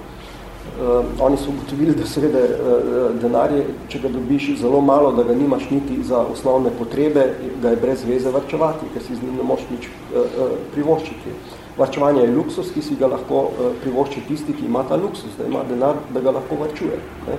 Uh, 0.71 1.05
oni 1.21 1.37
so 1.37 1.51
ugotovili, 1.51 1.95
da 1.95 2.07
seveda 2.07 2.39
uh, 2.39 3.21
denarje, 3.21 3.65
če 3.89 3.99
ga 4.01 4.09
dobiš 4.09 4.47
zelo 4.61 4.81
malo, 4.81 5.11
da 5.13 5.25
ga 5.29 5.35
nimaš 5.35 5.67
niti 5.71 5.99
za 6.07 6.23
osnovne 6.33 6.71
potrebe, 6.79 7.27
ga 7.63 7.75
je 7.75 7.81
brez 7.83 8.05
veze 8.09 8.31
varčevati, 8.31 8.89
ker 8.95 9.03
si 9.03 9.17
z 9.17 9.27
njim 9.27 9.43
ne 9.43 9.49
moš 9.51 9.67
nič 9.71 9.89
uh, 9.91 10.21
uh, 10.21 10.55
privoščiti. 10.73 11.35
Varčevanje 11.77 12.23
je 12.23 12.37
luksus, 12.37 12.71
ki 12.73 12.83
si 12.87 12.97
ga 12.97 13.11
lahko 13.11 13.43
uh, 13.51 13.75
privošči 13.83 14.23
tisti, 14.29 14.55
ki 14.57 14.71
ima 14.71 14.87
ta 14.89 14.97
luksus, 14.97 15.35
da 15.39 15.51
ima 15.51 15.67
denar, 15.69 16.01
da 16.15 16.23
ga 16.25 16.37
lahko 16.39 16.63
varčuje. 16.63 17.03
Ne? 17.27 17.37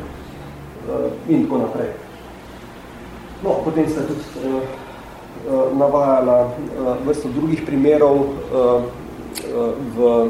Uh, 0.86 1.10
in 1.30 1.48
tako 1.48 1.64
naprej. 1.64 1.92
No, 3.42 3.58
potem 3.66 3.90
ste 3.90 4.06
tudi 4.06 4.22
uh, 4.44 4.62
uh, 4.62 5.66
navajala 5.78 6.40
uh, 6.46 6.94
vrsto 7.08 7.32
drugih 7.34 7.66
primerov 7.66 8.22
uh, 8.22 8.30
uh, 8.54 9.74
v 9.98 10.30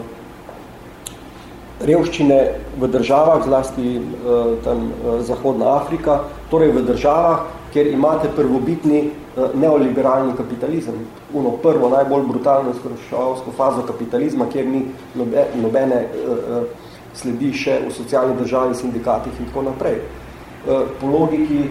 revščine 1.86 2.38
v 2.79 2.88
državah, 2.91 3.41
zlasti 3.45 3.97
uh, 3.97 4.57
tam 4.65 4.91
uh, 4.91 5.21
Zahodna 5.25 5.75
Afrika, 5.79 6.21
torej 6.51 6.71
v 6.75 6.86
državah, 6.88 7.47
kjer 7.73 7.88
imate 7.93 8.29
prvobitni 8.36 9.01
uh, 9.07 9.55
neoliberalni 9.55 10.36
kapitalizem. 10.38 11.01
Uno 11.34 11.55
prvo, 11.63 11.89
najbolj 11.89 12.27
brutalno 12.27 12.73
skrošavsko 12.77 13.53
fazo 13.57 13.86
kapitalizma, 13.88 14.49
kjer 14.51 14.67
ni 14.67 14.86
nobe, 15.15 15.47
nobene 15.55 16.05
sledi 17.15 17.51
še 17.55 17.79
v 17.88 17.91
socialni 17.95 18.36
državi, 18.39 18.75
sindikatih 18.75 19.39
in 19.39 19.49
tako 19.49 19.65
naprej. 19.67 20.01
Po 20.99 21.07
logiki 21.11 21.65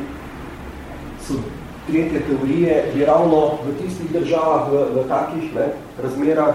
so 1.24 1.38
tretje 1.86 2.20
teorije, 2.28 2.84
bi 2.94 3.04
ravno 3.04 3.40
v 3.64 3.74
tistih 3.80 4.10
državah, 4.12 4.68
v, 4.70 4.82
v 4.94 5.04
takih 5.08 5.54
ne, 5.54 5.66
razmerah, 6.02 6.54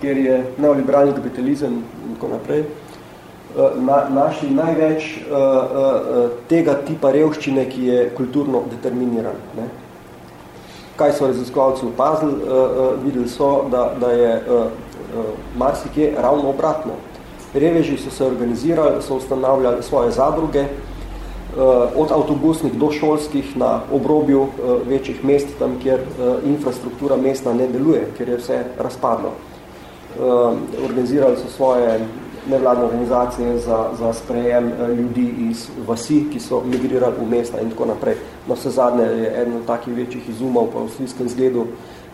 kjer 0.00 0.16
je 0.16 0.44
neoliberalni 0.58 1.12
kapitalizem 1.12 1.72
in 2.08 2.14
tako 2.14 2.28
naprej, 2.28 2.60
eh, 2.60 3.76
na, 3.76 4.04
našli 4.08 4.50
največ 4.50 5.06
uh, 5.16 5.36
uh, 5.36 6.30
tega 6.48 6.74
tipa 6.86 7.10
revščine, 7.12 7.66
ki 7.68 7.86
je 7.86 8.02
kulturno 8.16 8.62
determiniran. 8.70 9.36
Ne. 9.56 9.68
Kaj 10.96 11.12
so 11.18 11.26
raziskovalci 11.26 11.86
opazili? 11.86 12.32
Uh, 12.32 12.50
uh, 12.50 13.04
videli 13.04 13.28
so, 13.28 13.66
da, 13.70 13.90
da 14.00 14.12
je 14.12 14.30
uh, 14.36 14.54
uh, 14.54 15.32
marsikje 15.58 16.14
ravno 16.18 16.50
obratno. 16.50 16.98
Reveži 17.54 17.96
so 17.98 18.10
se 18.10 18.24
organizirali, 18.24 19.02
so 19.02 19.16
ustanavljali 19.16 19.82
svoje 19.82 20.10
zadruge, 20.10 20.64
od 21.96 22.12
avtobusnih 22.12 22.72
do 22.78 22.92
šolskih 22.94 23.56
na 23.56 23.80
obrobju 23.92 24.46
večjih 24.86 25.24
mest, 25.24 25.48
tam, 25.58 25.74
kjer 25.82 25.98
infrastruktura 26.46 27.16
mesta 27.16 27.50
ne 27.54 27.66
deluje, 27.66 28.04
ker 28.18 28.28
je 28.28 28.36
vse 28.38 28.58
razpadlo. 28.78 29.32
Uh, 30.18 30.58
organizirali 30.84 31.36
so 31.36 31.48
svoje 31.48 32.00
nevladne 32.50 32.84
organizacije 32.84 33.58
za, 33.58 33.88
za 33.98 34.12
sprejem 34.12 34.72
uh, 34.72 34.88
ljudi 34.88 35.34
iz 35.38 35.68
vasi, 35.86 36.24
ki 36.32 36.40
so 36.40 36.62
migrirali 36.66 37.14
v 37.20 37.28
mesta 37.30 37.60
in 37.60 37.70
tako 37.70 37.86
naprej. 37.86 38.16
No, 38.48 38.54
vse 38.54 38.70
zadnje 38.70 39.04
je 39.04 39.42
eden 39.42 39.56
od 39.56 39.66
takih 39.66 39.94
večjih 39.94 40.28
izumov 40.28 40.66
pa 40.72 40.82
v 40.82 40.88
slijskem 40.96 41.28
zgledu 41.28 41.66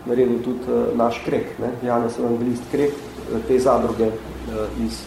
naredil 0.05 0.43
tudi 0.43 0.69
uh, 0.69 0.97
naš 0.97 1.23
krek, 1.25 1.57
ne? 1.59 1.71
Janez 1.87 2.19
Evangelist 2.19 2.69
krek, 2.71 2.93
uh, 2.93 3.41
te 3.47 3.59
zadruge 3.59 4.11
iz 4.85 5.01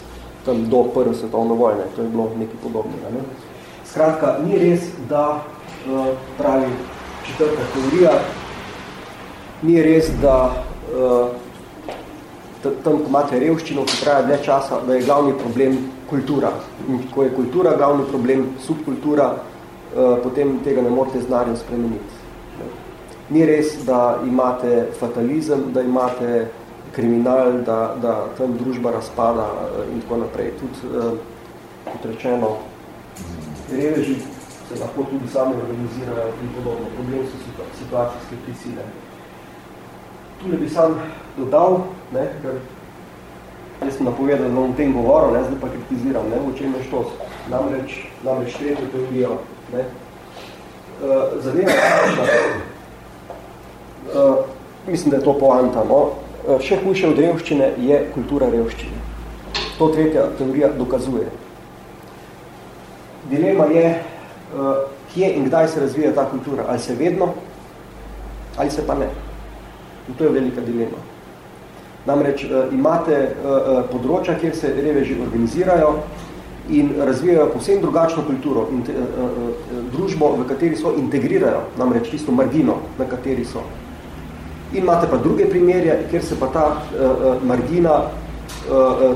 tam 0.45 0.69
do 0.69 0.83
prve 0.83 1.15
svetovne 1.15 1.53
vojne. 1.53 1.87
To 1.95 2.01
je 2.01 2.09
bilo 2.09 2.29
nekaj 2.37 2.59
podobnega. 2.63 3.09
Ne? 3.13 3.23
Skratka, 3.85 4.37
ni 4.45 4.59
res, 4.59 4.83
da 5.09 5.43
pravi 6.37 6.67
četrta 7.25 7.63
teorija, 7.73 8.11
ni 9.61 9.81
res, 9.81 10.09
da 10.21 10.51
tam, 12.61 13.01
ko 13.01 13.09
imate 13.09 13.39
revščino, 13.41 13.85
ki 13.85 13.99
traja 14.03 14.25
dne 14.27 14.37
časa, 14.43 14.81
da 14.87 14.95
je 14.95 15.05
glavni 15.05 15.33
problem 15.39 15.77
kultura. 16.09 16.51
In 16.87 17.03
ko 17.13 17.25
je 17.25 17.33
kultura 17.35 17.75
glavni 17.77 18.05
problem, 18.09 18.47
subkultura, 18.65 19.27
uh, 19.35 20.17
potem 20.23 20.59
tega 20.65 20.81
ne 20.81 20.89
morete 20.93 21.21
znarjem 21.25 21.57
spremeniti. 21.57 22.19
Ni 23.31 23.45
res, 23.47 23.77
da 23.87 24.19
imate 24.27 24.89
fatalizem, 24.99 25.69
da 25.73 25.81
imate 25.87 26.47
kriminal, 26.91 27.61
da, 27.65 27.95
da 28.01 28.15
tam 28.37 28.57
družba 28.59 28.91
razpada 28.97 29.47
uh, 29.47 29.85
in 29.93 30.03
tako 30.03 30.23
naprej. 30.25 30.51
Tudi, 30.59 30.91
uh, 30.91 31.13
kot 31.87 32.09
rečeno, 32.11 32.57
reveži 33.71 34.19
se 34.67 34.79
lahko 34.79 35.03
tudi 35.09 35.31
sami 35.31 35.55
organizirajo 35.63 36.33
in 36.43 36.51
podobno. 36.55 36.91
Problem 36.97 37.25
so 37.31 37.63
situacijske 37.79 38.43
prisile. 38.45 38.85
Tu 40.41 40.49
ne 40.49 40.57
bi 40.57 40.69
sam 40.69 40.95
dodal, 41.37 41.79
ne, 42.13 42.27
ker 42.41 42.57
jaz 43.81 43.97
sem 43.97 44.05
napovedal, 44.05 44.49
da 44.49 44.55
bom 44.55 44.71
o 44.71 44.77
tem 44.77 44.93
govoril, 44.93 45.35
ne, 45.35 45.43
zdaj 45.43 45.59
pa 45.61 45.69
kritiziram, 45.69 46.29
ne, 46.29 46.41
v 46.41 46.55
čem 46.57 46.73
je 46.77 46.83
štos. 46.89 47.13
Namreč, 47.49 47.97
namreč 48.25 48.57
tretjo 48.57 48.89
teorijo. 48.93 49.37
Ne. 49.73 49.85
Uh, 51.01 51.41
zadeva 51.41 51.71
je 51.71 52.71
uh, 54.13 54.35
mislim, 54.87 55.09
da 55.11 55.17
je 55.17 55.23
to 55.23 55.33
poanta. 55.39 55.83
No. 55.89 56.01
Uh, 56.47 56.61
še 56.61 56.77
hujše 56.83 57.09
od 57.09 57.19
revščine 57.19 57.71
je 57.81 58.01
kultura 58.13 58.49
revščine. 58.49 59.01
To 59.77 59.89
tretja 59.93 60.27
teorija 60.37 60.71
dokazuje. 60.77 61.29
Dilema 63.29 63.65
je, 63.73 63.87
uh, 64.53 64.71
kje 65.13 65.33
in 65.37 65.45
kdaj 65.49 65.67
se 65.67 65.81
razvija 65.85 66.13
ta 66.15 66.25
kultura. 66.29 66.65
Ali 66.67 66.79
se 66.79 66.95
vedno, 66.95 67.33
ali 68.57 68.71
se 68.71 68.85
pa 68.87 68.95
ne. 68.95 69.09
In 70.11 70.17
to 70.19 70.27
je 70.27 70.29
velika 70.35 70.61
dilema. 70.61 70.99
Namreč 72.05 72.43
uh, 72.43 72.73
imate 72.75 73.15
uh, 73.31 73.69
področja, 73.87 74.35
kjer 74.41 74.55
se 74.57 74.73
reveži 74.75 75.15
organizirajo 75.23 75.93
in 76.69 76.91
razvijajo 76.99 77.45
povsem 77.53 77.79
drugačno 77.81 78.25
kulturo 78.27 78.65
in 78.71 78.83
te, 78.85 78.93
družbo, 79.91 80.29
v 80.39 80.45
kateri 80.47 80.77
so 80.77 80.91
integrirajo, 80.95 81.63
namreč 81.79 82.11
tisto 82.11 82.31
margino, 82.31 82.75
na 82.99 83.07
kateri 83.09 83.43
so. 83.47 83.63
In 84.71 84.83
imate 84.83 85.09
pa 85.11 85.17
druge 85.19 85.47
primerje, 85.49 85.97
kjer 86.11 86.23
se 86.23 86.37
pa 86.39 86.47
ta 86.53 86.65
margina 87.43 87.95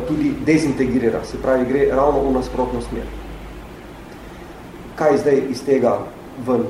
tudi 0.10 0.34
dezintegrira, 0.46 1.22
se 1.24 1.38
pravi, 1.40 1.70
gre 1.70 1.86
ravno 1.96 2.26
v 2.26 2.34
nasprotno 2.40 2.82
smer. 2.90 3.06
Kaj 5.00 5.22
zdaj 5.22 5.42
iz 5.54 5.64
tega 5.64 6.00
ven 6.50 6.66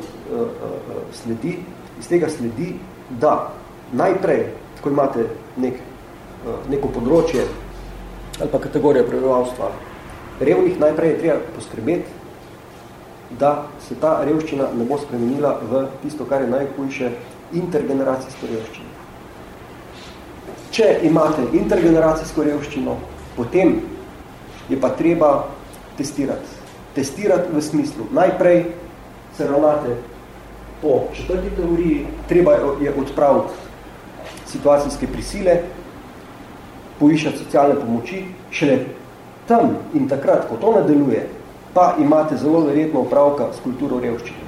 sledi? 1.15 1.55
Iz 1.97 2.11
tega 2.11 2.29
sledi, 2.29 2.75
da 3.09 3.53
najprej, 3.95 4.45
ko 4.83 4.91
imate 4.91 5.27
nek, 5.57 5.79
uh, 6.45 6.59
neko 6.69 6.91
področje 6.93 7.47
ali 8.35 8.51
pa 8.51 8.59
kategorija 8.59 9.05
prebivalstva 9.07 9.69
revnih, 10.39 10.79
najprej 10.79 11.09
je 11.09 11.19
treba 11.19 11.39
poskrbeti, 11.55 12.11
da 13.39 13.65
se 13.87 13.95
ta 13.99 14.19
revščina 14.25 14.69
ne 14.77 14.85
bo 14.85 14.97
spremenila 14.99 15.55
v 15.63 15.85
tisto, 16.03 16.27
kar 16.29 16.43
je 16.43 16.51
najhujše, 16.51 17.11
intergeneracijsko 17.55 18.49
revščino. 18.51 18.91
Če 20.75 20.89
imate 21.07 21.47
intergeneracijsko 21.55 22.43
revščino, 22.43 22.97
potem 23.35 23.79
je 24.69 24.79
pa 24.81 24.91
treba 24.97 25.31
testirati. 25.97 26.63
Testirati 26.95 27.51
v 27.51 27.61
smislu. 27.63 28.07
Najprej 28.15 28.65
se 29.37 29.47
ravnate 29.47 29.95
po 30.81 31.07
četrti 31.15 31.49
teoriji, 31.55 32.05
treba 32.27 32.59
je 32.81 32.93
odpraviti 32.93 33.64
situacijske 34.47 35.07
prisile, 35.07 35.59
povišati 36.99 37.37
socialne 37.37 37.75
pomoči, 37.75 38.23
šele 38.51 38.79
tam 39.47 39.77
in 39.93 40.07
takrat, 40.09 40.47
ko 40.49 40.57
to 40.61 40.71
nadaljuje, 40.79 41.27
pa 41.73 41.95
imate 41.99 42.37
zelo 42.37 42.59
verjetno 42.59 43.01
upravka 43.01 43.51
s 43.53 43.63
kulturo 43.63 43.99
revščine. 43.99 44.44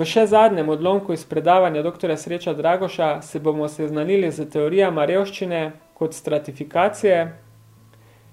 V 0.00 0.06
še 0.08 0.22
zadnjem 0.32 0.70
odlomku 0.72 1.12
iz 1.12 1.26
predavanja 1.28 1.82
dr. 1.84 2.16
Sreča 2.16 2.54
Dragoša 2.56 3.20
se 3.20 3.36
bomo 3.38 3.66
seznanili 3.68 4.30
z 4.32 4.46
teorijama 4.48 5.04
revščine 5.04 5.58
kot 5.92 6.16
stratifikacije, 6.16 7.18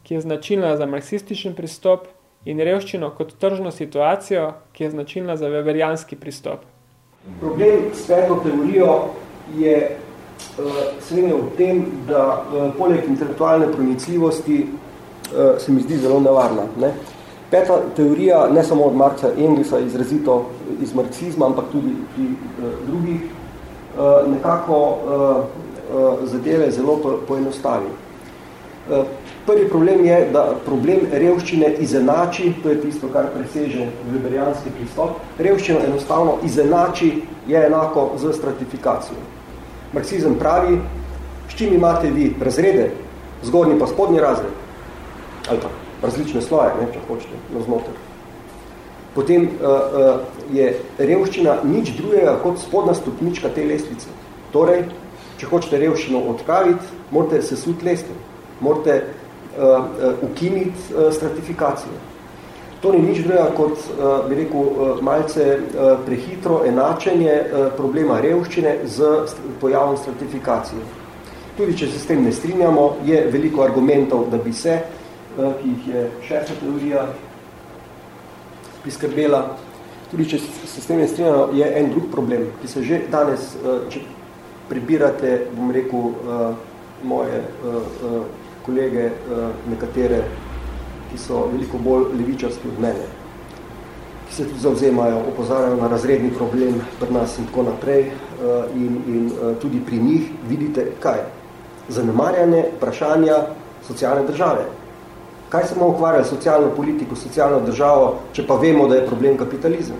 ki 0.07 0.15
je 0.15 0.21
značilna 0.23 0.77
za 0.79 0.87
marksističen 0.87 1.57
pristop, 1.57 2.07
in 2.47 2.63
revščino 2.63 3.09
kot 3.17 3.33
tržno 3.41 3.71
situacijo, 3.75 4.53
ki 4.71 4.83
je 4.85 4.91
značilna 4.95 5.35
za 5.35 5.49
weberijanski 5.51 6.15
pristop. 6.15 6.63
Problem 7.41 7.89
s 7.91 8.07
peto 8.07 8.39
teorijo 8.45 8.95
je 9.59 9.75
uh, 9.91 10.79
seveda 11.03 11.35
v 11.35 11.51
tem, 11.59 11.83
da 12.07 12.23
uh, 12.39 12.71
poleg 12.77 13.11
intelektualne 13.11 13.67
pronicljivosti 13.75 14.61
uh, 14.63 15.59
se 15.59 15.75
mi 15.75 15.83
zdi 15.83 15.99
zelo 15.99 16.23
nevarna. 16.23 16.69
Ne? 16.79 16.93
Peta 17.51 17.79
teorija, 17.95 18.47
ne 18.51 18.63
samo 18.63 18.83
od 18.83 18.95
Marksa 18.95 19.29
Englisa, 19.37 19.79
izrazito 19.79 20.45
iz 20.81 20.95
marksizma, 20.95 21.45
ampak 21.45 21.65
tudi 21.71 21.93
pri 22.15 22.25
uh, 22.25 22.73
drugih, 22.87 23.21
uh, 23.21 24.33
nekako 24.33 24.79
uh, 24.79 25.37
uh, 25.95 26.27
zadeve 26.27 26.71
zelo 26.71 26.97
po, 27.03 27.13
poenostavi. 27.27 27.87
Uh, 28.89 29.05
prvi 29.45 29.69
problem 29.69 30.05
je, 30.05 30.19
da 30.33 30.43
problem 30.65 31.07
revščine 31.11 31.73
izenači, 31.79 32.51
to 32.63 32.69
je 32.69 32.81
tisto, 32.81 33.07
kar 33.13 33.31
preseže 33.31 33.87
weberijanski 34.11 34.75
pristop, 34.75 35.23
revščino 35.39 35.79
enostavno 35.87 36.37
izenači 36.43 37.13
je 37.47 37.65
enako 37.65 38.09
z 38.17 38.33
stratifikacijo. 38.33 39.23
Marksizem 39.93 40.35
pravi, 40.35 40.79
s 41.49 41.55
čim 41.55 41.73
imate 41.73 42.11
vi 42.11 42.33
razrede, 42.43 42.91
zgornji 43.43 43.79
pa 43.79 43.87
spodnji 43.87 44.19
razred, 44.19 44.51
ali 45.49 45.59
pa 45.63 45.86
različne 46.01 46.41
sloje, 46.41 46.75
ne, 46.81 46.87
če 46.93 47.01
hočete, 47.07 47.39
na 47.53 47.63
znotraj. 47.65 47.97
Potem 49.17 49.47
uh, 49.47 49.49
uh, 49.49 50.19
je 50.53 50.67
revščina 51.01 51.59
nič 51.65 51.95
drugega 51.97 52.35
kot 52.43 52.59
spodna 52.61 52.93
stopnička 52.93 53.49
te 53.55 53.63
lestvice. 53.65 54.11
Torej, 54.53 54.83
če 55.41 55.49
hočete 55.49 55.79
revščino 55.81 56.21
odpraviti, 56.33 56.85
morate 57.11 57.41
sesuti 57.41 57.87
lestve, 57.87 58.13
morate 58.61 58.99
uh, 59.01 59.63
uh, 59.63 60.21
ukiniti 60.27 60.93
uh, 60.93 61.09
stratifikacijo. 61.13 61.97
To 62.83 62.91
ni 62.93 63.01
nič 63.01 63.23
drugega 63.25 63.47
kot, 63.57 63.87
uh, 63.97 64.19
bi 64.29 64.37
rekel, 64.43 64.69
uh, 64.69 65.01
malce 65.01 65.47
uh, 65.57 65.97
prehitro 66.05 66.61
enačenje 66.69 67.33
uh, 67.33 67.65
problema 67.77 68.19
revščine 68.21 68.75
z 68.85 69.09
pojavom 69.61 69.97
stratifikacije. 69.97 70.85
Tudi, 71.57 71.73
če 71.73 71.89
se 71.89 72.03
s 72.03 72.05
tem 72.05 72.21
ne 72.21 72.29
strinjamo, 72.31 72.99
je 73.05 73.23
veliko 73.33 73.65
argumentov, 73.65 74.27
da 74.29 74.37
bi 74.37 74.53
se 74.53 74.77
ki 75.37 75.69
jih 75.69 75.87
je 75.87 76.03
šesta 76.27 76.53
teorija 76.59 77.05
priskrbela. 78.81 79.57
Tudi, 80.11 80.25
če 80.31 80.39
se 80.39 80.81
s 80.81 80.87
tem 80.87 81.01
je 81.03 81.09
strinjeno, 81.11 81.49
je 81.53 81.67
en 81.79 81.89
drug 81.91 82.07
problem, 82.11 82.47
ki 82.61 82.69
se 82.71 82.83
že 82.83 83.01
danes, 83.11 83.53
eh, 83.59 83.83
če 83.91 84.01
prebirate, 84.69 85.49
bom 85.55 85.71
rekel, 85.71 86.11
eh, 86.11 86.53
moje 87.03 87.41
eh, 87.43 88.21
kolege, 88.65 89.11
nekatere, 89.69 90.23
ki 91.11 91.17
so 91.17 91.45
veliko 91.51 91.77
bolj 91.77 92.09
levičarski 92.17 92.67
od 92.67 92.79
mene, 92.83 93.05
ki 94.27 94.33
se 94.35 94.47
tudi 94.47 94.59
zavzemajo, 94.59 95.21
opozarjajo 95.31 95.77
na 95.79 95.87
razredni 95.87 96.31
problem 96.35 96.81
pri 96.99 97.13
nas 97.13 97.37
in 97.37 97.45
tako 97.47 97.63
naprej 97.69 98.09
in, 98.75 98.97
in 99.07 99.29
tudi 99.61 99.79
pri 99.79 100.01
njih 100.03 100.27
vidite, 100.49 100.83
kaj? 100.99 101.21
Zanemarjanje 101.87 102.65
vprašanja 102.75 103.37
socialne 103.87 104.27
države. 104.27 104.65
Kaj 105.49 105.67
se 105.67 105.75
bomo 105.75 105.93
ukvarjali 105.93 106.25
socialno 106.25 106.69
politiko, 106.75 107.15
socialno 107.15 107.59
državo, 107.63 108.15
če 108.33 108.43
pa 108.47 108.57
vemo, 108.59 108.87
da 108.87 108.95
je 108.95 109.07
problem 109.07 109.37
kapitalizem? 109.37 109.95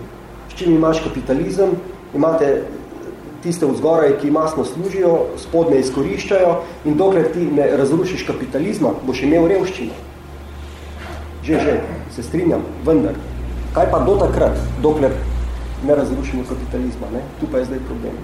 S 0.50 0.58
čim 0.60 0.74
imaš 0.76 1.00
kapitalizem, 1.06 1.78
imate 2.16 2.66
tiste 3.44 3.66
vzgoraj, 3.66 4.18
ki 4.22 4.32
masno 4.32 4.66
služijo, 4.66 5.14
spodne 5.40 5.80
izkoriščajo 5.80 6.52
in 6.86 6.98
dokler 7.00 7.30
ti 7.32 7.46
ne 7.46 7.70
razrušiš 7.80 8.26
kapitalizma, 8.28 8.92
boš 9.08 9.24
imel 9.24 9.48
revščino. 9.48 9.96
Že, 11.48 11.60
že, 11.64 11.76
se 12.16 12.24
strinjam, 12.24 12.66
vendar. 12.86 13.16
Kaj 13.76 13.88
pa 13.92 14.02
do 14.04 14.18
takrat, 14.20 14.58
dokler 14.84 15.16
ne 15.88 15.96
razrušimo 15.96 16.44
kapitalizma? 16.50 17.08
Ne? 17.14 17.22
Tu 17.40 17.48
pa 17.52 17.62
je 17.62 17.70
zdaj 17.70 17.80
problem. 17.88 18.18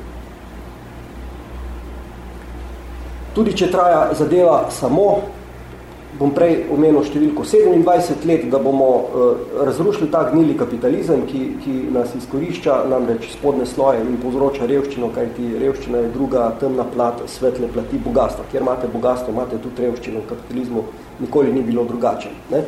Tudi 3.34 3.56
če 3.58 3.72
traja 3.72 4.10
zadeva 4.18 4.66
samo 4.72 5.08
bom 6.20 6.32
prej 6.34 6.68
omenil 6.74 7.02
številko 7.08 7.46
27 7.48 8.28
let, 8.30 8.46
da 8.52 8.60
bomo 8.62 8.90
uh, 8.94 9.24
razrušili 9.66 10.12
ta 10.14 10.24
gnili 10.30 10.56
kapitalizem, 10.58 11.26
ki, 11.30 11.42
ki 11.64 11.74
nas 11.96 12.14
izkorišča 12.20 12.84
namreč 12.92 13.32
spodne 13.34 13.66
sloje 13.70 14.04
in 14.06 14.20
povzroča 14.22 14.68
revščino, 14.70 15.10
kajti 15.16 15.56
revščina 15.62 16.04
je 16.04 16.12
druga 16.14 16.52
temna 16.62 16.86
plat 16.94 17.24
svetle 17.32 17.72
plati 17.74 18.02
bogatstva. 18.04 18.46
Kjer 18.52 18.62
imate 18.66 18.92
bogatstvo, 18.94 19.34
imate 19.34 19.62
tudi 19.64 19.88
revščino 19.88 20.22
v 20.22 20.30
kapitalizmu, 20.36 20.86
nikoli 21.24 21.56
ni 21.56 21.66
bilo 21.66 21.88
drugače. 21.90 22.32
Ne? 22.54 22.64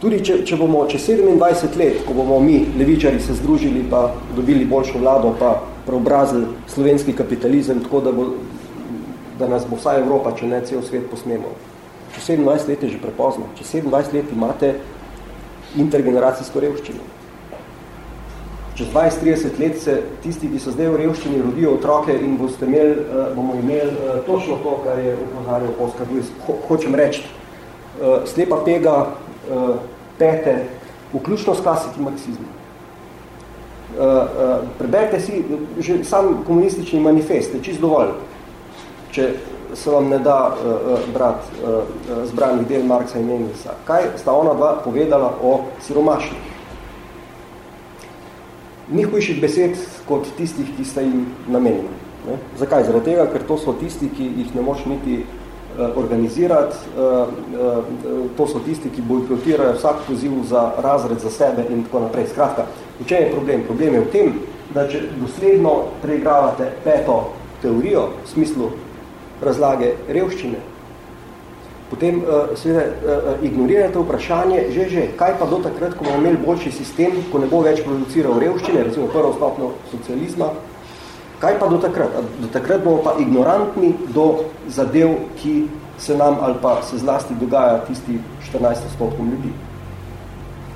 Tudi 0.00 0.18
če, 0.24 0.40
če 0.44 0.56
bomo 0.60 0.82
čez 0.90 1.06
27 1.08 1.78
let, 1.80 2.00
ko 2.04 2.16
bomo 2.16 2.40
mi, 2.42 2.58
levičari, 2.78 3.20
se 3.24 3.36
združili 3.38 3.84
pa 3.90 4.10
dobili 4.36 4.66
boljšo 4.68 5.00
vlado, 5.00 5.30
pa 5.38 5.54
preobrazili 5.86 6.48
slovenski 6.72 7.14
kapitalizem, 7.16 7.80
tako 7.84 8.00
da, 8.04 8.12
bo, 8.12 8.26
da 9.38 9.48
nas 9.48 9.64
bo 9.68 9.78
vsa 9.80 9.98
Evropa, 10.00 10.34
če 10.36 10.48
ne 10.50 10.60
cel 10.66 10.82
svet 10.84 11.06
posnemal. 11.12 11.54
Če 12.14 12.20
27 12.20 12.68
let 12.68 12.82
je 12.82 12.88
že 12.94 13.02
prepozno, 13.02 13.50
če 13.58 13.64
27 13.64 14.14
let 14.14 14.32
imate 14.32 14.74
intergeneracijsko 15.76 16.60
revščino. 16.60 17.12
čez 18.74 18.88
20-30 18.90 19.58
let 19.60 19.76
se 19.78 20.00
tisti, 20.22 20.48
ki 20.50 20.58
so 20.58 20.72
zdaj 20.74 20.88
v 20.90 20.96
revščini, 20.98 21.42
rodijo 21.42 21.76
otroke 21.76 22.14
in 22.14 22.34
boste 22.36 22.66
imeli, 22.66 23.04
uh, 23.04 23.28
bomo 23.36 23.54
imeli 23.54 23.92
uh, 23.92 24.16
točno 24.26 24.58
to, 24.62 24.72
kar 24.84 24.98
je 24.98 25.14
upozarjal 25.14 25.76
Oskar 25.78 26.08
Lewis. 26.10 26.32
Ho 26.46 26.56
hočem 26.66 26.94
reči, 26.98 27.22
uh, 27.22 28.26
slepa 28.26 28.58
pega 28.66 28.96
pete, 30.18 30.56
vključno 31.12 31.54
s 31.54 31.62
klasiki 31.62 32.02
marksizma. 32.02 32.50
Uh, 33.94 34.02
uh, 34.02 34.66
preberite 34.78 35.20
si 35.20 35.44
že 35.78 36.04
sam 36.04 36.42
komunistični 36.46 37.00
manifest, 37.00 37.54
je 37.54 37.62
čist 37.62 37.80
dovolj, 37.80 38.10
če 39.14 39.28
se 39.74 39.90
vam 39.90 40.08
ne 40.08 40.18
da 40.18 40.54
uh, 40.54 40.70
uh, 40.70 40.98
brat 41.14 41.42
uh, 41.62 41.82
zbranih 42.24 42.66
del 42.68 42.84
Marksa 42.84 43.18
in 43.18 43.30
Engelsa. 43.30 43.74
Kaj 43.84 44.02
sta 44.16 44.32
ona 44.32 44.54
dva 44.54 44.74
povedala 44.84 45.32
o 45.42 45.60
siromašnih? 45.82 46.52
Ni 48.88 49.02
hujših 49.02 49.40
besed 49.40 49.78
kot 50.08 50.28
tistih, 50.36 50.68
ki 50.76 50.84
sta 50.84 51.00
jim 51.00 51.26
namenjeni. 51.48 51.88
Ne? 52.26 52.38
Zakaj? 52.58 52.84
Zaradi 52.84 53.12
tega, 53.12 53.26
ker 53.32 53.46
to 53.48 53.58
so 53.58 53.72
tisti, 53.80 54.10
ki 54.12 54.28
jih 54.38 54.54
ne 54.54 54.62
moš 54.62 54.84
niti 54.86 55.22
uh, 55.24 55.96
organizirati, 55.96 56.76
uh, 56.96 57.28
uh, 57.54 58.24
to 58.36 58.46
so 58.46 58.60
tisti, 58.64 58.92
ki 58.92 59.04
bojkotirajo 59.08 59.78
vsak 59.78 60.04
poziv 60.08 60.36
za 60.48 60.70
razred 60.78 61.20
za 61.20 61.30
sebe 61.30 61.66
in 61.70 61.84
tako 61.84 62.06
naprej. 62.06 62.28
Skratka, 62.32 62.66
v 63.00 63.08
čem 63.08 63.26
je 63.26 63.32
problem? 63.32 63.64
Problem 63.68 63.94
je 63.94 64.04
v 64.04 64.12
tem, 64.12 64.34
da 64.74 64.88
če 64.88 65.06
dosledno 65.20 65.74
preigravate 66.02 66.72
peto 66.84 67.18
teorijo 67.62 68.08
v 68.24 68.28
smislu 68.28 68.70
razlage 69.42 69.94
revščine, 70.08 70.60
potem 71.90 72.22
uh, 72.22 72.54
seveda 72.58 72.84
uh, 72.84 73.44
ignorirate 73.46 73.98
vprašanje, 73.98 74.60
že, 74.74 74.88
že, 74.90 75.06
kaj 75.18 75.36
pa 75.38 75.46
do 75.46 75.60
takrat, 75.62 75.94
ko 75.98 76.04
bomo 76.04 76.22
imeli 76.22 76.40
boljši 76.44 76.72
sistem, 76.72 77.18
ko 77.32 77.42
ne 77.42 77.50
bo 77.50 77.62
več 77.64 77.82
produciral 77.86 78.38
revščine, 78.40 78.86
recimo 78.88 79.10
prvo 79.12 79.34
stopno 79.36 79.70
socializma, 79.92 80.50
kaj 81.42 81.58
pa 81.60 81.68
do 81.68 81.78
takrat? 81.78 82.18
Do 82.40 82.50
takrat 82.52 82.84
bomo 82.84 83.02
pa 83.04 83.16
ignorantni 83.20 83.94
do 84.16 84.48
zadev, 84.68 85.18
ki 85.38 85.66
se 85.98 86.16
nam 86.16 86.38
ali 86.42 86.54
pa 86.62 86.82
se 86.82 86.98
zlasti 86.98 87.34
dogaja 87.40 87.84
tisti 87.86 88.18
14 88.52 88.90
stotkom 88.96 89.30
ljudi. 89.30 89.52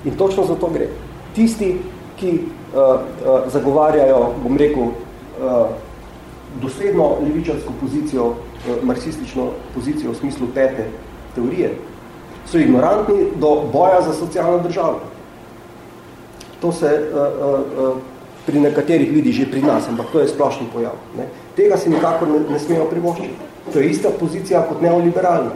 In 0.04 0.14
točno 0.16 0.44
za 0.46 0.54
to 0.54 0.70
gre. 0.70 0.86
Tisti, 1.34 1.78
ki 2.18 2.30
uh, 2.38 2.78
uh, 2.78 3.50
zagovarjajo, 3.52 4.32
bom 4.42 4.56
rekel, 4.56 4.82
uh, 4.82 5.66
dosledno 6.62 7.16
levičarsko 7.22 7.72
pozicijo 7.80 8.34
marksistično 8.82 9.50
pozicijo 9.74 10.12
v 10.12 10.16
smislu 10.16 10.46
pete 10.54 10.88
teorije, 11.34 11.74
so 12.46 12.58
ignorantni 12.58 13.26
do 13.36 13.68
boja 13.72 14.00
za 14.02 14.12
socialno 14.12 14.58
državo. 14.58 15.00
To 16.60 16.72
se 16.72 17.10
uh, 17.12 17.88
uh, 17.88 17.96
pri 18.46 18.60
nekaterih 18.60 19.12
vidi 19.12 19.32
že 19.32 19.50
pri 19.50 19.62
nas, 19.62 19.88
ampak 19.88 20.06
to 20.12 20.20
je 20.20 20.28
splošni 20.28 20.66
pojav. 20.72 20.96
Ne. 21.16 21.28
Tega 21.56 21.76
si 21.76 21.90
nikako 21.90 22.26
ne, 22.26 22.40
ne 22.50 22.58
smejo 22.58 22.88
privoščiti. 22.90 23.36
To 23.72 23.78
je 23.78 23.90
ista 23.90 24.08
pozicija 24.20 24.64
kot 24.68 24.80
neoliberalna. 24.80 25.52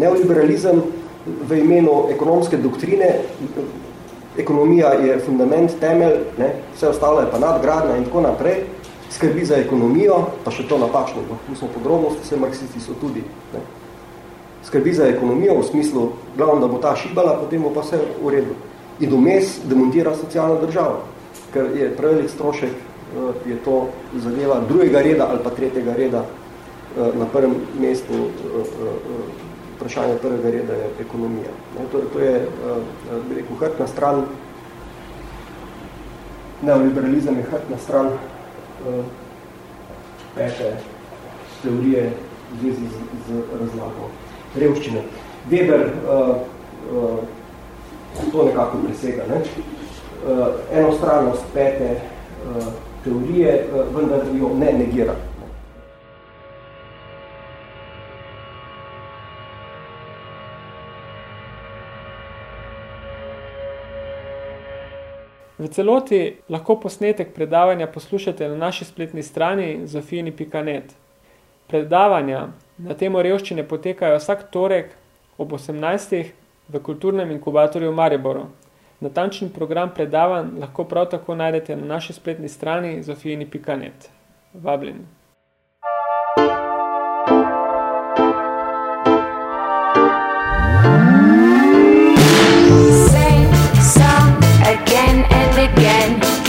Neoliberalizem 0.00 0.82
v 1.26 1.58
imenu 1.60 2.06
ekonomske 2.10 2.56
doktrine, 2.56 3.10
ekonomija 4.38 4.94
je 5.04 5.18
fundament, 5.26 5.74
temelj, 5.80 6.16
ne, 6.38 6.54
vse 6.76 6.88
ostalo 6.88 7.20
je 7.20 7.28
pa 7.30 7.38
nadgradna 7.38 7.98
in 7.98 8.04
tako 8.08 8.24
naprej, 8.24 8.62
skrbi 9.10 9.44
za 9.44 9.56
ekonomijo, 9.56 10.22
pa 10.44 10.52
še 10.54 10.68
to 10.68 10.78
napačno, 10.78 11.24
pustimo 11.48 11.70
podrobnosti, 11.74 12.22
vse 12.22 12.38
marksisti 12.38 12.80
so 12.80 12.94
tudi. 13.00 13.24
Ne. 13.54 13.62
Skrbi 14.64 14.92
za 14.94 15.08
ekonomijo 15.08 15.58
v 15.58 15.66
smislu, 15.66 16.10
glavno, 16.36 16.60
da 16.60 16.68
bo 16.68 16.78
ta 16.78 16.94
šibala, 16.96 17.38
potem 17.40 17.62
bo 17.62 17.72
pa 17.74 17.82
vse 17.82 17.98
v 18.22 18.34
redu. 18.36 18.54
In 19.00 19.10
vmes 19.10 19.58
demontira 19.64 20.14
socialno 20.14 20.60
državo, 20.60 21.02
ker 21.54 21.72
je 21.74 21.90
prevelik 21.96 22.30
strošek, 22.30 22.70
eh, 22.70 23.48
je 23.50 23.56
to 23.64 23.88
zadeva 24.22 24.60
drugega 24.68 25.02
reda 25.02 25.26
ali 25.30 25.40
pa 25.44 25.50
tretjega 25.50 25.94
reda 25.96 26.24
eh, 26.24 27.12
na 27.18 27.26
prvem 27.26 27.54
mestu 27.80 28.14
eh, 28.14 28.68
vprašanje 29.76 30.18
prvega 30.20 30.50
reda 30.50 30.74
je 30.76 30.90
ekonomija. 31.00 31.50
To, 31.92 32.02
to 32.12 32.20
je, 32.20 32.46
rekel, 33.34 33.56
hrtna 33.56 33.86
stran, 33.86 34.26
neoliberalizem 36.62 37.38
je 37.40 37.42
hrtna 37.42 37.78
stran 37.78 38.10
pete 40.34 40.76
teorije 41.62 42.12
v 42.52 42.60
zvezi 42.60 42.86
z, 42.86 42.96
z 43.26 43.42
razlago 43.60 44.10
revščine. 44.56 45.02
Weber 45.50 45.86
uh, 45.86 46.36
uh, 46.92 47.18
to 48.32 48.44
nekako 48.44 48.78
presega. 48.86 49.26
Ne? 49.30 49.40
Uh, 49.40 50.46
enostranost 50.72 51.44
pete 51.54 51.96
uh, 51.96 52.64
teorije, 53.04 53.66
uh, 53.72 53.96
vendar 53.96 54.26
jo 54.40 54.54
ne 54.58 54.72
negira. 54.72 55.14
V 65.60 65.68
celoti 65.68 66.36
lahko 66.48 66.78
posnetek 66.80 67.34
predavanja 67.34 67.86
poslušate 67.86 68.48
na 68.48 68.56
naši 68.56 68.84
spletni 68.84 69.22
strani 69.22 69.86
zofijni.net. 69.86 70.94
Predavanja 71.68 72.46
na 72.78 72.94
temo 72.94 73.20
revščine 73.22 73.66
potekajo 73.68 74.16
vsak 74.16 74.46
torek 74.54 74.94
ob 75.36 75.52
18. 75.52 76.24
v 76.68 76.80
kulturnem 76.80 77.30
inkubatorju 77.36 77.92
v 77.92 77.94
Mariboru. 77.94 78.46
Natančni 79.04 79.50
program 79.52 79.92
predavanj 79.94 80.56
lahko 80.64 80.84
prav 80.84 81.10
tako 81.12 81.36
najdete 81.36 81.76
na 81.76 81.94
naši 81.94 82.16
spletni 82.16 82.48
strani 82.48 83.02
zofijni.net. 83.02 84.08
Vabljeni. 84.54 85.19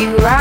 You 0.01 0.17
rang 0.17 0.40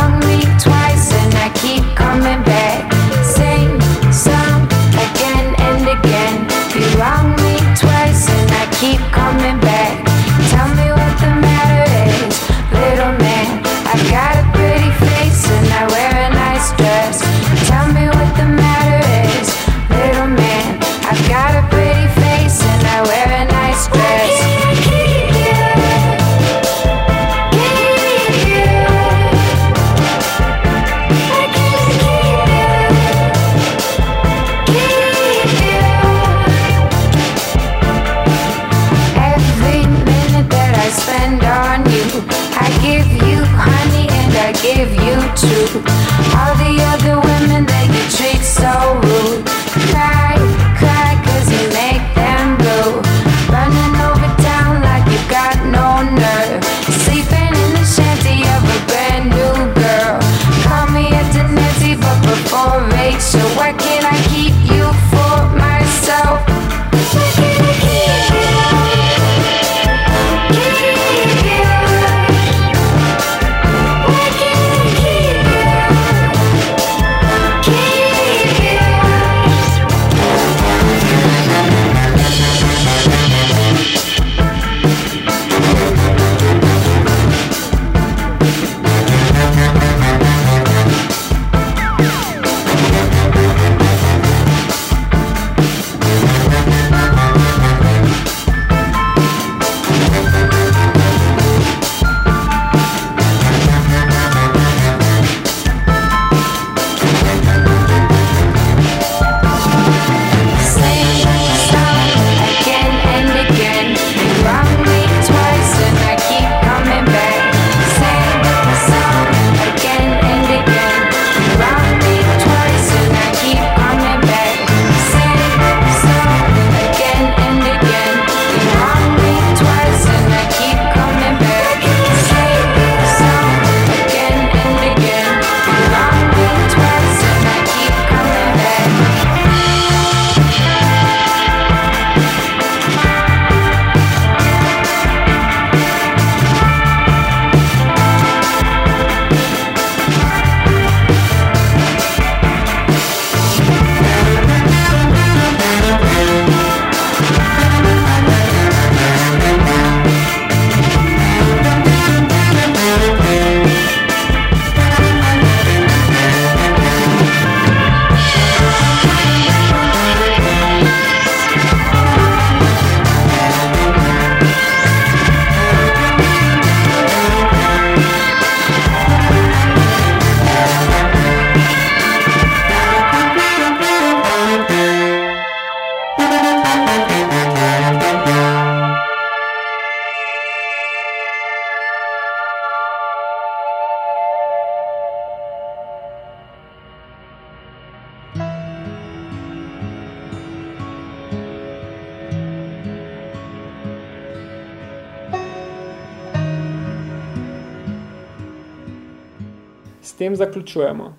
tem 210.31 210.36
zaključujemo. 210.36 211.15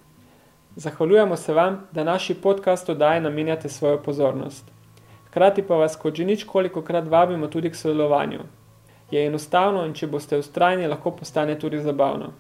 Zahvaljujemo 0.76 1.36
se 1.36 1.54
vam, 1.54 1.88
da 1.92 2.04
naši 2.04 2.34
podcast 2.34 2.90
oddaje 2.90 3.22
namenjate 3.22 3.70
svojo 3.70 3.98
pozornost. 3.98 4.72
Hkrati 5.28 5.62
pa 5.62 5.76
vas 5.76 5.96
kot 5.96 6.16
že 6.16 6.26
nič 6.26 6.44
kolikokrat 6.44 7.08
vabimo 7.08 7.48
tudi 7.48 7.70
k 7.70 7.76
sodelovanju. 7.76 8.40
Je 9.12 9.28
enostavno 9.28 9.86
in 9.86 9.94
če 9.94 10.08
boste 10.08 10.38
ustrajni, 10.38 10.88
lahko 10.88 11.12
postane 11.12 11.60
tudi 11.60 11.80
zabavno. 11.80 12.32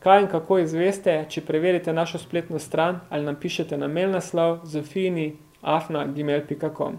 Kaj 0.00 0.20
in 0.20 0.26
kako 0.26 0.58
izveste, 0.58 1.26
če 1.28 1.40
preverite 1.40 1.92
našo 1.92 2.18
spletno 2.18 2.58
stran 2.58 3.00
ali 3.10 3.24
nam 3.24 3.36
pišete 3.36 3.78
na 3.78 3.88
mail 3.88 4.10
naslov 4.10 4.58
zofini.afna.gmail.com 4.64 6.96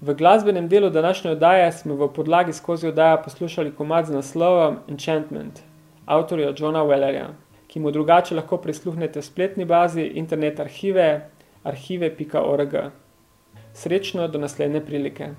V 0.00 0.14
glasbenem 0.14 0.68
delu 0.68 0.90
današnje 0.90 1.30
oddaje 1.30 1.72
smo 1.72 1.94
v 1.94 2.12
podlagi 2.12 2.52
skozi 2.52 2.88
oddajo 2.88 3.22
poslušali 3.24 3.74
komad 3.74 4.06
z 4.06 4.14
naslovom 4.14 4.76
Enchantment, 4.88 5.60
avtorja 6.06 6.52
Johna 6.56 6.84
Wellerja, 6.84 7.26
ki 7.72 7.80
mu 7.80 7.90
drugače 7.90 8.34
lahko 8.36 8.58
prisluhnete 8.60 9.20
v 9.20 9.24
spletni 9.24 9.64
bazi 9.64 10.04
internet 10.20 10.60
arhive 10.60 11.06
arhive.org. 11.64 12.76
Srečno 13.74 14.28
do 14.28 14.38
naslednje 14.38 14.84
prilike. 14.84 15.30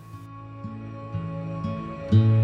thank 2.11 2.23
you 2.23 2.42